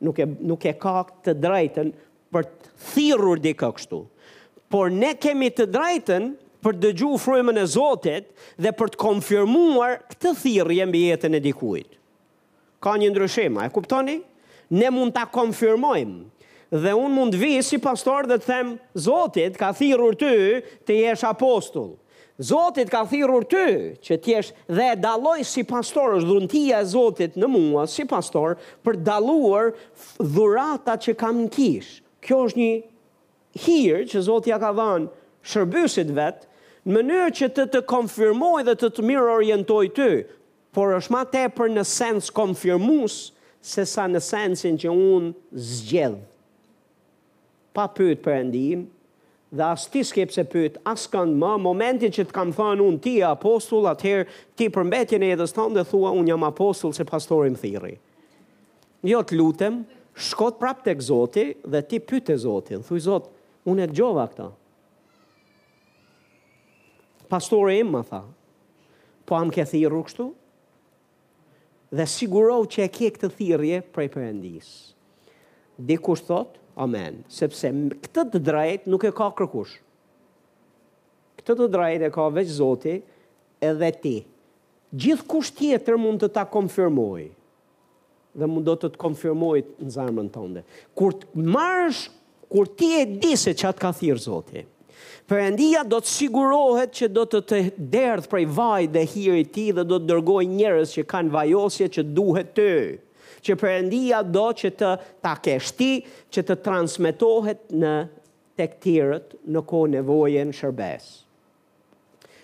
nuk 0.07 0.19
e, 0.23 0.27
nuk 0.43 0.67
e 0.69 0.75
ka 0.79 0.99
të 1.25 1.35
drejtën 1.43 1.93
për 2.35 2.45
të 2.49 2.73
thirur 2.93 3.39
di 3.43 3.55
kështu. 3.59 4.03
Por 4.69 4.91
ne 4.93 5.15
kemi 5.17 5.49
të 5.51 5.69
drejtën 5.73 6.29
për 6.63 6.77
dëgju 6.83 7.15
frujmën 7.23 7.63
e 7.63 7.69
Zotit 7.71 8.29
dhe 8.61 8.75
për 8.77 8.93
të 8.93 9.01
konfirmuar 9.01 10.01
këtë 10.13 10.35
thirë 10.43 10.77
jemi 10.83 11.05
jetën 11.07 11.39
e 11.39 11.41
dikuit. 11.41 11.95
Ka 12.83 12.99
një 13.01 13.09
ndryshema, 13.15 13.65
e 13.67 13.73
kuptoni? 13.75 14.19
ne 14.71 14.91
mund 14.93 15.13
ta 15.17 15.25
konfirmojmë. 15.31 16.27
Dhe 16.69 16.93
un 16.93 17.13
mund 17.17 17.35
vi 17.39 17.57
si 17.65 17.79
pastor 17.81 18.27
dhe 18.29 18.37
të 18.41 18.45
them, 18.49 18.75
Zotit 18.93 19.57
ka 19.57 19.71
thirrur 19.73 20.13
ty 20.21 20.33
të 20.89 20.99
jesh 21.01 21.25
apostull. 21.25 21.95
Zotit 22.39 22.91
ka 22.93 23.01
thirrur 23.09 23.45
ty 23.51 23.65
që 24.05 24.19
të 24.23 24.31
jesh 24.35 24.51
dhe 24.69 24.91
e 24.93 24.99
dalloj 25.01 25.41
si 25.49 25.65
pastor, 25.67 26.19
është 26.19 26.29
dhuntia 26.29 26.83
e 26.85 26.89
Zotit 26.89 27.39
në 27.41 27.49
mua 27.51 27.87
si 27.89 28.05
pastor 28.09 28.59
për 28.85 29.01
dalluar 29.07 29.73
dhurata 30.21 30.99
që 31.03 31.17
kam 31.19 31.41
në 31.47 31.51
kish. 31.57 31.89
Kjo 32.21 32.45
është 32.49 32.61
një 32.61 33.65
hir 33.65 34.05
që 34.13 34.23
Zoti 34.29 34.53
ja 34.53 34.59
ka 34.63 34.71
dhënë 34.77 35.09
shërbësit 35.49 36.11
vet 36.15 36.45
në 36.85 36.95
mënyrë 36.99 37.31
që 37.41 37.49
të 37.57 37.65
të 37.73 37.81
konfirmoj 37.91 38.61
dhe 38.69 38.75
të 38.79 38.91
të 38.97 39.05
mirë 39.09 39.31
orientoj 39.39 39.85
ty, 39.97 40.09
por 40.77 40.93
është 40.99 41.15
ma 41.15 41.23
tepër 41.33 41.73
në 41.79 41.85
sens 41.89 42.29
konfirmus, 42.35 43.23
se 43.63 43.85
sa 43.89 44.07
në 44.09 44.21
sensin 44.23 44.79
që 44.81 44.93
unë 44.93 45.33
zgjellë. 45.59 46.23
Pa 47.75 47.87
pyt 47.95 48.21
për 48.25 48.37
endim, 48.43 48.87
dhe 49.55 49.65
as 49.65 49.87
ti 49.93 50.03
skip 50.05 50.33
se 50.35 50.45
pyt, 50.49 50.77
as 50.89 51.07
kanë 51.11 51.37
më, 51.41 51.53
momentin 51.65 52.13
që 52.13 52.27
të 52.29 52.37
kam 52.37 52.51
thënë 52.57 52.85
unë 52.85 53.03
ti 53.05 53.15
apostull, 53.25 53.87
atëherë 53.91 54.27
ti 54.59 54.69
përmbetjen 54.75 55.25
e 55.25 55.31
edhës 55.37 55.55
tonë 55.57 55.79
dhe 55.79 55.87
thua 55.91 56.13
unë 56.17 56.33
jam 56.35 56.45
apostull 56.49 56.95
se 56.97 57.07
pastorim 57.09 57.57
thiri. 57.59 57.97
Jo 59.07 59.21
të 59.23 59.39
lutem, 59.39 59.83
shkot 60.19 60.59
prap 60.61 60.81
të 60.85 60.97
këzoti 61.01 61.47
dhe 61.71 61.85
ti 61.89 62.01
pyt 62.03 62.33
e 62.35 62.39
zotin, 62.43 62.83
thuj 62.85 63.05
zot, 63.07 63.31
unë 63.69 63.87
e 63.87 63.91
të 63.93 63.99
gjova 64.01 64.25
këta. 64.33 64.49
Pastore 67.29 67.77
im, 67.79 67.91
më 67.95 68.03
tha, 68.09 68.23
po 69.29 69.37
am 69.37 69.51
ke 69.55 69.65
thirur 69.69 70.05
kështu, 70.09 70.31
dhe 71.91 72.05
sigurou 72.09 72.65
që 72.69 72.85
e 72.85 72.91
ke 72.93 73.09
këtë 73.17 73.31
thirrje 73.39 73.79
prej 73.95 74.09
Perëndis. 74.13 74.69
Dikush 75.79 76.25
thot, 76.27 76.57
amen, 76.83 77.23
sepse 77.33 77.71
këtë 78.03 78.25
të 78.35 78.41
drejt 78.51 78.89
nuk 78.91 79.07
e 79.09 79.13
ka 79.15 79.29
kërkush. 79.39 79.77
Këtë 81.41 81.57
të 81.63 81.69
drejt 81.73 82.05
e 82.09 82.13
ka 82.15 82.27
veç 82.35 82.51
Zoti 82.59 82.99
edhe 83.65 83.93
ti. 84.03 84.17
Gjithë 84.93 85.29
kush 85.29 85.51
tjetër 85.59 85.99
mund 86.01 86.23
të 86.23 86.31
ta 86.37 86.45
konfirmoj 86.49 87.29
dhe 88.39 88.47
mund 88.47 88.69
do 88.69 88.75
të 88.79 88.91
të 88.95 89.01
konfirmoj 89.03 89.59
në 89.83 89.93
zarmën 89.95 90.29
tënde. 90.33 90.61
Kur 90.97 91.15
të 91.23 91.47
marrësh, 91.57 92.03
kur 92.53 92.69
ti 92.79 92.93
e 93.01 93.07
di 93.15 93.33
se 93.41 93.55
çat 93.59 93.81
ka 93.83 93.91
thirr 93.99 94.21
Zoti, 94.23 94.63
Përëndia 95.29 95.83
do 95.85 95.99
të 96.01 96.09
sigurohet 96.09 96.95
që 96.99 97.07
do 97.13 97.23
të 97.29 97.39
të 97.51 97.57
derdh 97.93 98.27
prej 98.33 98.47
vaj 98.59 98.87
dhe 98.95 99.03
i 99.05 99.43
ti 99.53 99.67
dhe 99.77 99.85
do 99.91 99.99
të 100.01 100.07
dërgoj 100.09 100.45
njërës 100.53 100.91
që 100.97 101.05
kanë 101.11 101.33
vajosje 101.35 101.87
që 101.97 102.03
duhet 102.17 102.55
të. 102.57 102.69
Që 103.45 103.53
përëndia 103.61 104.23
do 104.35 104.47
që 104.63 104.69
të 104.81 104.93
ta 105.25 105.35
kështi 105.45 105.91
që 106.33 106.41
të 106.49 106.55
transmitohet 106.65 107.61
në 107.85 107.93
të 108.59 108.67
tërët 108.87 109.37
në 109.55 109.61
ko 109.71 109.83
nevoje 109.93 110.43
në 110.49 110.53
shërbes. 110.63 111.05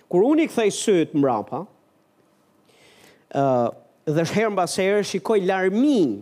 Kur 0.05 0.21
unë 0.29 0.45
i 0.45 0.49
këthej 0.53 0.69
sëtë 0.77 1.17
mrapa, 1.23 1.63
uh, 1.65 3.65
dhe 4.05 4.21
shherën 4.29 4.53
baserë 4.61 5.01
shikoj 5.09 5.41
larmin 5.49 6.19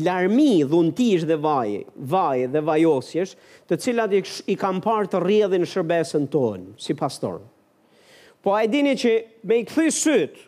larmi 0.00 0.64
dhuntish 0.64 1.24
dhe 1.28 1.36
vaj, 1.36 1.70
vaj 2.12 2.46
dhe 2.52 2.60
vajosjesh, 2.66 3.34
të 3.68 3.78
cilat 3.84 4.14
i 4.52 4.56
kam 4.60 4.80
parë 4.84 5.10
të 5.12 5.20
rrjedhin 5.22 5.68
shërbesën 5.68 6.28
tonë 6.32 6.72
si 6.80 6.96
pastor. 6.98 7.40
Po 8.42 8.54
e 8.58 8.66
dini 8.66 8.94
që 8.98 9.12
me 9.46 9.60
i 9.62 9.66
kthy 9.68 9.92
syt, 9.94 10.38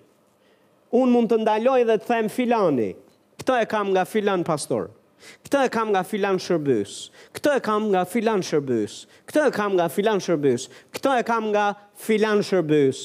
un 0.92 1.12
mund 1.14 1.30
të 1.30 1.42
ndaloj 1.44 1.80
dhe 1.88 1.98
të 2.02 2.10
them 2.10 2.30
filani, 2.30 2.92
këtë 3.40 3.60
e 3.62 3.66
kam 3.70 3.92
nga 3.94 4.06
filan 4.08 4.44
pastor. 4.46 4.90
Këtë 5.24 5.60
e 5.64 5.68
kam 5.72 5.88
nga 5.88 6.02
filan 6.04 6.36
shërbys. 6.42 6.94
Këtë 7.32 7.54
e 7.56 7.60
kam 7.64 7.86
nga 7.94 8.02
filan 8.04 8.42
shërbys. 8.44 8.96
Këtë 9.30 9.46
e 9.48 9.52
kam 9.56 9.72
nga 9.78 9.86
filan 9.88 10.20
shërbys. 10.20 10.66
Këtë 10.92 11.14
e 11.22 11.24
kam 11.24 11.46
nga 11.50 11.68
filan 11.96 12.42
shërbys. 12.44 13.04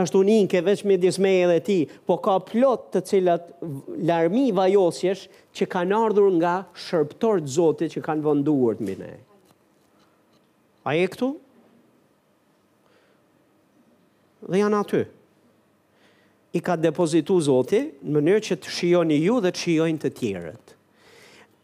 është 0.00 0.18
unin 0.18 0.46
veç 0.66 0.80
me 0.90 0.96
disme 1.02 1.30
e 1.40 1.44
dhe 1.48 1.58
ti, 1.66 1.76
po 2.06 2.16
ka 2.22 2.38
plot 2.48 2.88
të 2.96 3.00
cilat 3.10 3.46
larmi 4.08 4.48
vajosjesh 4.56 5.26
që 5.54 5.68
kanë 5.74 5.94
ardhur 6.06 6.32
nga 6.40 6.54
shërptor 6.86 7.44
të 7.44 7.52
zotit 7.58 7.94
që 7.94 8.02
kanë 8.06 8.26
vënduar 8.26 8.78
të 8.80 8.86
mine. 8.90 9.12
A 10.90 10.96
e 10.98 11.06
këtu? 11.12 11.28
Dhe 14.50 14.60
janë 14.64 14.80
aty. 14.82 15.04
I 16.54 16.60
ka 16.62 16.76
depozitu 16.78 17.38
zotit 17.46 18.02
në 18.04 18.18
mënyrë 18.18 18.44
që 18.50 18.58
të 18.62 18.74
shioni 18.74 19.20
ju 19.24 19.38
dhe 19.42 19.54
të 19.54 19.62
shionë 19.62 20.02
të 20.04 20.12
tjerët. 20.18 20.62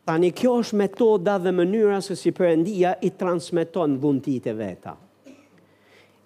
Tani 0.08 0.30
kjo 0.34 0.54
është 0.62 0.78
metoda 0.80 1.36
dhe 1.44 1.52
mënyra 1.54 1.98
se 2.02 2.16
si 2.18 2.30
përëndia 2.34 2.94
i 3.06 3.10
transmiton 3.20 3.98
dhuntit 4.02 4.46
e 4.50 4.56
veta 4.58 4.96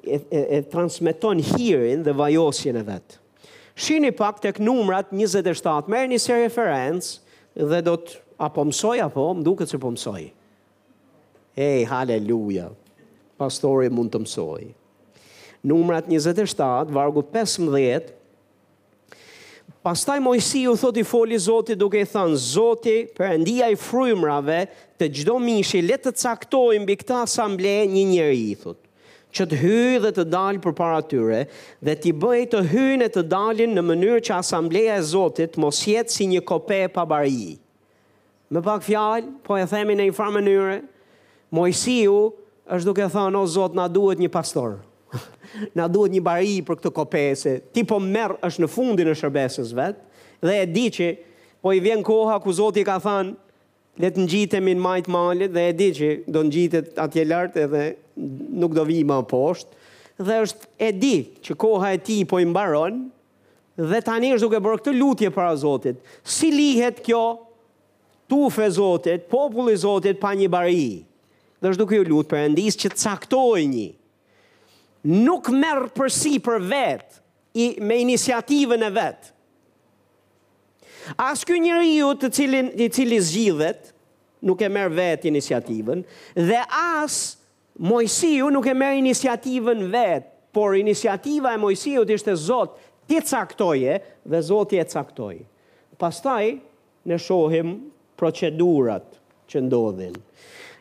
e, 0.06 0.20
e, 0.30 0.56
e 0.58 0.62
transmiton 0.62 1.38
hirin 1.42 2.04
dhe 2.04 2.12
vajosjen 2.18 2.76
e 2.76 2.84
vetë. 2.86 3.18
Shini 3.74 4.12
pak 4.14 4.38
tek 4.44 4.60
numrat 4.62 5.10
27, 5.10 5.88
merë 5.90 6.18
si 6.22 6.34
referencë 6.36 7.64
dhe 7.72 7.80
do 7.86 7.96
të 7.98 8.20
apo 8.46 8.62
mësoj 8.68 8.98
apo, 9.08 9.28
më 9.34 9.46
duke 9.48 9.66
që 9.66 9.80
po 9.82 9.90
mësoj. 9.94 10.24
Hey, 11.58 11.84
haleluja, 11.88 12.68
pastori 13.40 13.90
mund 13.94 14.12
të 14.14 14.20
mësoj. 14.24 14.60
Numrat 15.70 16.06
27, 16.10 16.92
vargu 16.94 17.24
15, 17.32 18.12
Pastaj 19.84 20.18
Mojsi 20.24 20.62
u 20.68 20.72
thot 20.80 20.96
i 20.96 21.02
foli 21.04 21.36
Zotit 21.40 21.76
duke 21.80 21.98
i 22.02 22.06
thënë 22.08 22.36
Zoti, 22.40 22.94
Perëndia 23.16 23.66
i 23.72 23.76
frymrave 23.80 24.62
të 25.00 25.10
çdo 25.20 25.34
mishi 25.44 25.82
le 25.84 25.98
të 26.00 26.12
caktojmë 26.22 26.82
mbi 26.86 26.96
këtë 27.02 27.18
asamble 27.20 27.74
një 27.92 28.04
njerëz 28.14 28.44
i 28.54 28.56
thot 28.62 28.78
që 29.34 29.44
të 29.50 29.56
hyjë 29.58 29.98
dhe 30.06 30.10
të 30.14 30.24
dalë 30.30 30.60
për 30.64 30.74
para 30.78 31.00
tyre, 31.10 31.40
dhe 31.84 31.94
t'i 31.98 32.12
bëjë 32.22 32.46
të 32.52 32.60
hyjë 32.70 33.04
e 33.04 33.10
të 33.16 33.24
dalin 33.32 33.72
në 33.74 33.82
mënyrë 33.88 34.20
që 34.28 34.36
asambleja 34.38 34.96
e 35.00 35.04
Zotit 35.08 35.56
mos 35.62 35.80
jetë 35.88 36.14
si 36.14 36.26
një 36.30 36.44
kope 36.46 36.82
pa 36.94 37.02
bari. 37.10 37.56
Më 38.54 38.62
pak 38.62 38.84
fjalë, 38.86 39.32
po 39.42 39.58
e 39.58 39.66
themi 39.70 39.98
në 39.98 40.10
një 40.10 40.16
farë 40.18 40.80
Mojësiu 41.54 42.14
është 42.74 42.86
duke 42.88 43.06
thënë, 43.12 43.38
o 43.38 43.44
Zot, 43.46 43.76
na 43.78 43.84
duhet 43.86 44.18
një 44.18 44.26
pastor, 44.32 44.72
na 45.78 45.84
duhet 45.86 46.10
një 46.10 46.22
bari 46.26 46.54
për 46.66 46.80
këtë 46.80 46.90
kope, 46.96 47.22
se 47.38 47.52
ti 47.70 47.84
po 47.86 48.00
merë 48.02 48.40
është 48.48 48.64
në 48.64 48.68
fundin 48.72 49.10
e 49.12 49.14
shërbesës 49.14 49.70
vetë, 49.78 50.02
dhe 50.42 50.56
e 50.62 50.64
di 50.72 50.88
që 50.96 51.10
po 51.62 51.70
i 51.78 51.82
vjen 51.84 52.02
koha 52.06 52.40
ku 52.42 52.50
Zoti 52.58 52.82
ka 52.88 52.96
thënë, 53.06 53.36
le 54.02 54.10
të 54.16 54.24
ngjitemi 54.24 54.74
në 54.74 54.82
majt 54.82 55.12
malit 55.14 55.54
dhe 55.54 55.68
e 55.70 55.76
di 55.78 55.90
që 56.00 56.10
do 56.26 56.42
ngjitet 56.48 56.98
atje 56.98 57.28
lart 57.30 57.54
edhe 57.68 57.84
nuk 58.16 58.74
do 58.76 58.84
vi 58.86 59.00
më 59.06 59.18
poshtë, 59.30 59.82
dhe 60.22 60.36
është 60.44 60.68
e 60.78 60.90
di 60.94 61.14
që 61.42 61.56
koha 61.58 61.92
e 61.96 62.00
ti 62.06 62.20
po 62.28 62.38
mbaron, 62.46 63.00
dhe 63.90 64.02
tani 64.06 64.32
është 64.36 64.44
duke 64.46 64.60
bërë 64.62 64.80
këtë 64.80 64.94
lutje 64.98 65.30
para 65.34 65.54
Zotit. 65.58 65.98
Si 66.22 66.52
lihet 66.54 67.00
kjo 67.02 67.22
tufe 68.30 68.68
Zotit, 68.70 69.26
populli 69.30 69.74
Zotit 69.76 70.20
pa 70.22 70.30
një 70.38 70.48
bari? 70.48 71.02
Dhe 71.58 71.72
është 71.72 71.82
duke 71.82 71.98
ju 71.98 72.06
lutë 72.12 72.30
për 72.30 72.44
endis 72.46 72.78
që 72.78 72.92
caktoj 72.94 73.64
një. 73.72 73.88
Nuk 75.26 75.50
merë 75.52 75.90
përsi 75.98 76.36
për 76.40 76.62
vetë, 76.70 77.20
i, 77.54 77.66
me 77.86 77.98
iniciativën 78.02 78.82
e 78.82 78.90
vet, 78.96 79.30
As 81.20 81.42
kjo 81.44 81.58
njëri 81.60 81.98
ju 81.98 82.06
të 82.16 82.28
cilin, 82.32 82.68
i 82.80 82.86
cili 82.88 83.18
zgjidhet, 83.20 83.90
nuk 84.48 84.62
e 84.64 84.70
merë 84.72 84.94
vetë 84.96 85.28
iniciativën 85.28 85.98
dhe 86.46 86.62
as 86.72 87.18
Mojësiu 87.74 88.52
nuk 88.54 88.66
e 88.70 88.74
merë 88.78 89.00
inisiativën 89.00 89.80
vetë, 89.90 90.28
por 90.54 90.76
inisiativa 90.78 91.50
e 91.50 91.58
Mojësiu 91.58 92.04
të 92.06 92.14
ishte 92.14 92.34
Zotë, 92.38 92.76
ti 93.10 93.18
caktoje 93.26 93.96
dhe 94.22 94.42
Zotë 94.50 94.78
e 94.78 94.84
caktoje. 94.92 95.42
Pastaj, 95.98 96.52
në 97.10 97.18
shohim 97.18 97.72
procedurat 98.18 99.04
që 99.50 99.64
ndodhin. 99.66 100.14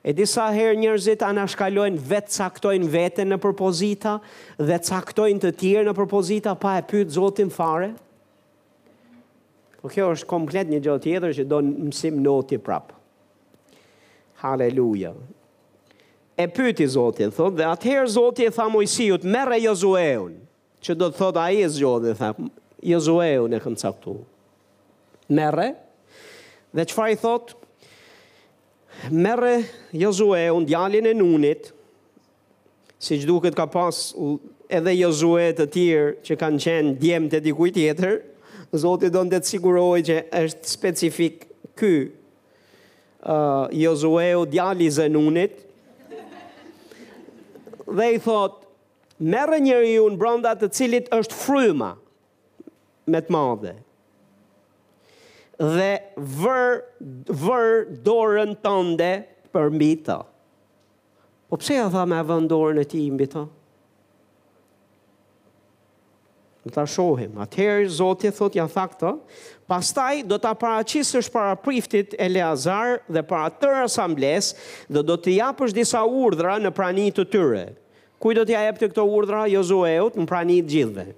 E 0.04 0.14
disa 0.14 0.46
herë 0.54 0.78
njerëzit 0.84 1.26
anashkalojnë 1.26 1.98
vetë 2.12 2.32
caktojnë 2.38 2.92
vetën 2.94 3.30
në 3.34 3.38
propozita 3.42 4.18
dhe 4.62 4.78
caktojnë 4.84 5.42
të 5.48 5.52
tjerë 5.64 5.88
në 5.90 5.96
propozita 5.98 6.54
pa 6.56 6.76
e 6.78 6.86
pytë 6.92 7.18
Zotin 7.18 7.50
fare. 7.58 7.90
Po 9.82 9.90
kjo 9.92 10.12
është 10.14 10.30
komplet 10.30 10.70
një 10.72 10.84
gjë 10.86 11.00
tjetër 11.08 11.34
që 11.42 11.48
do 11.54 11.64
në 11.66 11.88
mësim 11.90 12.22
noti 12.24 12.62
prapë. 12.64 13.00
Haleluja 14.44 15.18
e 16.44 16.48
pyti 16.52 16.86
Zotit, 16.90 17.32
thot, 17.36 17.56
dhe 17.56 17.66
atëherë 17.72 18.10
Zotit 18.12 18.50
e 18.52 18.54
tha 18.54 18.66
Mojësijut, 18.72 19.24
mërë 19.32 19.58
e 19.58 19.64
Jozueun, 19.68 20.34
që 20.84 20.96
do 21.00 21.08
të 21.10 21.20
thot 21.22 21.38
a 21.40 21.46
i 21.56 21.62
e 21.64 21.70
zjo 21.72 21.94
tha, 22.20 22.34
Jozueun 22.84 23.56
e 23.56 23.60
kënë 23.64 23.82
caktu, 23.84 24.18
mërë, 25.38 25.70
dhe 26.76 26.86
qëfar 26.92 27.14
i 27.14 27.20
thot, 27.22 27.54
mërë 29.14 29.52
e 29.52 29.62
Jozueun, 30.04 30.68
e 30.68 31.14
nunit, 31.16 31.72
si 33.04 33.20
që 33.22 33.28
duket 33.28 33.56
ka 33.56 33.66
pas 33.68 33.96
edhe 34.72 34.92
Jozue 34.96 35.48
të 35.58 35.66
tjerë 35.76 36.12
që 36.24 36.34
kanë 36.40 36.60
qenë 36.64 36.94
djemë 37.02 37.28
të 37.34 37.40
dikuj 37.48 37.72
tjetër, 37.76 38.20
Zotit 38.80 39.12
do 39.14 39.22
në 39.24 39.30
të 39.32 39.40
të 39.44 40.02
që 40.08 40.18
është 40.44 40.66
specifik 40.76 41.48
ky, 41.80 41.96
Uh, 43.24 43.72
Jozueu 43.80 44.42
djali 44.52 44.90
zënunit 44.92 45.62
dhe 47.92 48.10
i 48.16 48.20
thot, 48.22 48.62
merë 49.20 49.60
njëri 49.66 49.94
ju 49.96 50.06
në 50.14 50.20
brënda 50.20 50.56
të 50.60 50.70
cilit 50.76 51.10
është 51.16 51.38
fryma, 51.44 51.92
me 53.12 53.20
të 53.22 53.34
madhe, 53.36 53.74
dhe 55.64 55.92
vër, 56.40 56.70
vër 57.44 57.76
dorën 58.08 58.56
tënde 58.66 59.12
për 59.56 59.70
mbi 59.76 59.92
të. 60.08 60.18
Po 61.52 61.60
pse 61.62 61.78
ja 61.78 61.90
tha 61.94 62.06
me 62.10 62.18
vëndorën 62.18 62.50
dorën 62.52 62.82
e 62.84 62.88
ti 62.90 63.04
mbi 63.14 63.28
të? 63.36 63.46
do 66.64 66.72
të 66.72 66.84
shohim. 66.88 67.34
Atëherë 67.44 67.90
Zoti 67.92 68.30
thotë 68.32 68.60
ja 68.62 68.66
tha 68.72 68.86
këtë, 68.90 69.10
pastaj 69.70 70.22
do 70.28 70.38
ta 70.40 70.54
paraqisësh 70.56 71.28
para 71.32 71.56
priftit 71.60 72.14
Eleazar 72.24 73.02
dhe 73.12 73.24
para 73.28 73.50
tërë 73.60 73.82
asambles 73.90 74.54
dhe 74.88 75.04
do 75.10 75.18
të 75.20 75.34
japësh 75.42 75.76
disa 75.76 76.06
urdhra 76.08 76.56
në 76.64 76.72
praninë 76.78 77.16
të 77.20 77.26
tyre. 77.34 77.66
Kuj 78.24 78.38
do 78.40 78.46
t'ja 78.48 78.62
jep 78.70 78.78
të 78.80 78.92
këto 78.94 79.04
urdhra 79.12 79.44
Jozueut 79.52 80.16
në 80.16 80.28
prani 80.30 80.62
të 80.64 80.72
gjithëve? 80.72 81.16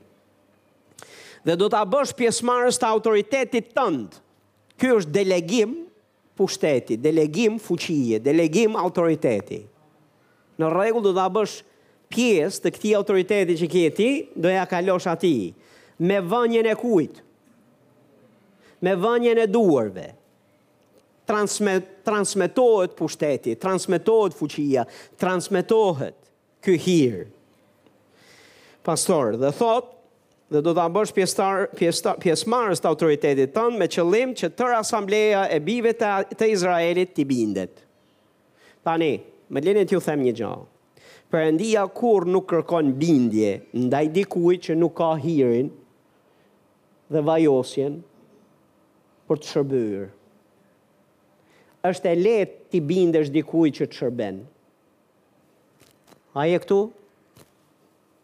Dhe 1.45 1.55
do 1.61 1.67
t'a 1.69 1.83
bësh 1.85 2.15
pjesmarës 2.17 2.81
të 2.81 2.89
autoritetit 2.89 3.67
tëndë. 3.77 4.17
Ky 4.81 4.95
është 4.95 5.13
delegim 5.13 5.75
pushteti, 6.35 6.97
delegim 6.97 7.59
fuqije, 7.61 8.17
delegim 8.25 8.73
autoriteti. 8.81 9.61
Në 10.57 10.71
regull 10.73 11.05
do 11.05 11.13
t'a 11.13 11.29
bësh 11.29 11.53
pjesmarës 11.53 11.73
pjesë 12.13 12.63
të 12.63 12.71
këti 12.75 12.91
autoriteti 12.97 13.55
që 13.59 13.69
kjeti, 13.71 14.07
do 14.35 14.51
ja 14.51 14.65
kalosh 14.69 15.07
ati, 15.11 15.33
me 15.97 16.19
vënjën 16.21 16.67
e 16.71 16.75
kujt, 16.79 17.21
me 18.85 18.93
vënjën 18.99 19.41
e 19.41 19.47
duarve, 19.49 20.05
transmet, 21.29 21.87
transmetohet 22.05 22.95
pushteti, 22.99 23.55
transmetohet 23.57 24.35
fuqia, 24.37 24.83
transmetohet 25.19 26.17
ky 26.65 26.75
hir. 26.81 27.23
Pastor, 28.85 29.33
dhe 29.41 29.49
thot, 29.57 29.93
dhe 30.53 30.61
do 30.61 30.75
të 30.77 30.83
bësh 30.93 31.15
pjesëtar 31.17 31.71
pjestar, 31.79 32.19
pjesëmarrës 32.21 32.81
të 32.83 32.89
autoritetit 32.91 33.55
tënë 33.55 33.79
me 33.81 33.87
qëllim 33.89 34.35
që 34.37 34.51
tërë 34.59 34.77
asambleja 34.83 35.47
e 35.49 35.57
bive 35.65 35.95
të, 35.97 36.51
Izraelit 36.53 37.15
të 37.17 37.25
bindet. 37.29 37.81
Tani, 38.85 39.15
me 39.49 39.61
lene 39.65 39.87
t'ju 39.89 39.97
them 40.05 40.21
një 40.27 40.35
gjallë. 40.37 40.65
Perëndia 41.35 41.81
kur 41.91 42.23
nuk 42.31 42.45
kërkon 42.47 42.93
bindje 42.95 43.49
ndaj 43.75 44.05
dikujt 44.15 44.69
që 44.69 44.75
nuk 44.79 44.93
ka 44.95 45.07
hirin 45.19 45.67
dhe 47.11 47.23
vajosjen 47.27 47.97
për 49.27 49.41
të 49.41 49.49
shërbyer. 49.51 50.05
Është 51.89 52.09
e 52.13 52.21
lehtë 52.21 52.63
bindë 52.79 52.87
bindesh 52.93 53.31
dikujt 53.35 53.81
që 53.81 53.87
të 53.91 53.99
shërben. 53.99 54.37
Aje 56.39 56.61
këtu? 56.63 56.77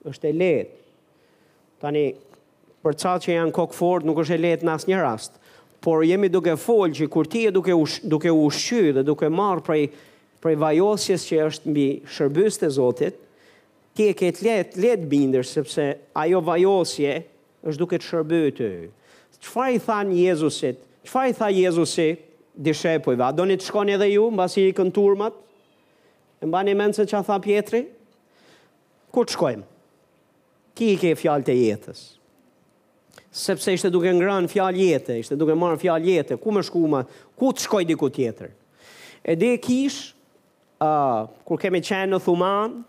Është 0.08 0.30
e 0.30 0.32
lehtë. 0.44 0.80
Tani 1.84 2.06
për 2.86 2.98
ca 3.04 3.18
që 3.26 3.36
janë 3.36 3.54
kokë 3.60 3.80
fort 3.82 4.08
nuk 4.08 4.24
është 4.24 4.38
e 4.38 4.44
lehtë 4.48 4.70
në 4.70 4.78
asnjë 4.80 5.04
rast. 5.04 5.36
Por 5.84 6.06
jemi 6.08 6.32
duke 6.32 6.56
folë 6.64 7.02
që 7.02 7.10
kur 7.12 7.28
ti 7.28 7.44
e 7.50 7.52
duke 7.60 7.76
ush, 7.76 8.00
duke 8.08 8.32
ushqy 8.48 8.96
dhe 8.96 9.04
duke 9.12 9.28
marr 9.36 9.60
prej 9.68 9.90
prej 10.42 10.58
vajosjes 10.62 11.26
që 11.30 11.40
është 11.50 11.72
mbi 11.72 11.86
shërbës 12.12 12.58
të 12.62 12.70
Zotit, 12.74 13.20
ti 13.96 14.08
e 14.10 14.16
ketë 14.18 14.44
letë 14.48 14.82
let 14.84 15.06
binder, 15.12 15.46
sepse 15.46 15.86
ajo 16.18 16.42
vajosje 16.48 17.16
është 17.68 17.80
duke 17.82 18.00
të 18.02 18.08
shërbë 18.10 18.42
të 18.58 18.70
ju. 18.74 18.90
Qëfa 19.42 19.68
i 19.76 19.80
thanë 19.82 20.18
Jezusit? 20.26 20.82
Qëfa 21.06 21.24
i 21.32 21.36
tha 21.38 21.48
Jezusit? 21.54 22.28
Dishe 22.62 22.98
po 23.02 23.14
i 23.16 23.18
va, 23.18 23.30
do 23.32 23.46
një 23.48 23.56
të 23.58 23.64
shkoni 23.70 23.94
edhe 23.96 24.10
ju, 24.12 24.26
mba 24.36 24.46
si 24.52 24.66
i 24.70 24.74
kënturmat, 24.76 25.38
e 26.44 26.50
mba 26.50 26.60
një 26.68 26.74
menë 26.78 26.98
se 26.98 27.06
që 27.08 27.16
a 27.22 27.22
tha 27.26 27.38
Pietri, 27.42 27.80
kur 29.16 29.24
të 29.26 29.36
shkojmë? 29.38 29.64
Ki 30.76 30.90
i 30.94 30.98
ke 31.00 31.14
fjallë 31.18 31.48
të 31.48 31.56
jetës? 31.58 32.02
Sepse 33.32 33.72
ishte 33.72 33.90
duke 33.92 34.12
ngranë 34.12 34.52
fjallë 34.52 34.84
jetë, 34.90 35.18
ishte 35.24 35.38
duke 35.40 35.56
marë 35.56 35.80
fjallë 35.82 36.12
jetë, 36.18 36.38
ku 36.44 36.52
më 36.52 36.66
shku 36.68 36.82
ma, 36.92 37.02
ku 37.40 37.54
të 37.56 37.64
shkoj 37.66 37.84
diku 37.88 38.12
tjetër? 38.12 38.52
E 39.24 39.38
di 39.40 39.54
kishë, 39.56 40.12
uh, 40.82 41.28
kur 41.46 41.60
kemi 41.62 41.82
qenë 41.86 42.10
në 42.16 42.20
Thuman, 42.26 42.80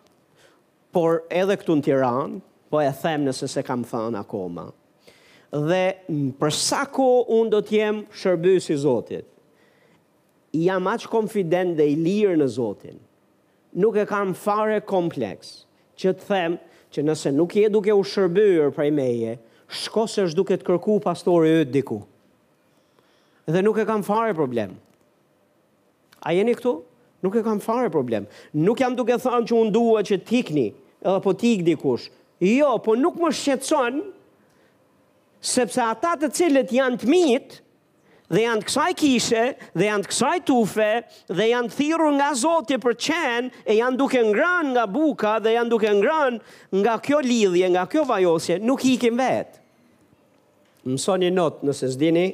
por 0.93 1.23
edhe 1.33 1.57
këtu 1.61 1.77
në 1.79 1.85
Tiran, 1.87 2.39
po 2.73 2.81
e 2.81 2.89
them 3.03 3.27
nëse 3.27 3.49
se 3.53 3.63
kam 3.67 3.83
thënë 3.89 4.23
akoma. 4.23 4.71
Dhe 5.53 6.33
për 6.41 6.55
sa 6.57 6.83
ko 6.89 7.11
unë 7.41 7.53
do 7.53 7.59
t'jem 7.69 8.03
shërbys 8.17 8.71
i 8.73 8.77
Zotit, 8.81 9.27
jam 10.57 10.87
aqë 10.89 11.11
konfident 11.13 11.75
dhe 11.77 11.91
i 11.93 11.99
lirë 12.01 12.37
në 12.41 12.47
Zotin. 12.55 12.97
Nuk 13.81 13.97
e 14.01 14.07
kam 14.09 14.33
fare 14.37 14.81
kompleks 14.85 15.53
që 16.01 16.15
të 16.23 16.29
them 16.31 16.57
që 16.93 17.05
nëse 17.09 17.33
nuk 17.37 17.55
je 17.57 17.69
duke 17.73 17.93
u 17.97 18.03
shërbyrë 18.05 18.71
prej 18.77 18.89
meje, 18.93 19.37
shko 19.83 20.07
se 20.13 20.25
është 20.29 20.37
duke 20.37 20.59
të 20.61 20.67
kërku 20.71 20.97
pastori 21.05 21.53
e 21.63 21.69
diku. 21.73 22.03
Dhe 23.49 23.61
nuk 23.65 23.81
e 23.81 23.87
kam 23.89 24.05
fare 24.05 24.33
problem. 24.37 24.75
A 26.21 26.33
jeni 26.33 26.33
këtu? 26.33 26.33
A 26.33 26.37
jeni 26.39 26.57
këtu? 26.61 26.75
nuk 27.23 27.37
e 27.37 27.43
kam 27.43 27.61
fare 27.63 27.91
problem. 27.95 28.27
Nuk 28.67 28.81
jam 28.83 28.97
duke 28.99 29.17
thënë 29.23 29.47
që 29.51 29.59
unë 29.61 29.75
dua 29.75 30.03
që 30.07 30.21
t'ikni, 30.29 30.69
edhe 31.05 31.19
po 31.25 31.35
t'ik 31.39 31.65
dikush. 31.67 32.09
Jo, 32.43 32.73
po 32.83 32.97
nuk 32.99 33.21
më 33.23 33.31
shqetson, 33.39 34.01
sepse 35.53 35.83
ata 35.93 36.17
të 36.21 36.33
cilët 36.37 36.73
janë 36.75 36.99
të 37.03 37.11
mit, 37.11 37.61
dhe 38.33 38.43
janë 38.47 38.63
të 38.65 38.69
kësaj 38.69 38.91
kishe, 38.99 39.43
dhe 39.79 39.87
janë 39.89 40.07
të 40.07 40.11
kësaj 40.11 40.37
tufe, 40.49 40.91
dhe 41.39 41.47
janë 41.53 41.71
të 41.71 41.77
thiru 41.79 42.09
nga 42.17 42.33
zotje 42.43 42.79
për 42.83 42.97
qenë, 43.07 43.53
e 43.71 43.79
janë 43.79 44.01
duke 44.01 44.23
ngrën 44.31 44.73
nga 44.75 44.87
buka, 44.91 45.37
dhe 45.45 45.53
janë 45.55 45.71
duke 45.75 45.91
ngrën 46.01 46.39
nga 46.81 46.97
kjo 47.05 47.21
lidhje, 47.29 47.69
nga 47.77 47.87
kjo 47.93 48.07
vajosje, 48.09 48.59
nuk 48.67 48.87
i 48.91 48.97
kim 49.03 49.21
vetë. 49.23 49.61
Mësoni 50.91 51.31
notë 51.31 51.69
nëse 51.69 51.93
zdini, 51.95 52.27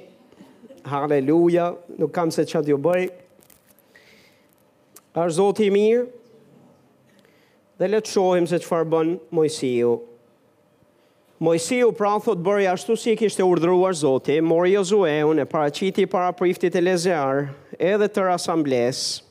Haleluja, 0.88 1.72
nuk 2.00 2.14
kam 2.16 2.30
se 2.32 2.46
që 2.48 2.62
t'ju 2.64 2.78
bëjë, 2.80 3.10
Arë 5.16 5.64
i 5.64 5.70
mirë, 5.72 6.02
dhe 7.80 7.88
le 7.88 7.98
të 8.04 8.10
shohim 8.12 8.46
se 8.46 8.58
farë 8.60 8.84
bën 8.92 9.14
Mojësiu. 9.34 9.92
Mojësiu 11.40 11.92
pra 11.96 12.16
thotë 12.20 12.44
bërë 12.44 12.66
ashtu 12.74 12.96
si 12.98 13.14
kishte 13.16 13.44
urdhruar 13.46 13.94
zoti, 13.96 14.40
mori 14.42 14.72
Jozueun 14.74 15.38
e 15.40 15.46
paraciti 15.46 16.04
para 16.06 16.32
priftit 16.36 16.76
e 16.76 16.82
lezear, 16.82 17.48
edhe 17.78 18.08
të 18.10 18.26
rasambles, 18.26 19.22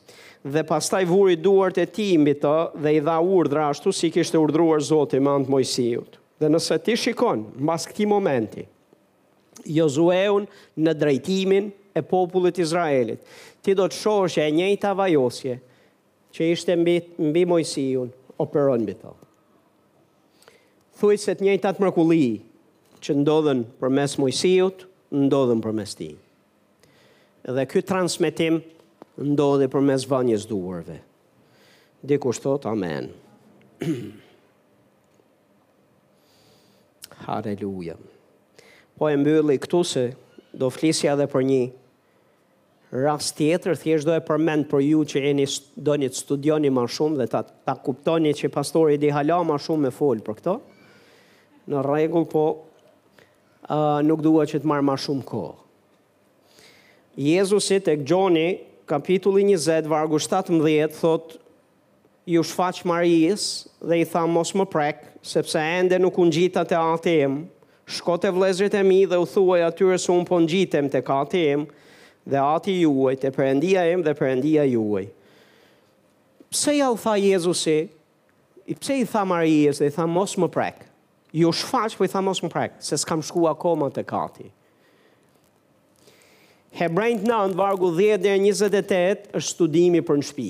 dhe 0.43 0.63
pastaj 0.65 1.03
vuri 1.09 1.35
duart 1.37 1.77
e 1.77 1.85
ti 1.85 2.09
imbi 2.15 2.33
të 2.39 2.55
dhe 2.81 2.95
i 2.97 3.03
dha 3.03 3.19
urdhra 3.21 3.69
ashtu 3.69 3.93
si 3.93 4.09
kishte 4.09 4.39
urdruar 4.39 4.79
zoti 4.81 5.19
më 5.21 5.35
antë 5.41 5.53
Mojësiut. 5.53 6.17
Dhe 6.41 6.49
nëse 6.53 6.79
ti 6.85 6.95
shikon, 6.97 7.45
mbas 7.59 7.85
këti 7.89 8.05
momenti, 8.09 8.65
Jozueun 9.67 10.47
në 10.77 10.97
drejtimin 11.01 11.69
e 11.97 12.03
popullit 12.05 12.59
Izraelit, 12.63 13.21
ti 13.61 13.75
do 13.77 13.85
të 13.89 13.97
shohë 13.99 14.31
që 14.37 14.43
e 14.47 14.51
njëjta 14.59 14.93
vajosje, 14.95 15.59
që 16.37 16.47
ishte 16.53 16.75
mbi, 16.77 16.93
mbi 17.17 17.41
mojësijun, 17.49 18.11
operon 18.37 18.83
mbi 18.85 18.93
to. 19.01 19.15
Thuj 21.01 21.15
se 21.23 21.33
të 21.37 21.47
njëjtë 21.47 21.69
atë 21.71 21.81
mërkulli 21.81 22.27
që 23.01 23.15
ndodhen 23.23 23.63
për 23.81 23.91
mes 23.97 24.13
mojësijut, 24.21 24.83
ndodhen 25.25 25.63
për 25.65 25.75
mes 25.79 25.95
ti. 25.97 26.11
Dhe 27.47 27.65
ky 27.69 27.81
transmitim 27.89 28.59
ndodhe 29.23 29.65
për 29.73 29.85
mes 29.89 30.05
vanjës 30.11 30.45
duarve. 30.49 30.99
Dikur 32.05 32.35
shtot, 32.37 32.67
amen. 32.69 33.09
Haleluja. 37.25 37.97
Po 38.97 39.09
e 39.09 39.17
mbylli 39.17 39.57
këtu 39.63 39.81
se 39.85 40.05
do 40.57 40.69
flisja 40.73 41.15
edhe 41.15 41.25
për 41.33 41.45
një 41.49 41.61
Rast 42.87 43.35
tjetër 43.35 43.75
thjesht 43.75 44.07
do 44.07 44.13
e 44.15 44.21
përmend 44.23 44.69
për 44.71 44.79
ju 44.85 45.01
që 45.11 45.21
jeni 45.25 45.43
doni 45.83 46.07
të 46.07 46.15
studioni 46.21 46.69
më 46.71 46.85
shumë 46.87 47.17
dhe 47.19 47.25
ta, 47.33 47.41
ta 47.43 47.73
kuptoni 47.83 48.31
që 48.37 48.47
pastori 48.55 48.95
di 49.01 49.09
hala 49.11 49.41
më 49.43 49.57
shumë 49.59 49.83
me 49.83 49.91
fol 49.91 50.21
për 50.23 50.35
këto. 50.39 50.53
Në 51.67 51.81
rregull 51.83 52.27
po 52.31 52.45
uh, 53.67 53.99
nuk 54.07 54.23
dua 54.23 54.45
që 54.47 54.61
të 54.63 54.69
marr 54.71 54.85
më 54.87 54.95
shumë 55.03 55.25
kohë. 55.27 55.57
Jezusi 57.27 57.81
tek 57.83 58.05
Gjoni, 58.07 58.47
kapitulli 58.87 59.43
20, 59.49 59.89
vargu 59.91 60.15
17, 60.23 60.95
thot, 61.01 61.35
ju 62.27 62.43
shfaqë 62.47 62.87
marijis 62.87 63.49
dhe 63.83 63.99
i 63.99 64.05
tha 64.07 64.23
mos 64.27 64.53
më 64.55 64.67
prek, 64.71 65.01
sepse 65.27 65.59
ende 65.59 65.99
nuk 65.99 66.15
unë 66.23 66.31
gjitha 66.37 66.63
të 66.67 66.79
atë 66.79 67.17
shkote 67.97 68.31
vlezrit 68.35 68.71
e 68.71 68.81
mi 68.83 69.01
dhe 69.07 69.19
u 69.23 69.27
thuaj 69.27 69.65
atyre 69.67 69.99
së 70.03 70.13
unë 70.15 70.27
po 70.31 70.39
në 70.43 70.49
gjitha 70.55 70.83
të 70.93 71.03
atë 71.17 71.43
e 71.51 71.59
dhe 72.27 72.41
ati 72.55 72.73
juaj, 72.83 73.15
të 73.21 73.29
përëndia 73.35 73.85
em 73.93 74.03
dhe 74.03 74.13
përëndia 74.19 74.65
juaj. 74.73 75.07
Pse 76.51 76.73
ja 76.77 76.89
u 76.93 76.97
tha 76.99 77.15
Jezusi, 77.19 77.77
i 78.71 78.75
pse 78.75 78.97
i 79.01 79.05
tha 79.07 79.23
Marijes 79.27 79.79
dhe 79.79 79.87
i 79.87 79.93
tha 79.95 80.05
mos 80.07 80.35
më 80.39 80.49
prek, 80.51 80.83
ju 81.35 81.51
shfaq 81.55 81.95
për 81.95 81.99
po 82.01 82.07
i 82.07 82.11
tha 82.11 82.21
mos 82.23 82.41
më 82.43 82.51
prek, 82.51 82.77
se 82.83 82.99
s'kam 82.99 83.23
shku 83.23 83.47
akoma 83.51 83.89
të 83.95 84.03
kati. 84.09 84.49
Hebrejnët 86.77 87.23
në 87.25 87.37
në 87.53 87.57
vargu 87.57 87.89
10 87.95 88.21
dhe 88.23 88.35
28 88.45 89.31
është 89.39 89.49
studimi 89.53 90.01
për 90.05 90.19
në 90.19 90.27
shpi. 90.27 90.49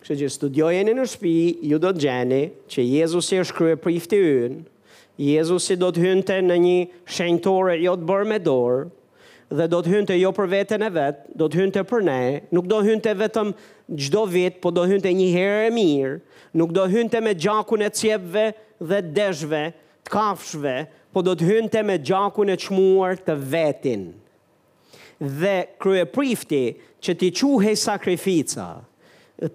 Kështë 0.00 0.16
që 0.20 0.28
studiojeni 0.34 0.92
në 0.96 1.06
shpi, 1.14 1.36
ju 1.68 1.78
do 1.82 1.90
të 1.92 2.04
gjeni 2.04 2.42
që 2.70 2.84
Jezusi 2.86 3.40
është 3.42 3.56
krye 3.56 3.80
prifti 3.82 4.20
unë, 4.44 4.60
Jezusi 5.20 5.74
do 5.76 5.90
të 5.92 6.00
hynte 6.06 6.38
në 6.46 6.56
një 6.64 6.76
shenjtore 7.12 7.74
jo 7.82 7.92
të 8.00 8.06
bërë 8.08 8.28
me 8.30 8.38
dorë, 8.40 8.86
dhe 9.50 9.66
do 9.70 9.80
të 9.82 9.90
hynte 9.90 10.16
jo 10.18 10.30
për 10.34 10.48
veten 10.52 10.84
e 10.86 10.88
vet, 10.94 11.22
do 11.34 11.48
të 11.50 11.58
hynte 11.64 11.82
për 11.88 12.04
ne, 12.06 12.18
nuk 12.54 12.68
do 12.70 12.78
hynte 12.86 13.10
vetëm 13.18 13.50
çdo 13.98 14.22
vit, 14.30 14.60
po 14.62 14.70
do 14.70 14.84
hynte 14.86 15.10
një 15.10 15.28
herë 15.34 15.64
e 15.66 15.72
mirë, 15.74 16.12
nuk 16.60 16.70
do 16.76 16.84
hynte 16.92 17.20
me 17.22 17.32
gjakun 17.34 17.82
e 17.82 17.90
cjebve 17.90 18.44
dhe 18.80 19.00
deshve, 19.18 19.64
të 20.06 20.14
kafshve, 20.14 20.76
po 21.10 21.24
do 21.26 21.34
të 21.34 21.48
hynte 21.48 21.82
me 21.82 21.96
gjakun 22.06 22.54
e 22.54 22.58
çmuar 22.62 23.18
të 23.26 23.34
vetin. 23.56 24.04
Dhe 25.20 25.56
krye 25.82 26.06
prifti 26.08 26.62
që 27.02 27.18
ti 27.20 27.32
quhej 27.36 27.74
sakrifica, 27.76 28.68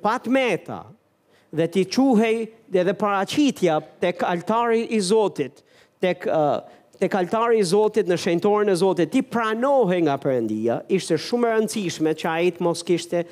pat 0.03 0.27
meta, 0.27 0.81
dhe 1.55 1.69
ti 1.71 1.85
quhej 1.95 2.43
dhe 2.73 2.83
dhe 2.89 2.93
paracitja 2.99 3.79
tek 4.03 4.27
altari 4.27 4.83
i 4.91 4.99
Zotit, 5.01 5.63
tek 6.03 6.27
uh, 6.27 6.59
të 6.99 7.07
kaltari 7.11 7.59
i 7.59 7.65
Zotit 7.67 8.07
në 8.07 8.15
shenëtorën 8.19 8.69
e 8.71 8.75
Zotit, 8.79 9.09
ti 9.11 9.21
pranohe 9.21 9.97
nga 10.05 10.15
përëndia, 10.23 10.77
ishte 10.95 11.17
shumë 11.19 11.51
rëndësishme 11.51 12.13
që 12.21 12.33
të 12.59 12.63
mos 12.63 12.83
kishte 12.87 13.25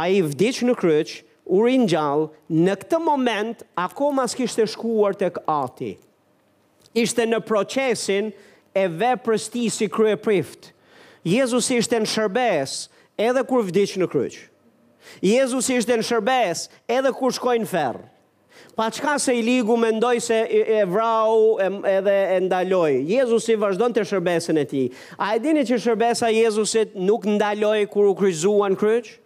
a 0.00 0.08
i 0.16 0.22
vdicë 0.24 0.66
në 0.68 0.76
kryqë, 0.80 1.22
u 1.54 1.62
rinë 1.64 1.88
gjallë, 1.94 2.26
në 2.66 2.74
këtë 2.82 3.00
moment, 3.04 3.62
ako 3.80 4.10
mas 4.18 4.34
kishte 4.36 4.66
shkuar 4.68 5.16
të 5.16 5.30
këti. 5.38 5.94
Ishte 6.98 7.28
në 7.30 7.42
procesin 7.46 8.32
e 8.74 8.84
veprës 8.88 9.50
si 9.76 9.88
krye 9.92 10.16
priftë. 10.18 10.74
Jezus 11.28 11.70
ishte 11.74 11.98
në 12.02 12.08
shërbes, 12.16 12.76
edhe 13.20 13.42
kur 13.44 13.64
vdicë 13.68 14.00
në 14.02 14.08
kryqë. 14.12 14.46
Jezus 15.24 15.68
ishte 15.72 15.96
në 16.00 16.06
shërbes, 16.06 16.66
edhe 16.90 17.12
kur 17.16 17.32
shkojnë 17.34 17.68
ferë. 17.70 18.04
Pa 18.78 18.88
qka 18.94 19.16
se 19.22 19.32
i 19.34 19.42
ligu 19.42 19.74
me 19.78 19.88
ndoj 19.94 20.16
se 20.22 20.36
e 20.76 20.84
vrau 20.86 21.56
edhe 21.58 22.14
e 22.36 22.38
ndaloj. 22.44 22.92
Jezus 23.10 23.48
i 23.50 23.56
vazhdojnë 23.58 23.96
të 23.96 24.04
shërbesin 24.06 24.60
e 24.62 24.66
ti. 24.70 24.82
A 25.18 25.32
e 25.34 25.40
dini 25.42 25.64
që 25.66 25.78
shërbesa 25.82 26.30
Jezusit 26.34 26.94
nuk 26.94 27.26
ndaloj 27.26 27.80
kur 27.90 28.06
u 28.06 28.14
kryzuan 28.18 28.76
kryç? 28.78 29.16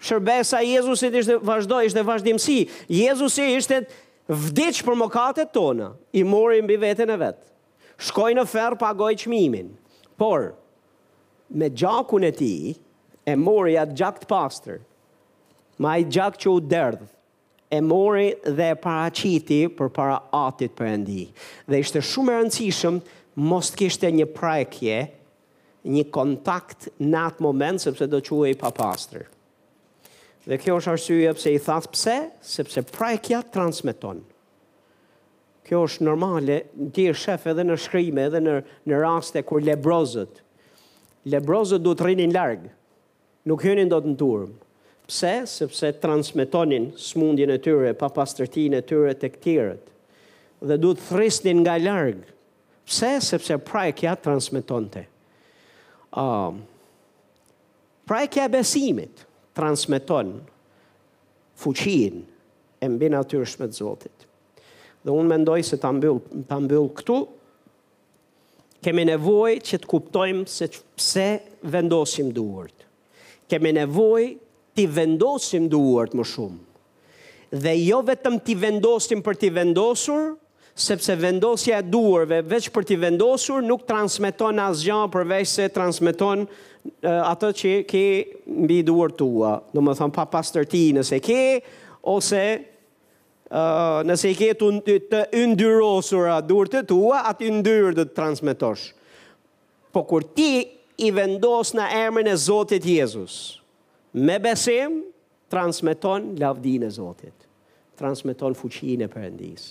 Shërbesa 0.00 0.62
Jezusit 0.64 1.16
ishte 1.20 1.36
vazhdoj, 1.44 1.90
ishte 1.90 2.04
vazhdimësi. 2.08 2.58
Jezusi 2.88 3.50
ishte 3.58 3.82
vdic 4.30 4.80
për 4.88 4.96
mokatet 5.02 5.52
tona, 5.52 5.92
i 6.16 6.24
mori 6.24 6.62
mbi 6.64 6.80
vetën 6.80 7.12
e 7.12 7.20
vetë. 7.26 7.44
Shkojnë 8.08 8.40
në 8.40 8.46
ferë 8.48 8.78
pagoj 8.80 9.12
qmimin. 9.20 9.68
Por, 10.16 10.54
me 11.52 11.68
gjakun 11.70 12.24
e 12.24 12.32
ti, 12.40 12.54
e 13.28 13.34
mori 13.36 13.74
atë 13.80 13.96
gjak 13.98 14.20
të 14.22 14.28
pastër, 14.30 14.78
ma 15.80 15.94
i 16.00 16.06
gjak 16.12 16.38
që 16.40 16.50
u 16.52 16.60
derdhë, 16.60 17.08
e 17.70 17.80
mori 17.84 18.30
dhe 18.56 18.70
e 18.74 18.78
paraqiti 18.82 19.60
për 19.78 19.90
para 19.94 20.18
atit 20.40 20.72
për 20.78 20.88
endi. 20.96 21.26
Dhe 21.70 21.80
ishte 21.84 22.02
shumë 22.02 22.32
e 22.34 22.38
rëndësishëm, 22.40 23.00
mos 23.46 23.70
të 23.72 23.78
kishte 23.84 24.10
një 24.14 24.26
prajkje, 24.36 24.98
një 25.90 26.04
kontakt 26.12 26.90
në 27.00 27.20
atë 27.30 27.44
moment, 27.44 27.80
sepse 27.80 28.08
do 28.12 28.20
që 28.24 28.40
i 28.54 28.58
pa 28.60 28.70
Dhe 30.50 30.56
kjo 30.56 30.78
është 30.80 30.90
arsyje 30.94 31.32
pëse 31.36 31.50
i 31.52 31.58
thasë 31.62 31.88
pëse, 31.92 32.14
sepse 32.48 32.82
prajkja 32.90 33.42
transmiton. 33.52 34.22
Kjo 35.68 35.82
është 35.86 36.04
normale, 36.06 36.56
në 36.80 36.88
tjerë 36.96 37.16
shef 37.20 37.44
edhe 37.52 37.64
në 37.68 37.76
shkrimë, 37.78 38.20
edhe 38.30 38.40
në, 38.42 38.54
në 38.88 39.00
raste 39.04 39.42
kur 39.46 39.60
lebrozët, 39.62 40.40
lebrozët 41.30 41.84
du 41.84 41.92
të 41.94 42.08
rinin 42.08 42.32
largë, 42.34 42.70
nuk 43.48 43.62
hynin 43.64 43.90
do 43.90 44.00
të 44.00 44.10
në 44.12 44.18
turmë. 44.20 44.58
Pse? 45.10 45.32
Sepse 45.50 45.90
transmitonin 46.02 46.90
smundjen 47.00 47.50
e 47.54 47.58
tyre, 47.62 47.94
pa 47.98 48.10
pastërtin 48.14 48.76
e 48.78 48.82
tyre 48.86 49.16
të 49.18 49.30
këtiret. 49.36 49.86
Dhe 50.60 50.76
du 50.78 50.92
të 50.94 51.06
thristin 51.08 51.62
nga 51.64 51.78
largë. 51.80 52.28
Pse? 52.88 53.14
Sepse 53.30 53.56
prajkja 53.66 54.14
transmiton 54.22 54.90
të. 54.94 55.06
Um, 56.20 56.60
prajë 58.10 58.48
besimit 58.50 59.20
transmiton 59.56 60.36
fuqin 61.60 62.22
e 62.82 62.88
mbi 62.90 63.10
natyrshme 63.12 63.68
të 63.70 63.78
Zotit. 63.80 64.26
Dhe 65.04 65.12
unë 65.14 65.30
mendoj 65.36 65.60
se 65.64 65.78
ta 65.80 65.90
mbyll 65.94 66.18
ta 66.48 66.58
mbyll 66.60 66.90
këtu 66.98 67.20
kemi 68.84 69.04
nevojë 69.08 69.62
që 69.70 69.78
të 69.84 69.90
kuptojmë 69.90 70.48
se 70.50 70.70
pse 70.74 71.28
vendosim 71.72 72.34
duart 72.36 72.88
kemi 73.50 73.72
nevoj 73.76 74.28
t'i 74.76 74.86
vendosim 74.94 75.66
duart 75.72 76.14
më 76.16 76.26
shumë. 76.32 76.62
Dhe 77.64 77.72
jo 77.82 77.98
vetëm 78.06 78.36
t'i 78.46 78.54
vendosim 78.54 79.22
për 79.26 79.38
t'i 79.42 79.50
vendosur, 79.56 80.36
sepse 80.80 81.16
vendosja 81.18 81.80
e 81.82 81.86
duarve 81.92 82.38
veç 82.48 82.68
për 82.72 82.86
t'i 82.88 82.96
vendosur 83.02 83.60
nuk 83.66 83.82
transmeton 83.90 84.62
asgjë 84.68 85.00
përveç 85.16 85.50
se 85.50 85.66
transmeton 85.74 86.44
uh, 86.46 87.22
atë 87.32 87.50
që 87.60 87.72
ke 87.90 88.04
mbi 88.48 88.78
duart 88.86 89.18
tua. 89.18 89.56
Do 89.74 89.82
të 89.82 89.96
thon 89.98 90.14
pa 90.14 90.28
pastërti 90.30 90.84
nëse 90.96 91.18
ke 91.26 91.40
ose 92.14 92.44
uh, 92.54 93.98
nëse 94.08 94.30
ke 94.38 94.52
të, 94.62 94.70
të, 94.86 95.00
të 95.10 95.44
duart 95.58 96.76
të 96.76 96.84
tua, 96.88 97.24
atë 97.34 97.50
ndyrë 97.58 97.92
do 97.98 98.06
të 98.06 98.16
transmetosh. 98.16 98.92
Po 99.90 100.06
kur 100.06 100.22
ti 100.38 100.52
i 101.00 101.10
vendos 101.16 101.70
në 101.76 101.84
emrin 102.02 102.28
e 102.28 102.34
Zotit 102.36 102.84
Jezus. 102.86 103.34
Me 104.12 104.36
besim, 104.42 104.98
transmiton 105.52 106.34
lavdin 106.40 106.84
e 106.86 106.90
Zotit. 106.92 107.34
Transmiton 107.98 108.56
fuqin 108.56 109.06
e 109.06 109.08
përëndis. 109.12 109.64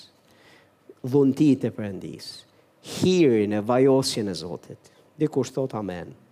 Vëntit 1.10 1.64
e 1.70 1.76
përëndis. 1.76 2.32
Hirin 2.98 3.54
e 3.58 3.62
vajosin 3.70 4.30
e 4.34 4.40
Zotit. 4.42 4.90
Dhe 5.20 5.30
kushtot 5.34 5.78
amen. 5.82 6.29